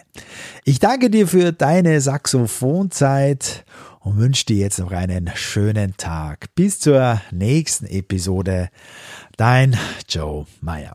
Ich 0.64 0.78
danke 0.78 1.10
dir 1.10 1.26
für 1.26 1.52
deine 1.52 2.00
Saxophonzeit 2.00 3.64
und 4.00 4.16
wünsche 4.16 4.46
dir 4.46 4.56
jetzt 4.56 4.78
noch 4.78 4.92
einen 4.92 5.30
schönen 5.34 5.96
Tag. 5.96 6.54
Bis 6.54 6.78
zur 6.78 7.20
nächsten 7.30 7.86
Episode. 7.86 8.70
Dein 9.36 9.76
Joe 10.08 10.46
Meyer. 10.60 10.94